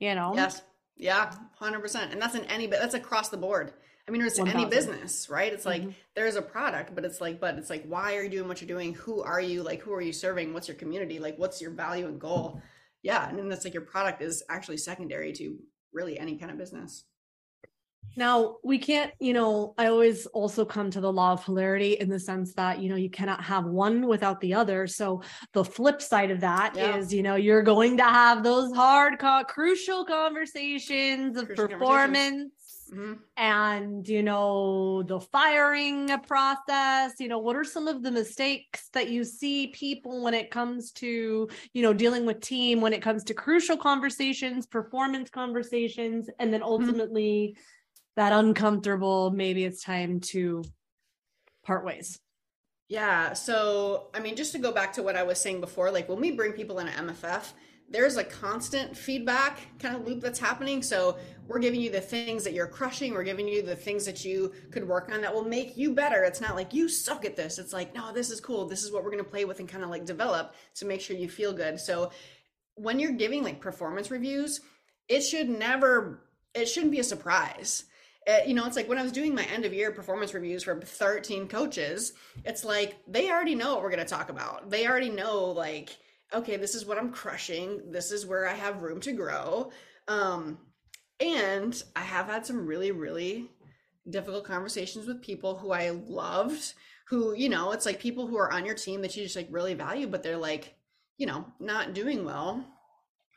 You 0.00 0.16
know? 0.16 0.32
Yes. 0.34 0.62
Yeah, 0.96 1.32
100%. 1.60 2.12
And 2.12 2.20
that's 2.20 2.34
in 2.34 2.44
any, 2.46 2.66
but 2.66 2.80
that's 2.80 2.94
across 2.94 3.28
the 3.28 3.36
board. 3.36 3.72
I 4.08 4.10
mean, 4.10 4.22
it's 4.22 4.38
1, 4.38 4.48
any 4.48 4.64
business, 4.64 5.28
right? 5.28 5.52
It's 5.52 5.66
like 5.66 5.82
mm-hmm. 5.82 5.90
there's 6.16 6.34
a 6.34 6.42
product, 6.42 6.94
but 6.94 7.04
it's 7.04 7.20
like, 7.20 7.40
but 7.40 7.56
it's 7.56 7.70
like, 7.70 7.84
why 7.86 8.16
are 8.16 8.22
you 8.22 8.30
doing 8.30 8.48
what 8.48 8.60
you're 8.60 8.68
doing? 8.68 8.94
Who 8.94 9.22
are 9.22 9.40
you? 9.40 9.62
Like, 9.62 9.82
who 9.82 9.92
are 9.92 10.00
you 10.00 10.12
serving? 10.12 10.54
What's 10.54 10.66
your 10.66 10.76
community? 10.76 11.18
Like, 11.18 11.38
what's 11.38 11.60
your 11.60 11.70
value 11.70 12.06
and 12.06 12.18
goal? 12.18 12.60
Yeah. 13.02 13.28
And 13.28 13.38
then 13.38 13.48
that's 13.48 13.64
like 13.64 13.74
your 13.74 13.84
product 13.84 14.22
is 14.22 14.42
actually 14.48 14.78
secondary 14.78 15.32
to 15.34 15.58
really 15.92 16.18
any 16.18 16.36
kind 16.36 16.50
of 16.50 16.58
business. 16.58 17.04
Now, 18.16 18.56
we 18.64 18.78
can't, 18.78 19.12
you 19.20 19.32
know, 19.32 19.74
I 19.78 19.86
always 19.86 20.26
also 20.26 20.64
come 20.64 20.90
to 20.90 21.00
the 21.00 21.12
law 21.12 21.32
of 21.32 21.44
polarity 21.44 21.92
in 21.92 22.08
the 22.08 22.18
sense 22.18 22.54
that, 22.54 22.80
you 22.80 22.88
know, 22.88 22.96
you 22.96 23.10
cannot 23.10 23.42
have 23.42 23.64
one 23.64 24.06
without 24.06 24.40
the 24.40 24.54
other. 24.54 24.86
So 24.86 25.22
the 25.52 25.64
flip 25.64 26.02
side 26.02 26.30
of 26.30 26.40
that 26.40 26.74
yeah. 26.74 26.96
is, 26.96 27.12
you 27.12 27.22
know, 27.22 27.36
you're 27.36 27.62
going 27.62 27.96
to 27.98 28.04
have 28.04 28.42
those 28.42 28.72
hard, 28.74 29.18
co- 29.18 29.44
crucial 29.44 30.04
conversations 30.04 31.36
of 31.36 31.46
crucial 31.46 31.68
performance. 31.68 32.18
Conversations. 32.18 32.52
Mm-hmm. 32.90 33.12
and 33.36 34.08
you 34.08 34.22
know 34.22 35.02
the 35.02 35.20
firing 35.20 36.08
process 36.26 37.12
you 37.18 37.28
know 37.28 37.38
what 37.38 37.54
are 37.54 37.64
some 37.64 37.86
of 37.86 38.02
the 38.02 38.10
mistakes 38.10 38.88
that 38.94 39.10
you 39.10 39.24
see 39.24 39.66
people 39.66 40.24
when 40.24 40.32
it 40.32 40.50
comes 40.50 40.90
to 40.92 41.50
you 41.74 41.82
know 41.82 41.92
dealing 41.92 42.24
with 42.24 42.40
team 42.40 42.80
when 42.80 42.94
it 42.94 43.02
comes 43.02 43.24
to 43.24 43.34
crucial 43.34 43.76
conversations 43.76 44.66
performance 44.66 45.28
conversations 45.28 46.30
and 46.38 46.50
then 46.50 46.60
mm-hmm. 46.60 46.70
ultimately 46.70 47.52
mm-hmm 47.52 47.60
that 48.18 48.32
uncomfortable 48.32 49.30
maybe 49.30 49.64
it's 49.64 49.82
time 49.82 50.18
to 50.20 50.64
part 51.64 51.84
ways. 51.84 52.18
Yeah 52.88 53.32
so 53.34 54.08
i 54.14 54.20
mean 54.20 54.34
just 54.34 54.52
to 54.52 54.58
go 54.58 54.72
back 54.72 54.94
to 54.94 55.02
what 55.02 55.14
i 55.14 55.22
was 55.22 55.38
saying 55.38 55.60
before 55.60 55.90
like 55.90 56.08
when 56.08 56.20
we 56.20 56.30
bring 56.30 56.52
people 56.52 56.78
in 56.78 56.88
an 56.88 57.08
mff 57.08 57.52
there's 57.90 58.16
a 58.16 58.24
constant 58.24 58.96
feedback 58.96 59.60
kind 59.78 59.96
of 59.96 60.06
loop 60.06 60.20
that's 60.20 60.38
happening. 60.38 60.82
So 60.82 61.16
we're 61.46 61.58
giving 61.58 61.80
you 61.80 61.88
the 61.90 62.02
things 62.02 62.44
that 62.44 62.52
you're 62.52 62.66
crushing. 62.66 63.14
We're 63.14 63.22
giving 63.22 63.48
you 63.48 63.62
the 63.62 63.74
things 63.74 64.04
that 64.04 64.26
you 64.26 64.52
could 64.70 64.86
work 64.86 65.10
on 65.10 65.22
that 65.22 65.32
will 65.32 65.46
make 65.46 65.74
you 65.74 65.94
better. 65.94 66.22
It's 66.24 66.42
not 66.42 66.54
like 66.54 66.74
you 66.74 66.86
suck 66.90 67.24
at 67.24 67.34
this. 67.34 67.58
It's 67.58 67.72
like 67.72 67.94
no 67.94 68.12
this 68.12 68.30
is 68.30 68.42
cool. 68.42 68.66
This 68.66 68.84
is 68.84 68.92
what 68.92 69.04
we're 69.04 69.10
going 69.10 69.24
to 69.24 69.30
play 69.30 69.46
with 69.46 69.58
and 69.58 69.66
kind 69.66 69.82
of 69.82 69.88
like 69.88 70.04
develop 70.04 70.54
to 70.74 70.84
make 70.84 71.00
sure 71.00 71.16
you 71.16 71.30
feel 71.30 71.54
good. 71.54 71.80
So 71.80 72.10
when 72.74 73.00
you're 73.00 73.12
giving 73.12 73.42
like 73.42 73.60
performance 73.60 74.10
reviews 74.10 74.60
it 75.08 75.22
should 75.22 75.48
never 75.48 76.20
it 76.54 76.66
shouldn't 76.66 76.92
be 76.92 77.00
a 77.00 77.04
surprise 77.04 77.84
you 78.46 78.54
know, 78.54 78.66
it's 78.66 78.76
like 78.76 78.88
when 78.88 78.98
I 78.98 79.02
was 79.02 79.12
doing 79.12 79.34
my 79.34 79.44
end 79.44 79.64
of 79.64 79.72
year 79.72 79.90
performance 79.90 80.34
reviews 80.34 80.62
for 80.62 80.78
13 80.78 81.48
coaches, 81.48 82.12
it's 82.44 82.64
like 82.64 82.96
they 83.06 83.30
already 83.30 83.54
know 83.54 83.74
what 83.74 83.82
we're 83.82 83.90
going 83.90 84.04
to 84.04 84.04
talk 84.04 84.28
about. 84.28 84.70
They 84.70 84.86
already 84.86 85.10
know, 85.10 85.46
like, 85.46 85.96
okay, 86.34 86.56
this 86.56 86.74
is 86.74 86.84
what 86.84 86.98
I'm 86.98 87.10
crushing. 87.10 87.90
This 87.90 88.12
is 88.12 88.26
where 88.26 88.46
I 88.46 88.54
have 88.54 88.82
room 88.82 89.00
to 89.00 89.12
grow. 89.12 89.70
Um, 90.08 90.58
and 91.20 91.82
I 91.96 92.02
have 92.02 92.26
had 92.26 92.44
some 92.44 92.66
really, 92.66 92.90
really 92.90 93.50
difficult 94.10 94.44
conversations 94.44 95.06
with 95.06 95.22
people 95.22 95.56
who 95.56 95.72
I 95.72 95.90
loved, 95.90 96.74
who, 97.08 97.34
you 97.34 97.48
know, 97.48 97.72
it's 97.72 97.86
like 97.86 97.98
people 97.98 98.26
who 98.26 98.36
are 98.36 98.52
on 98.52 98.66
your 98.66 98.74
team 98.74 99.00
that 99.02 99.16
you 99.16 99.22
just 99.22 99.36
like 99.36 99.48
really 99.50 99.74
value, 99.74 100.06
but 100.06 100.22
they're 100.22 100.36
like, 100.36 100.74
you 101.16 101.26
know, 101.26 101.46
not 101.60 101.94
doing 101.94 102.24
well. 102.24 102.64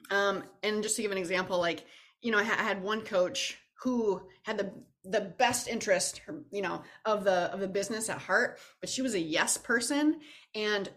Um, 0.10 0.44
and 0.64 0.84
just 0.84 0.98
to 0.98 1.02
give 1.02 1.12
an 1.12 1.18
example, 1.18 1.60
like, 1.60 1.86
you 2.22 2.32
know, 2.32 2.40
I, 2.40 2.44
ha- 2.44 2.58
I 2.60 2.64
had 2.64 2.84
one 2.84 3.02
coach 3.02 3.58
who 3.82 4.22
had 4.44 4.58
the 4.58 4.72
the 5.04 5.22
best 5.22 5.68
interest 5.68 6.22
you 6.52 6.62
know 6.62 6.84
of 7.06 7.24
the 7.24 7.52
of 7.54 7.60
the 7.60 7.68
business 7.68 8.08
at 8.08 8.20
heart 8.20 8.60
but 8.80 8.90
she 8.90 9.02
was 9.02 9.16
a 9.16 9.20
yes 9.20 9.58
person 9.58 10.20
and 10.54 10.90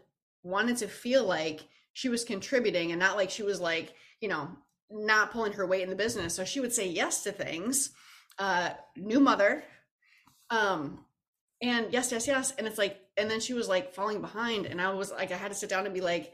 wanted 0.43 0.77
to 0.77 0.87
feel 0.87 1.25
like 1.25 1.67
she 1.95 2.11
was 2.11 2.25
contributing 2.25 2.91
and 2.91 3.01
not 3.01 3.17
like 3.17 3.31
she 3.31 3.43
was 3.43 3.61
like 3.61 3.95
you 4.21 4.29
know 4.29 4.49
not 4.91 5.33
pulling 5.33 5.53
her 5.53 5.67
weight 5.67 5.83
in 5.83 5.91
the 5.91 5.97
business. 5.97 6.35
So 6.35 6.45
she 6.45 6.61
would 6.61 6.73
say 6.73 6.89
yes 6.89 7.25
to 7.25 7.33
things 7.33 7.91
uh 8.37 8.71
new 8.97 9.21
mother 9.21 9.63
um 10.51 11.05
and 11.63 11.93
yes 11.93 12.11
yes 12.11 12.27
yes. 12.27 12.53
And 12.59 12.67
it's 12.67 12.79
like 12.79 13.01
and 13.17 13.31
then 13.31 13.41
she 13.41 13.55
was 13.55 13.69
like 13.69 13.95
falling 13.95 14.21
behind 14.21 14.67
and 14.67 14.81
i 14.81 14.93
was 14.93 15.13
like 15.13 15.31
i 15.31 15.37
had 15.37 15.53
to 15.53 15.57
sit 15.57 15.71
down 15.71 15.85
and 15.85 15.95
be 15.95 16.01
like 16.01 16.33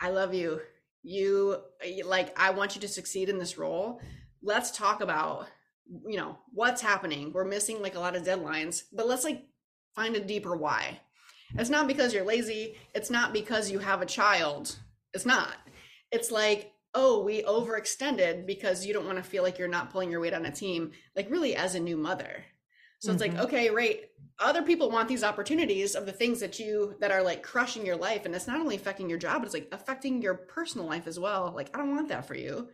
i 0.00 0.10
love 0.10 0.34
you. 0.34 0.60
You 1.02 1.58
like 2.04 2.38
i 2.38 2.50
want 2.50 2.74
you 2.74 2.80
to 2.80 2.88
succeed 2.88 3.28
in 3.28 3.38
this 3.38 3.58
role. 3.58 4.00
Let's 4.42 4.70
talk 4.72 5.00
about 5.00 5.46
you 6.06 6.16
know 6.16 6.38
what's 6.52 6.80
happening? 6.82 7.32
We're 7.32 7.44
missing 7.44 7.80
like 7.82 7.94
a 7.94 8.00
lot 8.00 8.16
of 8.16 8.24
deadlines 8.24 8.82
but 8.92 9.06
let's 9.06 9.24
like 9.24 9.44
find 9.94 10.16
a 10.16 10.20
deeper 10.20 10.56
why. 10.56 11.00
It's 11.54 11.70
not 11.70 11.86
because 11.86 12.12
you're 12.12 12.24
lazy. 12.24 12.76
It's 12.94 13.10
not 13.10 13.32
because 13.32 13.70
you 13.70 13.78
have 13.78 14.02
a 14.02 14.06
child. 14.06 14.76
It's 15.14 15.26
not. 15.26 15.54
It's 16.10 16.30
like 16.30 16.72
oh 16.94 17.22
we 17.22 17.42
overextended 17.42 18.46
because 18.46 18.86
you 18.86 18.94
don't 18.94 19.06
want 19.06 19.18
to 19.18 19.22
feel 19.22 19.42
like 19.42 19.58
you're 19.58 19.68
not 19.68 19.90
pulling 19.90 20.10
your 20.10 20.20
weight 20.20 20.32
on 20.32 20.46
a 20.46 20.50
team 20.50 20.92
like 21.14 21.30
really 21.30 21.54
as 21.54 21.74
a 21.74 21.80
new 21.80 21.96
mother. 21.96 22.44
So 22.98 23.08
mm-hmm. 23.08 23.14
it's 23.14 23.22
like 23.22 23.32
mm-hmm. 23.32 23.46
okay 23.46 23.70
right 23.70 24.00
other 24.38 24.62
people 24.62 24.90
want 24.90 25.08
these 25.08 25.24
opportunities 25.24 25.94
of 25.94 26.06
the 26.06 26.12
things 26.12 26.40
that 26.40 26.58
you 26.58 26.94
that 27.00 27.10
are 27.10 27.22
like 27.22 27.42
crushing 27.42 27.86
your 27.86 27.96
life 27.96 28.24
and 28.24 28.34
it's 28.34 28.46
not 28.46 28.60
only 28.60 28.76
affecting 28.76 29.08
your 29.08 29.18
job 29.18 29.44
it's 29.44 29.54
like 29.54 29.68
affecting 29.72 30.22
your 30.22 30.34
personal 30.34 30.86
life 30.86 31.06
as 31.06 31.18
well. 31.18 31.52
Like 31.54 31.70
i 31.74 31.78
don't 31.78 31.94
want 31.94 32.08
that 32.08 32.26
for 32.26 32.34
you 32.34 32.68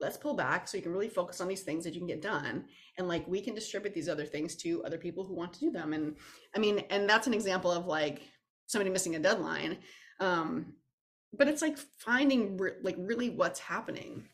let's 0.00 0.16
pull 0.16 0.34
back 0.34 0.66
so 0.66 0.76
you 0.76 0.82
can 0.82 0.92
really 0.92 1.08
focus 1.08 1.40
on 1.40 1.48
these 1.48 1.62
things 1.62 1.84
that 1.84 1.94
you 1.94 2.00
can 2.00 2.06
get 2.06 2.22
done. 2.22 2.64
And 2.98 3.06
like 3.06 3.26
we 3.28 3.40
can 3.40 3.54
distribute 3.54 3.94
these 3.94 4.08
other 4.08 4.24
things 4.24 4.56
to 4.56 4.82
other 4.84 4.98
people 4.98 5.24
who 5.24 5.34
want 5.34 5.52
to 5.54 5.60
do 5.60 5.70
them. 5.70 5.92
And 5.92 6.16
i 6.54 6.58
mean 6.58 6.80
and 6.90 7.08
that's 7.08 7.26
an 7.26 7.34
example 7.34 7.70
of 7.70 7.86
like 7.86 8.22
somebody 8.66 8.90
missing 8.90 9.16
a 9.16 9.18
deadline. 9.18 9.78
Um 10.18 10.74
but 11.32 11.48
it's 11.48 11.62
like 11.62 11.78
finding 11.98 12.56
re- 12.56 12.72
like 12.82 12.96
really 12.98 13.30
what's 13.30 13.60
happening. 13.60 14.24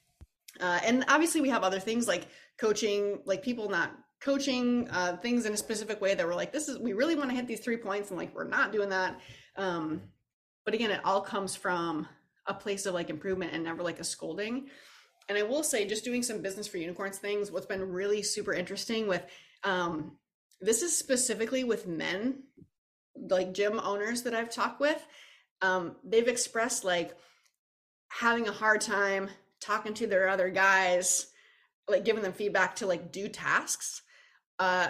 Uh, 0.59 0.79
and 0.85 1.05
obviously 1.09 1.43
we 1.43 1.51
have 1.51 1.63
other 1.63 1.81
things 1.81 2.09
like 2.09 2.29
coaching 2.59 3.21
like 3.27 3.43
people 3.43 3.69
not 3.69 3.93
coaching 4.23 4.89
uh, 4.91 5.15
things 5.19 5.45
in 5.45 5.53
a 5.53 5.57
specific 5.57 6.01
way 6.01 6.15
that 6.15 6.27
we're 6.27 6.35
like 6.35 6.53
this 6.53 6.69
is 6.69 6.79
we 6.79 6.95
really 6.95 7.15
want 7.15 7.29
to 7.29 7.37
hit 7.37 7.47
these 7.47 7.61
three 7.61 7.77
points 7.77 8.09
and 8.11 8.19
like 8.19 8.35
we're 8.35 8.45
not 8.45 8.73
doing 8.73 8.89
that. 8.89 9.21
Um 9.57 10.03
but 10.65 10.75
again 10.75 10.91
it 10.91 11.01
all 11.05 11.21
comes 11.21 11.55
from 11.55 12.09
a 12.47 12.55
place 12.55 12.87
of 12.87 12.95
like 12.95 13.11
improvement 13.11 13.53
and 13.53 13.65
never 13.65 13.83
like 13.83 14.01
a 14.01 14.05
scolding 14.05 14.69
and 15.29 15.37
I 15.37 15.43
will 15.43 15.63
say, 15.63 15.87
just 15.87 16.05
doing 16.05 16.23
some 16.23 16.43
business 16.43 16.69
for 16.69 16.79
unicorns 16.79 17.19
things, 17.19 17.51
what's 17.51 17.67
been 17.67 17.83
really 17.83 18.23
super 18.23 18.53
interesting 18.53 19.09
with 19.09 19.25
um, 19.65 20.17
this 20.61 20.83
is 20.83 20.97
specifically 20.97 21.65
with 21.65 21.87
men, 21.87 22.45
like 23.17 23.53
gym 23.53 23.81
owners 23.81 24.23
that 24.23 24.35
I've 24.35 24.51
talked 24.51 24.81
with. 24.81 25.05
Um, 25.63 25.97
they've 26.05 26.29
expressed 26.29 26.85
like 26.85 27.17
having 28.09 28.47
a 28.47 28.53
hard 28.53 28.81
time 28.81 29.29
talking 29.61 29.95
to 29.95 30.07
their 30.07 30.29
other 30.29 30.49
guys, 30.49 31.27
like 31.89 32.05
giving 32.05 32.23
them 32.23 32.33
feedback 32.33 32.77
to 32.77 32.87
like 32.87 33.11
do 33.11 33.29
tasks 33.29 34.03
uh, 34.59 34.89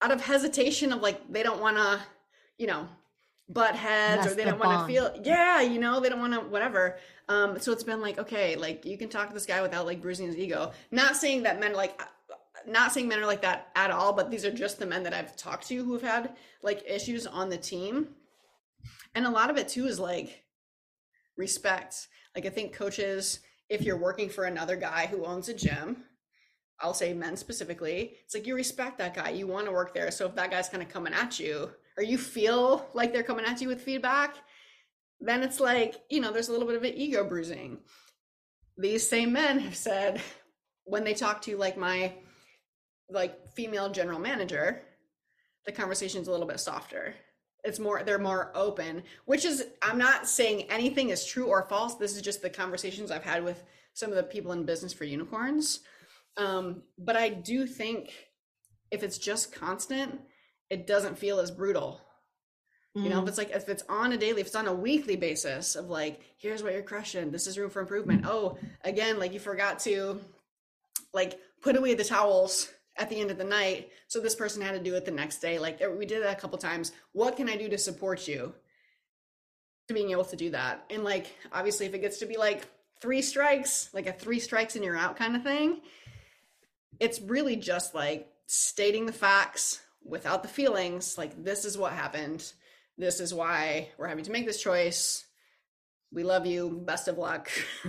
out 0.00 0.12
of 0.12 0.20
hesitation 0.20 0.92
of 0.92 1.02
like 1.02 1.32
they 1.32 1.42
don't 1.42 1.60
want 1.60 1.76
to, 1.76 2.00
you 2.56 2.66
know, 2.66 2.88
butt 3.48 3.74
heads 3.74 4.26
or 4.26 4.34
they 4.34 4.44
don't 4.44 4.58
want 4.58 4.86
to 4.86 4.92
feel 4.92 5.10
yeah 5.24 5.60
you 5.62 5.78
know 5.78 6.00
they 6.00 6.08
don't 6.08 6.20
want 6.20 6.34
to 6.34 6.40
whatever. 6.40 6.98
Um 7.28 7.58
so 7.58 7.72
it's 7.72 7.82
been 7.82 8.00
like 8.00 8.18
okay 8.18 8.56
like 8.56 8.84
you 8.84 8.98
can 8.98 9.08
talk 9.08 9.28
to 9.28 9.34
this 9.34 9.46
guy 9.46 9.62
without 9.62 9.86
like 9.86 10.02
bruising 10.02 10.26
his 10.26 10.36
ego. 10.36 10.72
Not 10.90 11.16
saying 11.16 11.44
that 11.44 11.58
men 11.58 11.72
like 11.72 12.00
not 12.66 12.92
saying 12.92 13.08
men 13.08 13.20
are 13.20 13.26
like 13.26 13.42
that 13.42 13.68
at 13.74 13.90
all 13.90 14.12
but 14.12 14.30
these 14.30 14.44
are 14.44 14.50
just 14.50 14.78
the 14.78 14.84
men 14.84 15.02
that 15.04 15.14
i've 15.14 15.34
talked 15.36 15.68
to 15.68 15.82
who 15.82 15.92
have 15.94 16.02
had 16.02 16.36
like 16.62 16.82
issues 16.86 17.26
on 17.26 17.48
the 17.48 17.56
team. 17.56 18.08
And 19.14 19.24
a 19.24 19.30
lot 19.30 19.50
of 19.50 19.56
it 19.56 19.68
too 19.68 19.86
is 19.86 19.98
like 19.98 20.44
respect. 21.36 22.08
Like 22.34 22.44
i 22.44 22.50
think 22.50 22.74
coaches 22.74 23.40
if 23.70 23.82
you're 23.82 23.96
working 23.96 24.28
for 24.28 24.44
another 24.44 24.76
guy 24.76 25.06
who 25.06 25.24
owns 25.24 25.48
a 25.48 25.54
gym 25.54 26.04
i'll 26.80 26.94
say 26.94 27.12
men 27.12 27.36
specifically 27.36 28.14
it's 28.24 28.34
like 28.34 28.46
you 28.46 28.54
respect 28.54 28.98
that 28.98 29.14
guy. 29.14 29.30
You 29.30 29.46
want 29.46 29.66
to 29.66 29.72
work 29.72 29.94
there. 29.94 30.10
So 30.10 30.26
if 30.26 30.34
that 30.34 30.50
guy's 30.50 30.68
kind 30.68 30.82
of 30.82 30.90
coming 30.90 31.14
at 31.14 31.40
you 31.40 31.70
or 31.98 32.04
you 32.04 32.16
feel 32.16 32.86
like 32.94 33.12
they're 33.12 33.24
coming 33.24 33.44
at 33.44 33.60
you 33.60 33.66
with 33.66 33.82
feedback, 33.82 34.36
then 35.20 35.42
it's 35.42 35.58
like, 35.58 35.96
you 36.08 36.20
know, 36.20 36.32
there's 36.32 36.48
a 36.48 36.52
little 36.52 36.66
bit 36.66 36.76
of 36.76 36.84
an 36.84 36.94
ego 36.94 37.24
bruising. 37.24 37.78
These 38.76 39.08
same 39.08 39.32
men 39.32 39.58
have 39.58 39.74
said 39.74 40.22
when 40.84 41.02
they 41.02 41.12
talk 41.12 41.42
to 41.42 41.56
like 41.56 41.76
my 41.76 42.14
like 43.10 43.48
female 43.48 43.90
general 43.90 44.20
manager, 44.20 44.82
the 45.66 45.72
conversation's 45.72 46.28
a 46.28 46.30
little 46.30 46.46
bit 46.46 46.60
softer. 46.60 47.14
It's 47.64 47.80
more 47.80 48.04
they're 48.04 48.20
more 48.20 48.52
open, 48.54 49.02
which 49.24 49.44
is 49.44 49.66
I'm 49.82 49.98
not 49.98 50.28
saying 50.28 50.70
anything 50.70 51.10
is 51.10 51.26
true 51.26 51.46
or 51.46 51.64
false. 51.64 51.96
This 51.96 52.14
is 52.14 52.22
just 52.22 52.42
the 52.42 52.50
conversations 52.50 53.10
I've 53.10 53.24
had 53.24 53.42
with 53.42 53.64
some 53.94 54.10
of 54.10 54.16
the 54.16 54.22
people 54.22 54.52
in 54.52 54.64
business 54.64 54.92
for 54.92 55.04
unicorns. 55.04 55.80
Um, 56.36 56.84
but 56.96 57.16
I 57.16 57.30
do 57.30 57.66
think 57.66 58.12
if 58.92 59.02
it's 59.02 59.18
just 59.18 59.52
constant, 59.52 60.20
it 60.70 60.86
doesn't 60.86 61.18
feel 61.18 61.40
as 61.40 61.50
brutal. 61.50 62.00
Mm. 62.96 63.04
You 63.04 63.10
know, 63.10 63.18
if 63.18 63.24
mm. 63.24 63.28
it's 63.28 63.38
like 63.38 63.50
if 63.50 63.68
it's 63.68 63.84
on 63.88 64.12
a 64.12 64.16
daily, 64.16 64.40
if 64.40 64.48
it's 64.48 64.56
on 64.56 64.66
a 64.66 64.74
weekly 64.74 65.16
basis 65.16 65.76
of 65.76 65.88
like, 65.88 66.20
here's 66.38 66.62
what 66.62 66.72
you're 66.72 66.82
crushing, 66.82 67.30
this 67.30 67.46
is 67.46 67.58
room 67.58 67.70
for 67.70 67.80
improvement. 67.80 68.24
Oh, 68.26 68.58
again, 68.82 69.18
like 69.18 69.32
you 69.32 69.40
forgot 69.40 69.78
to 69.80 70.20
like 71.12 71.38
put 71.62 71.76
away 71.76 71.94
the 71.94 72.04
towels 72.04 72.68
at 72.96 73.08
the 73.10 73.20
end 73.20 73.30
of 73.30 73.38
the 73.38 73.44
night, 73.44 73.90
so 74.08 74.20
this 74.20 74.34
person 74.34 74.60
had 74.60 74.72
to 74.72 74.82
do 74.82 74.94
it 74.94 75.04
the 75.04 75.10
next 75.10 75.38
day. 75.38 75.58
Like 75.58 75.80
we 75.96 76.06
did 76.06 76.22
that 76.22 76.36
a 76.36 76.40
couple 76.40 76.58
times. 76.58 76.92
What 77.12 77.36
can 77.36 77.48
I 77.48 77.56
do 77.56 77.68
to 77.68 77.78
support 77.78 78.26
you? 78.26 78.54
To 79.86 79.94
being 79.94 80.10
able 80.10 80.24
to 80.26 80.36
do 80.36 80.50
that, 80.50 80.84
and 80.90 81.02
like 81.02 81.34
obviously, 81.50 81.86
if 81.86 81.94
it 81.94 82.00
gets 82.00 82.18
to 82.18 82.26
be 82.26 82.36
like 82.36 82.66
three 83.00 83.22
strikes, 83.22 83.88
like 83.94 84.06
a 84.06 84.12
three 84.12 84.38
strikes 84.38 84.76
and 84.76 84.84
you're 84.84 84.96
out 84.96 85.16
kind 85.16 85.34
of 85.34 85.42
thing, 85.42 85.80
it's 87.00 87.22
really 87.22 87.56
just 87.56 87.94
like 87.94 88.28
stating 88.46 89.06
the 89.06 89.14
facts 89.14 89.80
without 90.08 90.42
the 90.42 90.48
feelings 90.48 91.18
like 91.18 91.44
this 91.44 91.64
is 91.64 91.76
what 91.76 91.92
happened. 91.92 92.52
This 92.96 93.20
is 93.20 93.32
why 93.32 93.88
we're 93.98 94.08
having 94.08 94.24
to 94.24 94.32
make 94.32 94.46
this 94.46 94.62
choice. 94.62 95.24
We 96.12 96.24
love 96.24 96.46
you. 96.46 96.82
Best 96.84 97.08
of 97.08 97.18
luck. 97.18 97.50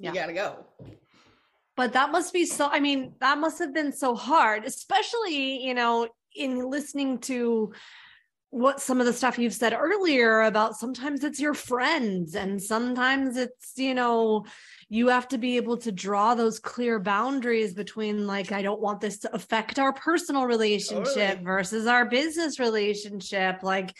You 0.00 0.12
yeah. 0.14 0.22
gotta 0.22 0.32
go. 0.32 0.64
But 1.76 1.92
that 1.92 2.10
must 2.10 2.32
be 2.32 2.46
so 2.46 2.68
i 2.70 2.80
mean 2.80 3.14
that 3.20 3.38
must 3.38 3.58
have 3.58 3.74
been 3.74 3.92
so 3.92 4.14
hard 4.14 4.64
especially 4.64 5.62
you 5.62 5.74
know 5.74 6.08
in 6.34 6.70
listening 6.70 7.18
to 7.18 7.72
what 8.50 8.80
some 8.80 9.00
of 9.00 9.06
the 9.06 9.12
stuff 9.12 9.38
you've 9.38 9.54
said 9.54 9.72
earlier 9.72 10.40
about 10.42 10.76
sometimes 10.76 11.22
it's 11.22 11.40
your 11.40 11.54
friends 11.54 12.34
and 12.34 12.60
sometimes 12.60 13.36
it's 13.36 13.72
you 13.76 13.94
know 13.94 14.44
you 14.92 15.06
have 15.06 15.28
to 15.28 15.38
be 15.38 15.56
able 15.56 15.76
to 15.76 15.92
draw 15.92 16.34
those 16.34 16.58
clear 16.58 16.98
boundaries 16.98 17.72
between 17.72 18.26
like 18.26 18.52
i 18.52 18.60
don't 18.60 18.80
want 18.80 19.00
this 19.00 19.18
to 19.18 19.34
affect 19.34 19.78
our 19.78 19.92
personal 19.92 20.44
relationship 20.44 21.14
totally. 21.14 21.44
versus 21.44 21.86
our 21.86 22.04
business 22.04 22.58
relationship 22.58 23.62
like 23.62 23.94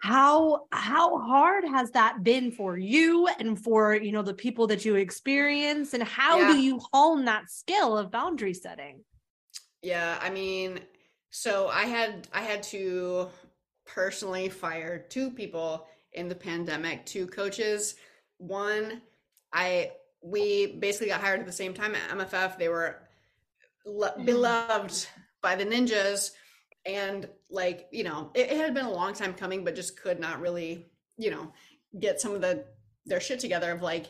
how 0.00 0.66
how 0.70 1.18
hard 1.18 1.64
has 1.64 1.90
that 1.90 2.22
been 2.22 2.52
for 2.52 2.78
you 2.78 3.26
and 3.40 3.62
for 3.62 3.94
you 3.94 4.12
know 4.12 4.22
the 4.22 4.34
people 4.34 4.66
that 4.66 4.84
you 4.84 4.94
experience 4.94 5.94
and 5.94 6.02
how 6.04 6.38
yeah. 6.38 6.52
do 6.52 6.60
you 6.60 6.80
hone 6.92 7.24
that 7.24 7.50
skill 7.50 7.98
of 7.98 8.10
boundary 8.10 8.54
setting 8.54 9.00
yeah 9.82 10.16
i 10.22 10.30
mean 10.30 10.78
so 11.30 11.68
i 11.68 11.84
had 11.84 12.28
i 12.32 12.40
had 12.40 12.62
to 12.62 13.26
personally 13.86 14.48
fire 14.48 15.04
two 15.08 15.30
people 15.30 15.86
in 16.12 16.28
the 16.28 16.34
pandemic 16.34 17.04
two 17.04 17.26
coaches 17.26 17.96
one 18.36 19.00
i 19.52 19.90
we 20.22 20.66
basically 20.66 21.08
got 21.08 21.20
hired 21.20 21.40
at 21.40 21.46
the 21.46 21.52
same 21.52 21.74
time 21.74 21.94
at 21.94 22.18
MFF. 22.18 22.58
They 22.58 22.68
were 22.68 22.96
lo- 23.86 24.16
beloved 24.24 25.06
by 25.42 25.56
the 25.56 25.64
ninjas. 25.64 26.30
And 26.86 27.28
like, 27.50 27.88
you 27.90 28.04
know, 28.04 28.30
it, 28.34 28.50
it, 28.50 28.56
had 28.56 28.74
been 28.74 28.86
a 28.86 28.92
long 28.92 29.12
time 29.12 29.34
coming, 29.34 29.64
but 29.64 29.74
just 29.74 30.00
could 30.00 30.20
not 30.20 30.40
really, 30.40 30.86
you 31.16 31.30
know, 31.30 31.52
get 31.98 32.20
some 32.20 32.34
of 32.34 32.40
the 32.40 32.64
their 33.06 33.20
shit 33.20 33.40
together 33.40 33.72
of 33.72 33.82
like, 33.82 34.06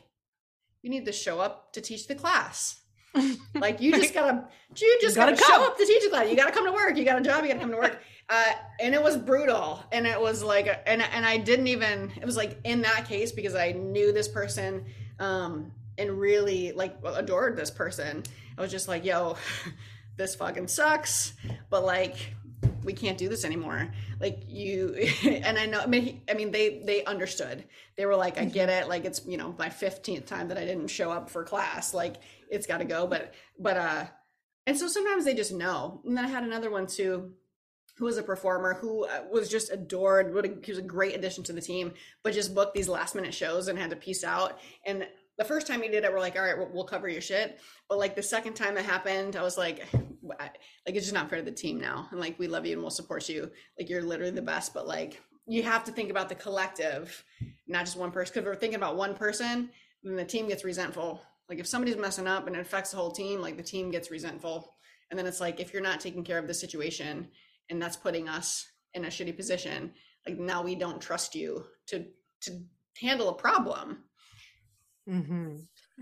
you 0.82 0.90
need 0.90 1.06
to 1.06 1.12
show 1.12 1.40
up 1.40 1.72
to 1.72 1.80
teach 1.80 2.06
the 2.06 2.14
class. 2.14 2.80
like 3.54 3.80
you 3.80 3.92
just 3.92 4.14
gotta 4.14 4.44
you 4.76 4.98
just 5.00 5.16
you 5.16 5.22
gotta, 5.22 5.32
gotta 5.32 5.44
show 5.44 5.64
up 5.64 5.78
to 5.78 5.86
teach 5.86 6.04
the 6.04 6.10
class. 6.10 6.28
You 6.28 6.36
gotta 6.36 6.52
come 6.52 6.66
to 6.66 6.72
work. 6.72 6.96
You 6.96 7.04
got 7.04 7.18
a 7.18 7.22
job, 7.22 7.42
you 7.42 7.48
gotta 7.48 7.60
come 7.60 7.70
to 7.70 7.76
work. 7.76 8.00
Uh, 8.30 8.44
and 8.78 8.94
it 8.94 9.02
was 9.02 9.16
brutal. 9.16 9.82
And 9.90 10.06
it 10.06 10.20
was 10.20 10.42
like 10.42 10.66
and 10.86 11.00
and 11.00 11.24
I 11.24 11.38
didn't 11.38 11.68
even 11.68 12.12
it 12.20 12.26
was 12.26 12.36
like 12.36 12.58
in 12.64 12.82
that 12.82 13.08
case 13.08 13.32
because 13.32 13.54
I 13.54 13.72
knew 13.72 14.12
this 14.12 14.28
person 14.28 14.84
um 15.18 15.72
and 15.98 16.18
really 16.18 16.72
like 16.72 16.96
adored 17.04 17.56
this 17.56 17.70
person. 17.70 18.22
I 18.56 18.60
was 18.60 18.70
just 18.70 18.88
like, 18.88 19.04
yo, 19.04 19.36
this 20.16 20.34
fucking 20.34 20.68
sucks, 20.68 21.34
but 21.70 21.84
like 21.84 22.34
we 22.84 22.92
can't 22.92 23.18
do 23.18 23.28
this 23.28 23.44
anymore. 23.44 23.90
Like 24.20 24.42
you 24.46 24.94
and 25.24 25.58
I 25.58 25.66
know 25.66 25.80
I 25.80 25.86
mean 25.86 26.22
I 26.28 26.34
mean 26.34 26.50
they 26.50 26.82
they 26.84 27.04
understood. 27.04 27.64
They 27.96 28.06
were 28.06 28.16
like, 28.16 28.38
I 28.38 28.44
get 28.44 28.68
it. 28.68 28.88
Like 28.88 29.04
it's, 29.04 29.24
you 29.26 29.36
know, 29.36 29.54
my 29.58 29.68
15th 29.68 30.26
time 30.26 30.48
that 30.48 30.58
I 30.58 30.64
didn't 30.64 30.88
show 30.88 31.10
up 31.10 31.28
for 31.30 31.44
class. 31.44 31.92
Like 31.92 32.16
it's 32.50 32.66
got 32.66 32.78
to 32.78 32.84
go, 32.84 33.06
but 33.06 33.34
but 33.58 33.76
uh 33.76 34.04
and 34.66 34.76
so 34.76 34.86
sometimes 34.86 35.24
they 35.24 35.34
just 35.34 35.52
know. 35.52 36.00
And 36.04 36.16
then 36.16 36.24
I 36.24 36.28
had 36.28 36.44
another 36.44 36.70
one 36.70 36.86
too 36.86 37.32
who 37.98 38.04
was 38.04 38.16
a 38.16 38.22
performer 38.22 38.74
who 38.74 39.04
uh, 39.06 39.24
was 39.30 39.48
just 39.48 39.72
adored. 39.72 40.32
What 40.32 40.44
a, 40.44 40.54
he 40.62 40.70
was 40.70 40.78
a 40.78 40.82
great 40.82 41.16
addition 41.16 41.42
to 41.44 41.52
the 41.52 41.60
team, 41.60 41.94
but 42.22 42.32
just 42.32 42.54
booked 42.54 42.74
these 42.74 42.88
last 42.88 43.16
minute 43.16 43.34
shows 43.34 43.66
and 43.66 43.76
had 43.76 43.90
to 43.90 43.96
piece 43.96 44.22
out. 44.22 44.58
And 44.86 45.04
the 45.38 45.44
first 45.44 45.66
time 45.66 45.82
he 45.82 45.88
did 45.88 46.04
it, 46.04 46.12
we're 46.12 46.18
like, 46.18 46.36
all 46.36 46.42
right, 46.42 46.58
we'll, 46.58 46.70
we'll 46.72 46.84
cover 46.84 47.08
your 47.08 47.20
shit. 47.20 47.60
But 47.88 47.98
like 47.98 48.16
the 48.16 48.22
second 48.22 48.54
time 48.54 48.76
it 48.76 48.84
happened, 48.84 49.36
I 49.36 49.42
was 49.42 49.56
like, 49.56 49.86
like 50.22 50.58
it's 50.86 51.06
just 51.06 51.14
not 51.14 51.30
fair 51.30 51.38
to 51.38 51.44
the 51.44 51.52
team 51.52 51.80
now. 51.80 52.08
And 52.10 52.20
like, 52.20 52.38
we 52.38 52.48
love 52.48 52.66
you 52.66 52.72
and 52.72 52.82
we'll 52.82 52.90
support 52.90 53.28
you. 53.28 53.50
Like 53.78 53.88
you're 53.88 54.02
literally 54.02 54.32
the 54.32 54.42
best. 54.42 54.74
But 54.74 54.86
like, 54.86 55.22
you 55.46 55.62
have 55.62 55.84
to 55.84 55.92
think 55.92 56.10
about 56.10 56.28
the 56.28 56.34
collective, 56.34 57.24
not 57.66 57.84
just 57.84 57.96
one 57.96 58.10
person. 58.10 58.32
Because 58.34 58.46
we're 58.46 58.56
thinking 58.56 58.76
about 58.76 58.96
one 58.96 59.14
person, 59.14 59.70
then 60.02 60.16
the 60.16 60.24
team 60.24 60.48
gets 60.48 60.64
resentful. 60.64 61.22
Like 61.48 61.60
if 61.60 61.66
somebody's 61.66 61.96
messing 61.96 62.26
up 62.26 62.46
and 62.46 62.56
it 62.56 62.60
affects 62.60 62.90
the 62.90 62.96
whole 62.96 63.12
team, 63.12 63.40
like 63.40 63.56
the 63.56 63.62
team 63.62 63.90
gets 63.90 64.10
resentful. 64.10 64.74
And 65.10 65.18
then 65.18 65.26
it's 65.26 65.40
like, 65.40 65.60
if 65.60 65.72
you're 65.72 65.82
not 65.82 66.00
taking 66.00 66.24
care 66.24 66.38
of 66.38 66.46
the 66.46 66.52
situation 66.54 67.28
and 67.70 67.80
that's 67.80 67.96
putting 67.96 68.28
us 68.28 68.66
in 68.92 69.04
a 69.04 69.08
shitty 69.08 69.36
position, 69.36 69.92
like 70.26 70.38
now 70.38 70.62
we 70.62 70.74
don't 70.74 71.00
trust 71.00 71.34
you 71.34 71.64
to 71.86 72.04
to 72.42 72.52
handle 73.00 73.30
a 73.30 73.34
problem 73.34 74.04
Mm-hmm. 75.08 75.56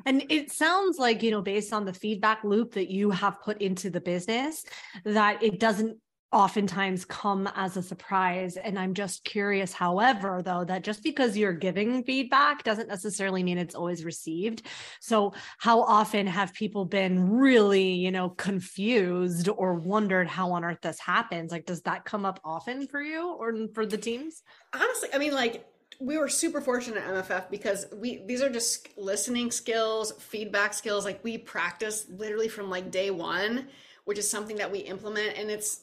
And 0.05 0.25
it 0.29 0.51
sounds 0.53 0.99
like, 0.99 1.23
you 1.23 1.31
know, 1.31 1.43
based 1.43 1.73
on 1.73 1.85
the 1.85 1.93
feedback 1.93 2.45
loop 2.45 2.75
that 2.75 2.91
you 2.91 3.11
have 3.11 3.41
put 3.41 3.63
into 3.63 3.89
the 3.89 4.01
business, 4.01 4.65
that 5.05 5.43
it 5.43 5.59
doesn't 5.59 5.99
oftentimes 6.33 7.05
come 7.05 7.49
as 7.55 7.77
a 7.77 7.83
surprise. 7.83 8.57
And 8.57 8.79
I'm 8.79 8.95
just 8.95 9.25
curious, 9.25 9.73
however, 9.73 10.43
though, 10.45 10.65
that 10.65 10.83
just 10.83 11.03
because 11.03 11.37
you're 11.37 11.53
giving 11.53 12.03
feedback 12.03 12.63
doesn't 12.65 12.89
necessarily 12.89 13.43
mean 13.43 13.59
it's 13.59 13.75
always 13.75 14.05
received. 14.05 14.63
So, 15.01 15.33
how 15.59 15.83
often 15.83 16.27
have 16.27 16.53
people 16.53 16.85
been 16.85 17.31
really, 17.31 17.93
you 17.93 18.11
know, 18.11 18.31
confused 18.31 19.49
or 19.49 19.75
wondered 19.75 20.29
how 20.29 20.53
on 20.53 20.65
earth 20.65 20.81
this 20.83 20.99
happens? 20.99 21.53
Like, 21.53 21.65
does 21.65 21.83
that 21.83 22.05
come 22.05 22.27
up 22.27 22.41
often 22.45 22.87
for 22.87 23.01
you 23.01 23.33
or 23.33 23.55
for 23.73 23.87
the 23.87 23.97
teams? 23.97 24.43
Honestly, 24.75 25.09
I 25.15 25.19
mean, 25.19 25.33
like, 25.33 25.65
we 26.01 26.19
were 26.19 26.29
super 26.29 26.61
fortunate 26.61 27.03
at 27.03 27.27
MFF 27.27 27.51
because 27.51 27.87
we 27.95 28.23
these 28.27 28.43
are 28.43 28.51
just 28.51 28.89
listening 28.97 29.51
skills, 29.51 30.13
feedback 30.19 30.75
skills. 30.75 31.05
Like 31.05 31.23
we 31.25 31.39
practice 31.39 32.07
literally 32.09 32.49
from 32.49 32.71
like 32.71 32.91
day 32.91 33.11
one, 33.11 33.69
which 34.05 34.19
is 34.19 34.29
something 34.29 34.57
that 34.57 34.71
we 34.71 34.81
implement, 34.81 35.37
and 35.37 35.51
it's 35.51 35.81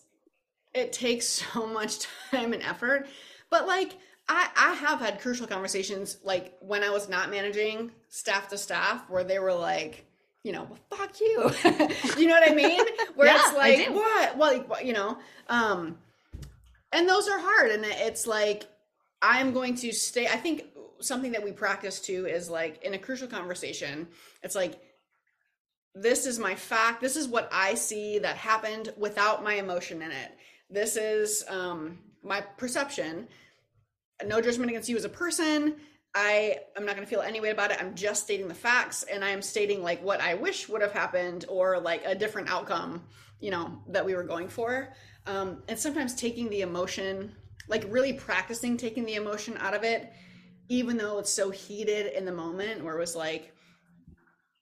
it 0.74 0.94
takes 0.94 1.26
so 1.54 1.66
much 1.66 2.08
time 2.32 2.54
and 2.54 2.64
effort. 2.64 3.08
But 3.50 3.68
like 3.68 3.98
I 4.28 4.50
I 4.56 4.74
have 4.74 5.00
had 5.00 5.20
crucial 5.20 5.48
conversations 5.48 6.18
like 6.24 6.56
when 6.60 6.84
I 6.84 6.90
was 6.90 7.10
not 7.10 7.30
managing 7.30 7.92
staff 8.10 8.48
to 8.50 8.58
staff 8.58 9.10
where 9.10 9.24
they 9.24 9.40
were 9.40 9.54
like 9.54 10.06
you 10.44 10.52
know, 10.52 10.68
well, 10.70 10.80
fuck 11.00 11.20
you. 11.22 11.50
you 12.22 12.28
know 12.28 12.34
what 12.34 12.52
I 12.52 12.54
mean? 12.54 12.82
Where 13.16 13.28
yeah, 13.28 13.40
it's 13.46 13.56
like, 13.56 13.90
what? 13.90 14.38
Well, 14.38 14.84
you 14.84 14.92
know, 14.92 15.18
um, 15.48 15.98
and 16.92 17.08
those 17.08 17.28
are 17.30 17.40
hard. 17.40 17.72
And 17.72 17.86
it's 17.86 18.28
like, 18.28 18.66
I'm 19.24 19.54
going 19.54 19.76
to 19.76 19.94
stay. 19.94 20.28
I 20.28 20.36
think 20.36 20.66
something 21.00 21.32
that 21.32 21.44
we 21.44 21.54
practice 21.54 22.02
too 22.02 22.28
is 22.28 22.50
like 22.50 22.84
in 22.84 22.94
a 22.94 23.00
crucial 23.00 23.28
conversation, 23.28 24.08
it's 24.44 24.56
like, 24.56 24.80
this 25.96 26.26
is 26.26 26.40
my 26.40 26.56
fact. 26.56 27.02
This 27.02 27.16
is 27.16 27.28
what 27.28 27.48
I 27.52 27.76
see 27.76 28.20
that 28.20 28.36
happened 28.36 28.94
without 28.98 29.44
my 29.44 29.54
emotion 29.54 30.02
in 30.02 30.12
it. 30.12 30.38
This 30.70 30.98
is 30.98 31.46
um, 31.48 32.00
my 32.24 32.42
perception. 32.42 33.28
no 34.26 34.42
judgment 34.42 34.70
against 34.70 34.90
you 34.90 34.98
as 34.98 35.06
a 35.06 35.10
person. 35.10 35.76
I 36.16 36.58
am 36.76 36.86
not 36.86 36.96
going 36.96 37.06
to 37.06 37.10
feel 37.10 37.22
any 37.22 37.40
way 37.40 37.50
about 37.50 37.72
it. 37.72 37.78
I'm 37.80 37.96
just 37.96 38.24
stating 38.24 38.48
the 38.48 38.54
facts 38.54 39.04
and 39.04 39.24
I 39.24 39.30
am 39.30 39.42
stating 39.42 39.82
like 39.82 40.04
what 40.04 40.22
I 40.22 40.34
wish 40.34 40.68
would 40.68 40.82
have 40.82 40.92
happened 40.92 41.46
or 41.48 41.80
like 41.80 42.04
a 42.06 42.14
different 42.14 42.50
outcome, 42.50 43.04
you 43.40 43.52
know, 43.52 43.82
that 43.88 44.06
we 44.06 44.16
were 44.16 44.24
going 44.24 44.48
for. 44.48 44.94
Um, 45.26 45.64
and 45.68 45.78
sometimes 45.78 46.14
taking 46.14 46.50
the 46.50 46.62
emotion, 46.62 47.36
like 47.68 47.86
really 47.90 48.14
practicing 48.14 48.78
taking 48.78 49.06
the 49.06 49.16
emotion 49.16 49.58
out 49.60 49.74
of 49.74 49.84
it, 49.84 50.12
even 50.70 50.98
though 50.98 51.20
it's 51.20 51.32
so 51.32 51.50
heated 51.50 52.14
in 52.18 52.26
the 52.26 52.32
moment 52.32 52.84
where 52.84 52.96
it 52.96 53.00
was 53.00 53.16
like, 53.16 53.54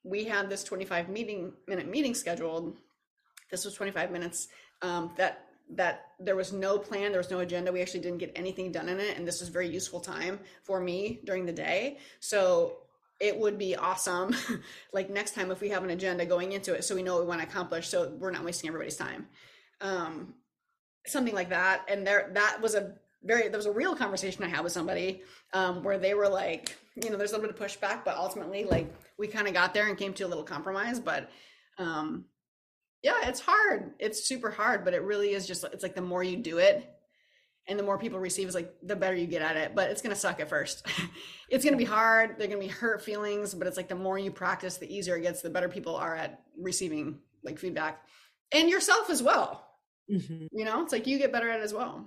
we 0.04 0.24
had 0.24 0.50
this 0.50 0.64
25 0.64 1.08
meeting 1.08 1.52
minute 1.66 1.88
meeting 1.88 2.14
scheduled. 2.14 2.76
This 3.50 3.64
was 3.64 3.74
25 3.74 4.10
minutes. 4.10 4.48
Um, 4.82 5.12
that 5.16 5.46
that 5.74 6.06
there 6.18 6.36
was 6.36 6.52
no 6.52 6.78
plan, 6.78 7.12
there 7.12 7.20
was 7.20 7.30
no 7.30 7.38
agenda. 7.38 7.72
We 7.72 7.80
actually 7.80 8.00
didn't 8.00 8.18
get 8.18 8.32
anything 8.36 8.72
done 8.72 8.88
in 8.88 9.00
it, 9.00 9.16
and 9.16 9.26
this 9.26 9.40
was 9.40 9.48
very 9.48 9.68
useful 9.68 10.00
time 10.00 10.40
for 10.62 10.80
me 10.80 11.20
during 11.24 11.46
the 11.46 11.52
day. 11.52 11.98
So 12.20 12.78
it 13.20 13.38
would 13.38 13.58
be 13.58 13.76
awesome, 13.76 14.34
like 14.92 15.08
next 15.08 15.34
time 15.34 15.50
if 15.50 15.60
we 15.60 15.68
have 15.70 15.84
an 15.84 15.90
agenda 15.90 16.26
going 16.26 16.52
into 16.52 16.74
it, 16.74 16.84
so 16.84 16.94
we 16.94 17.02
know 17.02 17.14
what 17.14 17.22
we 17.22 17.28
want 17.28 17.40
to 17.40 17.46
accomplish, 17.46 17.88
so 17.88 18.12
we're 18.18 18.32
not 18.32 18.44
wasting 18.44 18.68
everybody's 18.68 18.96
time. 18.96 19.28
Um, 19.80 20.34
something 21.06 21.34
like 21.34 21.50
that, 21.50 21.86
and 21.88 22.06
there 22.06 22.30
that 22.34 22.60
was 22.60 22.74
a 22.74 22.94
very 23.22 23.48
there 23.48 23.58
was 23.58 23.66
a 23.66 23.72
real 23.72 23.94
conversation 23.94 24.42
I 24.44 24.48
had 24.48 24.64
with 24.64 24.72
somebody 24.72 25.22
um, 25.52 25.82
where 25.82 25.98
they 25.98 26.14
were 26.14 26.28
like, 26.28 26.76
you 26.96 27.10
know, 27.10 27.16
there's 27.16 27.32
a 27.32 27.36
little 27.36 27.50
bit 27.52 27.60
of 27.60 27.66
pushback, 27.68 28.04
but 28.04 28.16
ultimately, 28.16 28.64
like 28.64 28.92
we 29.18 29.26
kind 29.28 29.46
of 29.46 29.54
got 29.54 29.74
there 29.74 29.88
and 29.88 29.96
came 29.96 30.12
to 30.14 30.24
a 30.24 30.28
little 30.28 30.44
compromise, 30.44 31.00
but 31.00 31.30
um 31.78 32.26
yeah, 33.02 33.28
it's 33.28 33.40
hard. 33.40 33.94
It's 33.98 34.24
super 34.24 34.50
hard, 34.50 34.84
but 34.84 34.94
it 34.94 35.02
really 35.02 35.32
is 35.32 35.46
just 35.46 35.64
it's 35.64 35.82
like 35.82 35.94
the 35.94 36.02
more 36.02 36.22
you 36.22 36.36
do 36.36 36.58
it 36.58 36.88
and 37.68 37.78
the 37.78 37.82
more 37.82 37.98
people 37.98 38.18
receive 38.18 38.48
is 38.48 38.54
like 38.54 38.74
the 38.82 38.96
better 38.96 39.14
you 39.14 39.26
get 39.26 39.42
at 39.42 39.56
it, 39.56 39.74
but 39.74 39.90
it's 39.90 40.02
going 40.02 40.14
to 40.14 40.20
suck 40.20 40.40
at 40.40 40.48
first. 40.48 40.86
it's 41.48 41.64
going 41.64 41.74
to 41.74 41.78
be 41.78 41.84
hard, 41.84 42.30
there're 42.30 42.48
going 42.48 42.60
to 42.60 42.66
be 42.66 42.72
hurt 42.72 43.02
feelings, 43.02 43.54
but 43.54 43.66
it's 43.66 43.76
like 43.76 43.88
the 43.88 43.94
more 43.94 44.18
you 44.18 44.30
practice, 44.30 44.78
the 44.78 44.92
easier 44.92 45.16
it 45.16 45.22
gets, 45.22 45.42
the 45.42 45.50
better 45.50 45.68
people 45.68 45.94
are 45.96 46.14
at 46.14 46.42
receiving 46.60 47.18
like 47.44 47.58
feedback 47.58 48.02
and 48.52 48.68
yourself 48.68 49.10
as 49.10 49.22
well. 49.22 49.68
Mm-hmm. 50.10 50.46
You 50.52 50.64
know, 50.64 50.82
it's 50.82 50.92
like 50.92 51.06
you 51.06 51.18
get 51.18 51.32
better 51.32 51.50
at 51.50 51.60
it 51.60 51.62
as 51.62 51.72
well. 51.72 52.06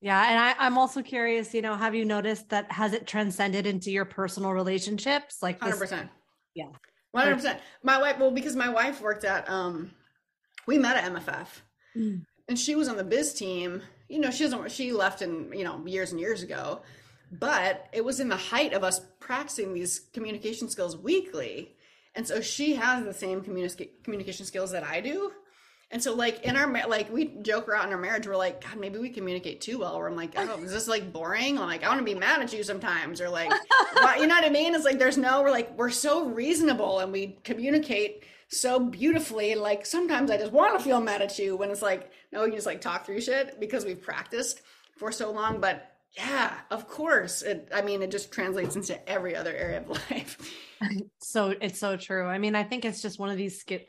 Yeah. 0.00 0.22
And 0.28 0.38
I, 0.38 0.54
I'm 0.58 0.76
also 0.76 1.02
curious, 1.02 1.54
you 1.54 1.62
know, 1.62 1.76
have 1.76 1.94
you 1.94 2.04
noticed 2.04 2.50
that 2.50 2.70
has 2.70 2.92
it 2.92 3.06
transcended 3.06 3.66
into 3.66 3.90
your 3.90 4.04
personal 4.04 4.52
relationships? 4.52 5.38
Like 5.42 5.60
this- 5.60 5.76
100%. 5.76 6.08
Yeah. 6.54 6.66
100%. 7.16 7.58
My 7.82 7.98
wife, 7.98 8.18
well, 8.18 8.30
because 8.30 8.56
my 8.56 8.68
wife 8.68 9.00
worked 9.00 9.24
at, 9.24 9.48
um, 9.48 9.92
we 10.66 10.78
met 10.78 10.96
at 10.96 11.12
MFF 11.12 11.46
mm. 11.96 12.24
and 12.48 12.58
she 12.58 12.74
was 12.74 12.88
on 12.88 12.96
the 12.96 13.04
biz 13.04 13.32
team. 13.34 13.82
You 14.08 14.18
know, 14.18 14.30
she 14.30 14.44
doesn't, 14.44 14.70
she 14.70 14.92
left 14.92 15.22
in, 15.22 15.52
you 15.52 15.64
know, 15.64 15.84
years 15.86 16.10
and 16.10 16.20
years 16.20 16.42
ago, 16.42 16.82
but 17.32 17.88
it 17.92 18.04
was 18.04 18.20
in 18.20 18.28
the 18.28 18.36
height 18.36 18.72
of 18.72 18.84
us 18.84 19.00
practicing 19.20 19.72
these 19.72 20.00
communication 20.12 20.68
skills 20.68 20.96
weekly. 20.96 21.76
And 22.14 22.26
so 22.26 22.40
she 22.40 22.74
has 22.74 23.04
the 23.04 23.14
same 23.14 23.42
communi- 23.42 23.88
communication 24.02 24.44
skills 24.44 24.70
that 24.72 24.84
I 24.84 25.00
do. 25.00 25.32
And 25.94 26.02
so, 26.02 26.12
like 26.12 26.42
in 26.42 26.56
our 26.56 26.88
like, 26.88 27.12
we 27.12 27.26
joke 27.42 27.68
around 27.68 27.86
in 27.86 27.92
our 27.92 28.00
marriage. 28.00 28.26
We're 28.26 28.36
like, 28.36 28.64
God, 28.64 28.80
maybe 28.80 28.98
we 28.98 29.10
communicate 29.10 29.60
too 29.60 29.78
well. 29.78 29.94
Or 29.94 30.08
I'm 30.08 30.16
like, 30.16 30.32
oh, 30.36 30.60
is 30.60 30.72
this 30.72 30.88
like 30.88 31.12
boring? 31.12 31.56
I'm 31.56 31.68
like, 31.68 31.84
I 31.84 31.88
want 31.88 32.00
to 32.00 32.04
be 32.04 32.16
mad 32.16 32.42
at 32.42 32.52
you 32.52 32.64
sometimes, 32.64 33.20
or 33.20 33.28
like, 33.28 33.48
you 34.18 34.26
know 34.26 34.34
what 34.34 34.44
I 34.44 34.48
mean? 34.48 34.74
It's 34.74 34.84
like 34.84 34.98
there's 34.98 35.16
no. 35.16 35.40
We're 35.40 35.52
like, 35.52 35.78
we're 35.78 35.90
so 35.90 36.26
reasonable, 36.26 36.98
and 36.98 37.12
we 37.12 37.38
communicate 37.44 38.24
so 38.48 38.80
beautifully. 38.80 39.54
Like 39.54 39.86
sometimes 39.86 40.32
I 40.32 40.36
just 40.36 40.50
want 40.50 40.76
to 40.76 40.84
feel 40.84 41.00
mad 41.00 41.22
at 41.22 41.38
you 41.38 41.54
when 41.54 41.70
it's 41.70 41.80
like, 41.80 42.10
no, 42.32 42.40
we 42.40 42.48
can 42.48 42.56
just 42.56 42.66
like 42.66 42.80
talk 42.80 43.06
through 43.06 43.20
shit 43.20 43.60
because 43.60 43.84
we've 43.84 44.02
practiced 44.02 44.62
for 44.96 45.12
so 45.12 45.30
long. 45.30 45.60
But 45.60 45.93
yeah, 46.16 46.52
of 46.70 46.86
course. 46.88 47.42
It, 47.42 47.68
I 47.74 47.82
mean, 47.82 48.00
it 48.00 48.10
just 48.10 48.30
translates 48.30 48.76
into 48.76 49.08
every 49.08 49.34
other 49.34 49.52
area 49.52 49.78
of 49.78 49.88
life. 50.10 50.38
so 51.18 51.54
it's 51.60 51.80
so 51.80 51.96
true. 51.96 52.26
I 52.26 52.38
mean, 52.38 52.54
I 52.54 52.62
think 52.62 52.84
it's 52.84 53.02
just 53.02 53.18
one 53.18 53.30
of 53.30 53.36
these 53.36 53.58
skill. 53.58 53.80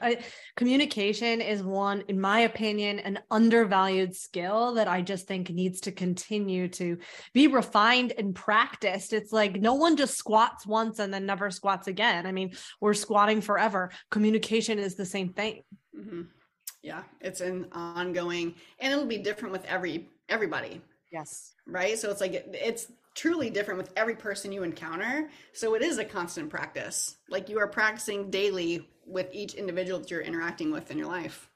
communication 0.55 1.39
is 1.39 1.61
one, 1.61 2.03
in 2.07 2.19
my 2.19 2.41
opinion, 2.41 2.97
an 2.99 3.19
undervalued 3.29 4.15
skill 4.15 4.73
that 4.73 4.87
I 4.87 5.01
just 5.01 5.27
think 5.27 5.51
needs 5.51 5.81
to 5.81 5.91
continue 5.91 6.67
to 6.69 6.97
be 7.33 7.47
refined 7.47 8.13
and 8.17 8.33
practiced. 8.33 9.13
It's 9.13 9.31
like 9.31 9.61
no 9.61 9.75
one 9.75 9.95
just 9.95 10.17
squats 10.17 10.65
once 10.65 10.97
and 10.97 11.13
then 11.13 11.27
never 11.27 11.51
squats 11.51 11.87
again. 11.87 12.25
I 12.25 12.31
mean, 12.31 12.53
we're 12.81 12.95
squatting 12.95 13.41
forever. 13.41 13.91
Communication 14.09 14.79
is 14.79 14.95
the 14.95 15.05
same 15.05 15.29
thing. 15.33 15.61
Mm-hmm. 15.95 16.21
Yeah, 16.81 17.03
it's 17.19 17.41
an 17.41 17.67
ongoing, 17.71 18.53
and 18.79 18.93
it'll 18.93 19.07
be 19.07 19.17
different 19.17 19.53
with 19.53 19.65
every 19.65 20.09
everybody. 20.29 20.81
Yes. 21.11 21.53
Right. 21.67 21.97
So 21.97 22.09
it's 22.11 22.21
like 22.21 22.33
it, 22.33 22.49
it's 22.53 22.91
truly 23.15 23.49
different 23.49 23.77
with 23.77 23.93
every 23.95 24.15
person 24.15 24.51
you 24.51 24.63
encounter. 24.63 25.29
So 25.53 25.75
it 25.75 25.81
is 25.81 25.97
a 25.97 26.05
constant 26.05 26.49
practice. 26.49 27.17
Like 27.29 27.49
you 27.49 27.59
are 27.59 27.67
practicing 27.67 28.29
daily 28.29 28.89
with 29.05 29.27
each 29.31 29.53
individual 29.53 29.99
that 29.99 30.11
you're 30.11 30.21
interacting 30.21 30.71
with 30.71 30.91
in 30.91 30.97
your 30.97 31.07
life. 31.07 31.49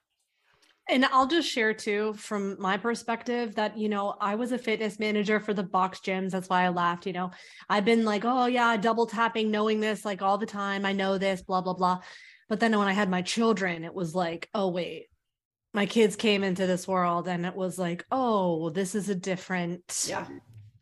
And 0.87 1.05
I'll 1.05 1.27
just 1.27 1.47
share 1.47 1.73
too, 1.73 2.13
from 2.13 2.59
my 2.59 2.75
perspective, 2.77 3.53
that, 3.55 3.77
you 3.77 3.89
know, 3.89 4.15
I 4.19 4.33
was 4.33 4.51
a 4.51 4.57
fitness 4.57 4.97
manager 4.97 5.39
for 5.39 5.53
the 5.53 5.61
box 5.61 5.99
gyms. 5.99 6.31
That's 6.31 6.49
why 6.49 6.63
I 6.63 6.69
laughed. 6.69 7.05
You 7.05 7.13
know, 7.13 7.31
I've 7.69 7.85
been 7.85 8.05
like, 8.05 8.25
oh, 8.25 8.47
yeah, 8.47 8.75
double 8.75 9.05
tapping, 9.05 9.51
knowing 9.51 9.81
this 9.81 10.03
like 10.03 10.23
all 10.23 10.39
the 10.39 10.47
time. 10.47 10.87
I 10.87 10.93
know 10.93 11.19
this, 11.19 11.43
blah, 11.43 11.61
blah, 11.61 11.75
blah. 11.75 11.99
But 12.47 12.59
then 12.59 12.75
when 12.75 12.87
I 12.87 12.93
had 12.93 13.07
my 13.07 13.21
children, 13.21 13.83
it 13.83 13.93
was 13.93 14.15
like, 14.15 14.49
oh, 14.55 14.69
wait, 14.69 15.08
my 15.73 15.85
kids 15.85 16.15
came 16.15 16.43
into 16.43 16.65
this 16.65 16.87
world 16.87 17.27
and 17.27 17.45
it 17.45 17.55
was 17.55 17.77
like, 17.77 18.05
oh, 18.11 18.69
this 18.69 18.95
is 18.95 19.09
a 19.09 19.15
different. 19.15 20.05
Yeah 20.07 20.25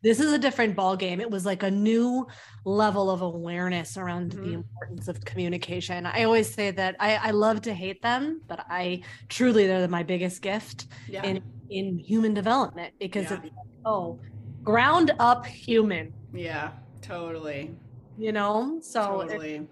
this 0.04 0.20
is 0.20 0.32
a 0.32 0.38
different 0.38 0.76
ball 0.76 0.96
game 0.96 1.20
it 1.20 1.30
was 1.30 1.46
like 1.46 1.64
a 1.64 1.72
new 1.72 2.26
level 2.66 3.10
of 3.10 3.22
awareness 3.22 3.98
around 3.98 4.32
mm-hmm. 4.32 4.44
the 4.44 4.54
importance 4.54 5.08
of 5.08 5.24
communication 5.26 6.06
i 6.06 6.24
always 6.24 6.52
say 6.54 6.72
that 6.72 6.96
I, 7.00 7.16
I 7.16 7.32
love 7.32 7.62
to 7.64 7.74
hate 7.74 8.02
them 8.02 8.42
but 8.48 8.66
i 8.70 9.02
truly 9.30 9.68
they're 9.68 9.88
my 9.88 10.04
biggest 10.04 10.42
gift 10.42 10.88
yeah. 11.10 11.24
in 11.24 11.42
in 11.70 11.98
human 11.98 12.34
development 12.34 12.94
because 13.00 13.26
yeah. 13.26 13.34
it's 13.34 13.44
like, 13.44 13.54
oh 13.86 14.20
ground 14.64 15.12
up 15.20 15.46
human 15.46 16.14
yeah 16.34 16.72
totally 17.02 17.76
you 18.18 18.32
know 18.32 18.80
so 18.82 19.24
totally. 19.28 19.68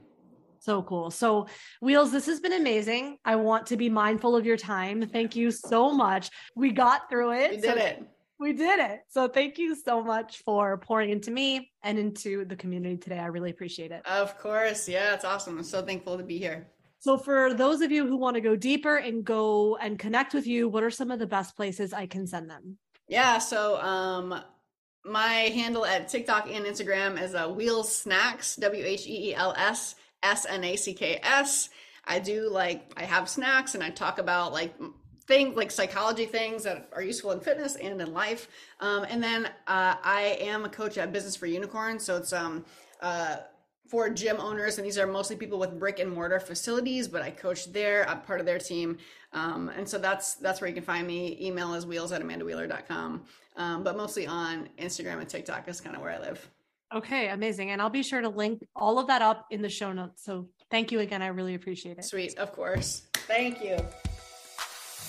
So 0.65 0.81
cool. 0.81 1.11
So, 1.11 1.45
Wheels, 1.79 2.11
this 2.11 2.25
has 2.25 2.39
been 2.39 2.53
amazing. 2.53 3.17
I 3.23 3.35
want 3.35 3.67
to 3.67 3.77
be 3.77 3.87
mindful 3.87 4.35
of 4.35 4.47
your 4.47 4.57
time. 4.57 5.07
Thank 5.07 5.35
you 5.35 5.51
so 5.51 5.91
much. 5.91 6.31
We 6.55 6.71
got 6.71 7.07
through 7.07 7.33
it. 7.33 7.51
We 7.51 7.57
did 7.57 7.65
so 7.65 7.75
it 7.75 8.03
we 8.39 8.51
did 8.53 8.79
it. 8.79 9.01
So 9.07 9.27
thank 9.27 9.57
you 9.57 9.75
so 9.75 10.03
much 10.03 10.39
for 10.43 10.77
pouring 10.77 11.09
into 11.09 11.31
me 11.31 11.71
and 11.83 11.97
into 11.97 12.43
the 12.45 12.55
community 12.55 12.97
today. 12.97 13.19
I 13.19 13.27
really 13.27 13.51
appreciate 13.51 13.91
it. 13.91 14.05
Of 14.05 14.37
course. 14.37 14.89
Yeah, 14.89 15.13
it's 15.13 15.23
awesome. 15.23 15.57
I'm 15.57 15.63
so 15.63 15.81
thankful 15.81 16.17
to 16.17 16.23
be 16.23 16.37
here. 16.37 16.67
So 16.99 17.17
for 17.17 17.53
those 17.53 17.81
of 17.81 17.91
you 17.91 18.05
who 18.07 18.17
want 18.17 18.35
to 18.35 18.41
go 18.41 18.55
deeper 18.55 18.97
and 18.97 19.23
go 19.23 19.77
and 19.77 19.97
connect 19.97 20.33
with 20.33 20.47
you, 20.47 20.67
what 20.67 20.83
are 20.83 20.89
some 20.89 21.11
of 21.11 21.19
the 21.19 21.27
best 21.27 21.55
places 21.55 21.93
I 21.93 22.07
can 22.07 22.27
send 22.27 22.49
them? 22.49 22.77
Yeah, 23.07 23.37
so 23.37 23.79
um 23.79 24.41
my 25.05 25.33
handle 25.53 25.85
at 25.85 26.09
TikTok 26.09 26.49
and 26.51 26.65
Instagram 26.65 27.21
is 27.21 27.35
uh, 27.35 27.47
Wheels 27.47 27.95
Snacks, 27.95 28.55
W 28.55 28.83
H 28.83 29.05
E 29.05 29.29
E 29.29 29.35
L 29.35 29.53
S 29.55 29.95
S 30.25 30.45
N 30.49 30.63
A 30.63 30.75
C 30.75 30.93
K 30.93 31.19
S. 31.23 31.69
I 32.05 32.19
do 32.19 32.49
like 32.49 32.91
I 32.97 33.03
have 33.03 33.29
snacks 33.29 33.75
and 33.75 33.83
I 33.83 33.89
talk 33.89 34.19
about 34.19 34.53
like 34.53 34.73
things 35.27 35.55
like 35.55 35.71
psychology 35.71 36.25
things 36.25 36.63
that 36.63 36.89
are 36.93 37.01
useful 37.01 37.31
in 37.31 37.39
fitness 37.39 37.75
and 37.75 37.99
in 37.99 38.13
life. 38.13 38.47
Um, 38.79 39.05
and 39.09 39.23
then 39.23 39.45
uh, 39.67 39.95
I 40.03 40.37
am 40.41 40.65
a 40.65 40.69
coach 40.69 40.97
at 40.97 41.11
Business 41.11 41.35
for 41.35 41.47
Unicorns. 41.47 42.03
So 42.03 42.17
it's 42.17 42.33
um, 42.33 42.65
uh, 43.01 43.37
for 43.87 44.09
gym 44.09 44.37
owners, 44.39 44.77
and 44.77 44.85
these 44.85 44.97
are 44.97 45.05
mostly 45.05 45.35
people 45.35 45.59
with 45.59 45.79
brick 45.79 45.99
and 45.99 46.11
mortar 46.11 46.39
facilities, 46.39 47.07
but 47.07 47.21
I 47.21 47.29
coach 47.29 47.71
there. 47.71 48.07
I'm 48.09 48.21
part 48.21 48.39
of 48.39 48.45
their 48.45 48.57
team. 48.57 48.97
Um, 49.31 49.69
and 49.69 49.87
so 49.87 49.97
that's 49.97 50.35
that's 50.35 50.59
where 50.61 50.67
you 50.67 50.73
can 50.73 50.83
find 50.83 51.05
me. 51.05 51.37
Email 51.39 51.73
is 51.75 51.85
wheels 51.85 52.11
at 52.11 52.21
amandawheeler.com. 52.21 53.25
Um, 53.57 53.83
but 53.83 53.95
mostly 53.95 54.27
on 54.27 54.69
Instagram 54.79 55.19
and 55.19 55.29
TikTok 55.29 55.67
is 55.67 55.81
kind 55.81 55.95
of 55.95 56.01
where 56.01 56.11
I 56.11 56.19
live. 56.19 56.49
Okay, 56.93 57.29
amazing. 57.29 57.71
And 57.71 57.81
I'll 57.81 57.89
be 57.89 58.03
sure 58.03 58.21
to 58.21 58.29
link 58.29 58.65
all 58.75 58.99
of 58.99 59.07
that 59.07 59.21
up 59.21 59.47
in 59.49 59.61
the 59.61 59.69
show 59.69 59.91
notes. 59.91 60.23
So 60.23 60.47
thank 60.69 60.91
you 60.91 60.99
again. 60.99 61.21
I 61.21 61.27
really 61.27 61.55
appreciate 61.55 61.97
it. 61.97 62.05
Sweet, 62.05 62.37
of 62.37 62.51
course. 62.51 63.07
Thank 63.27 63.63
you. 63.63 63.77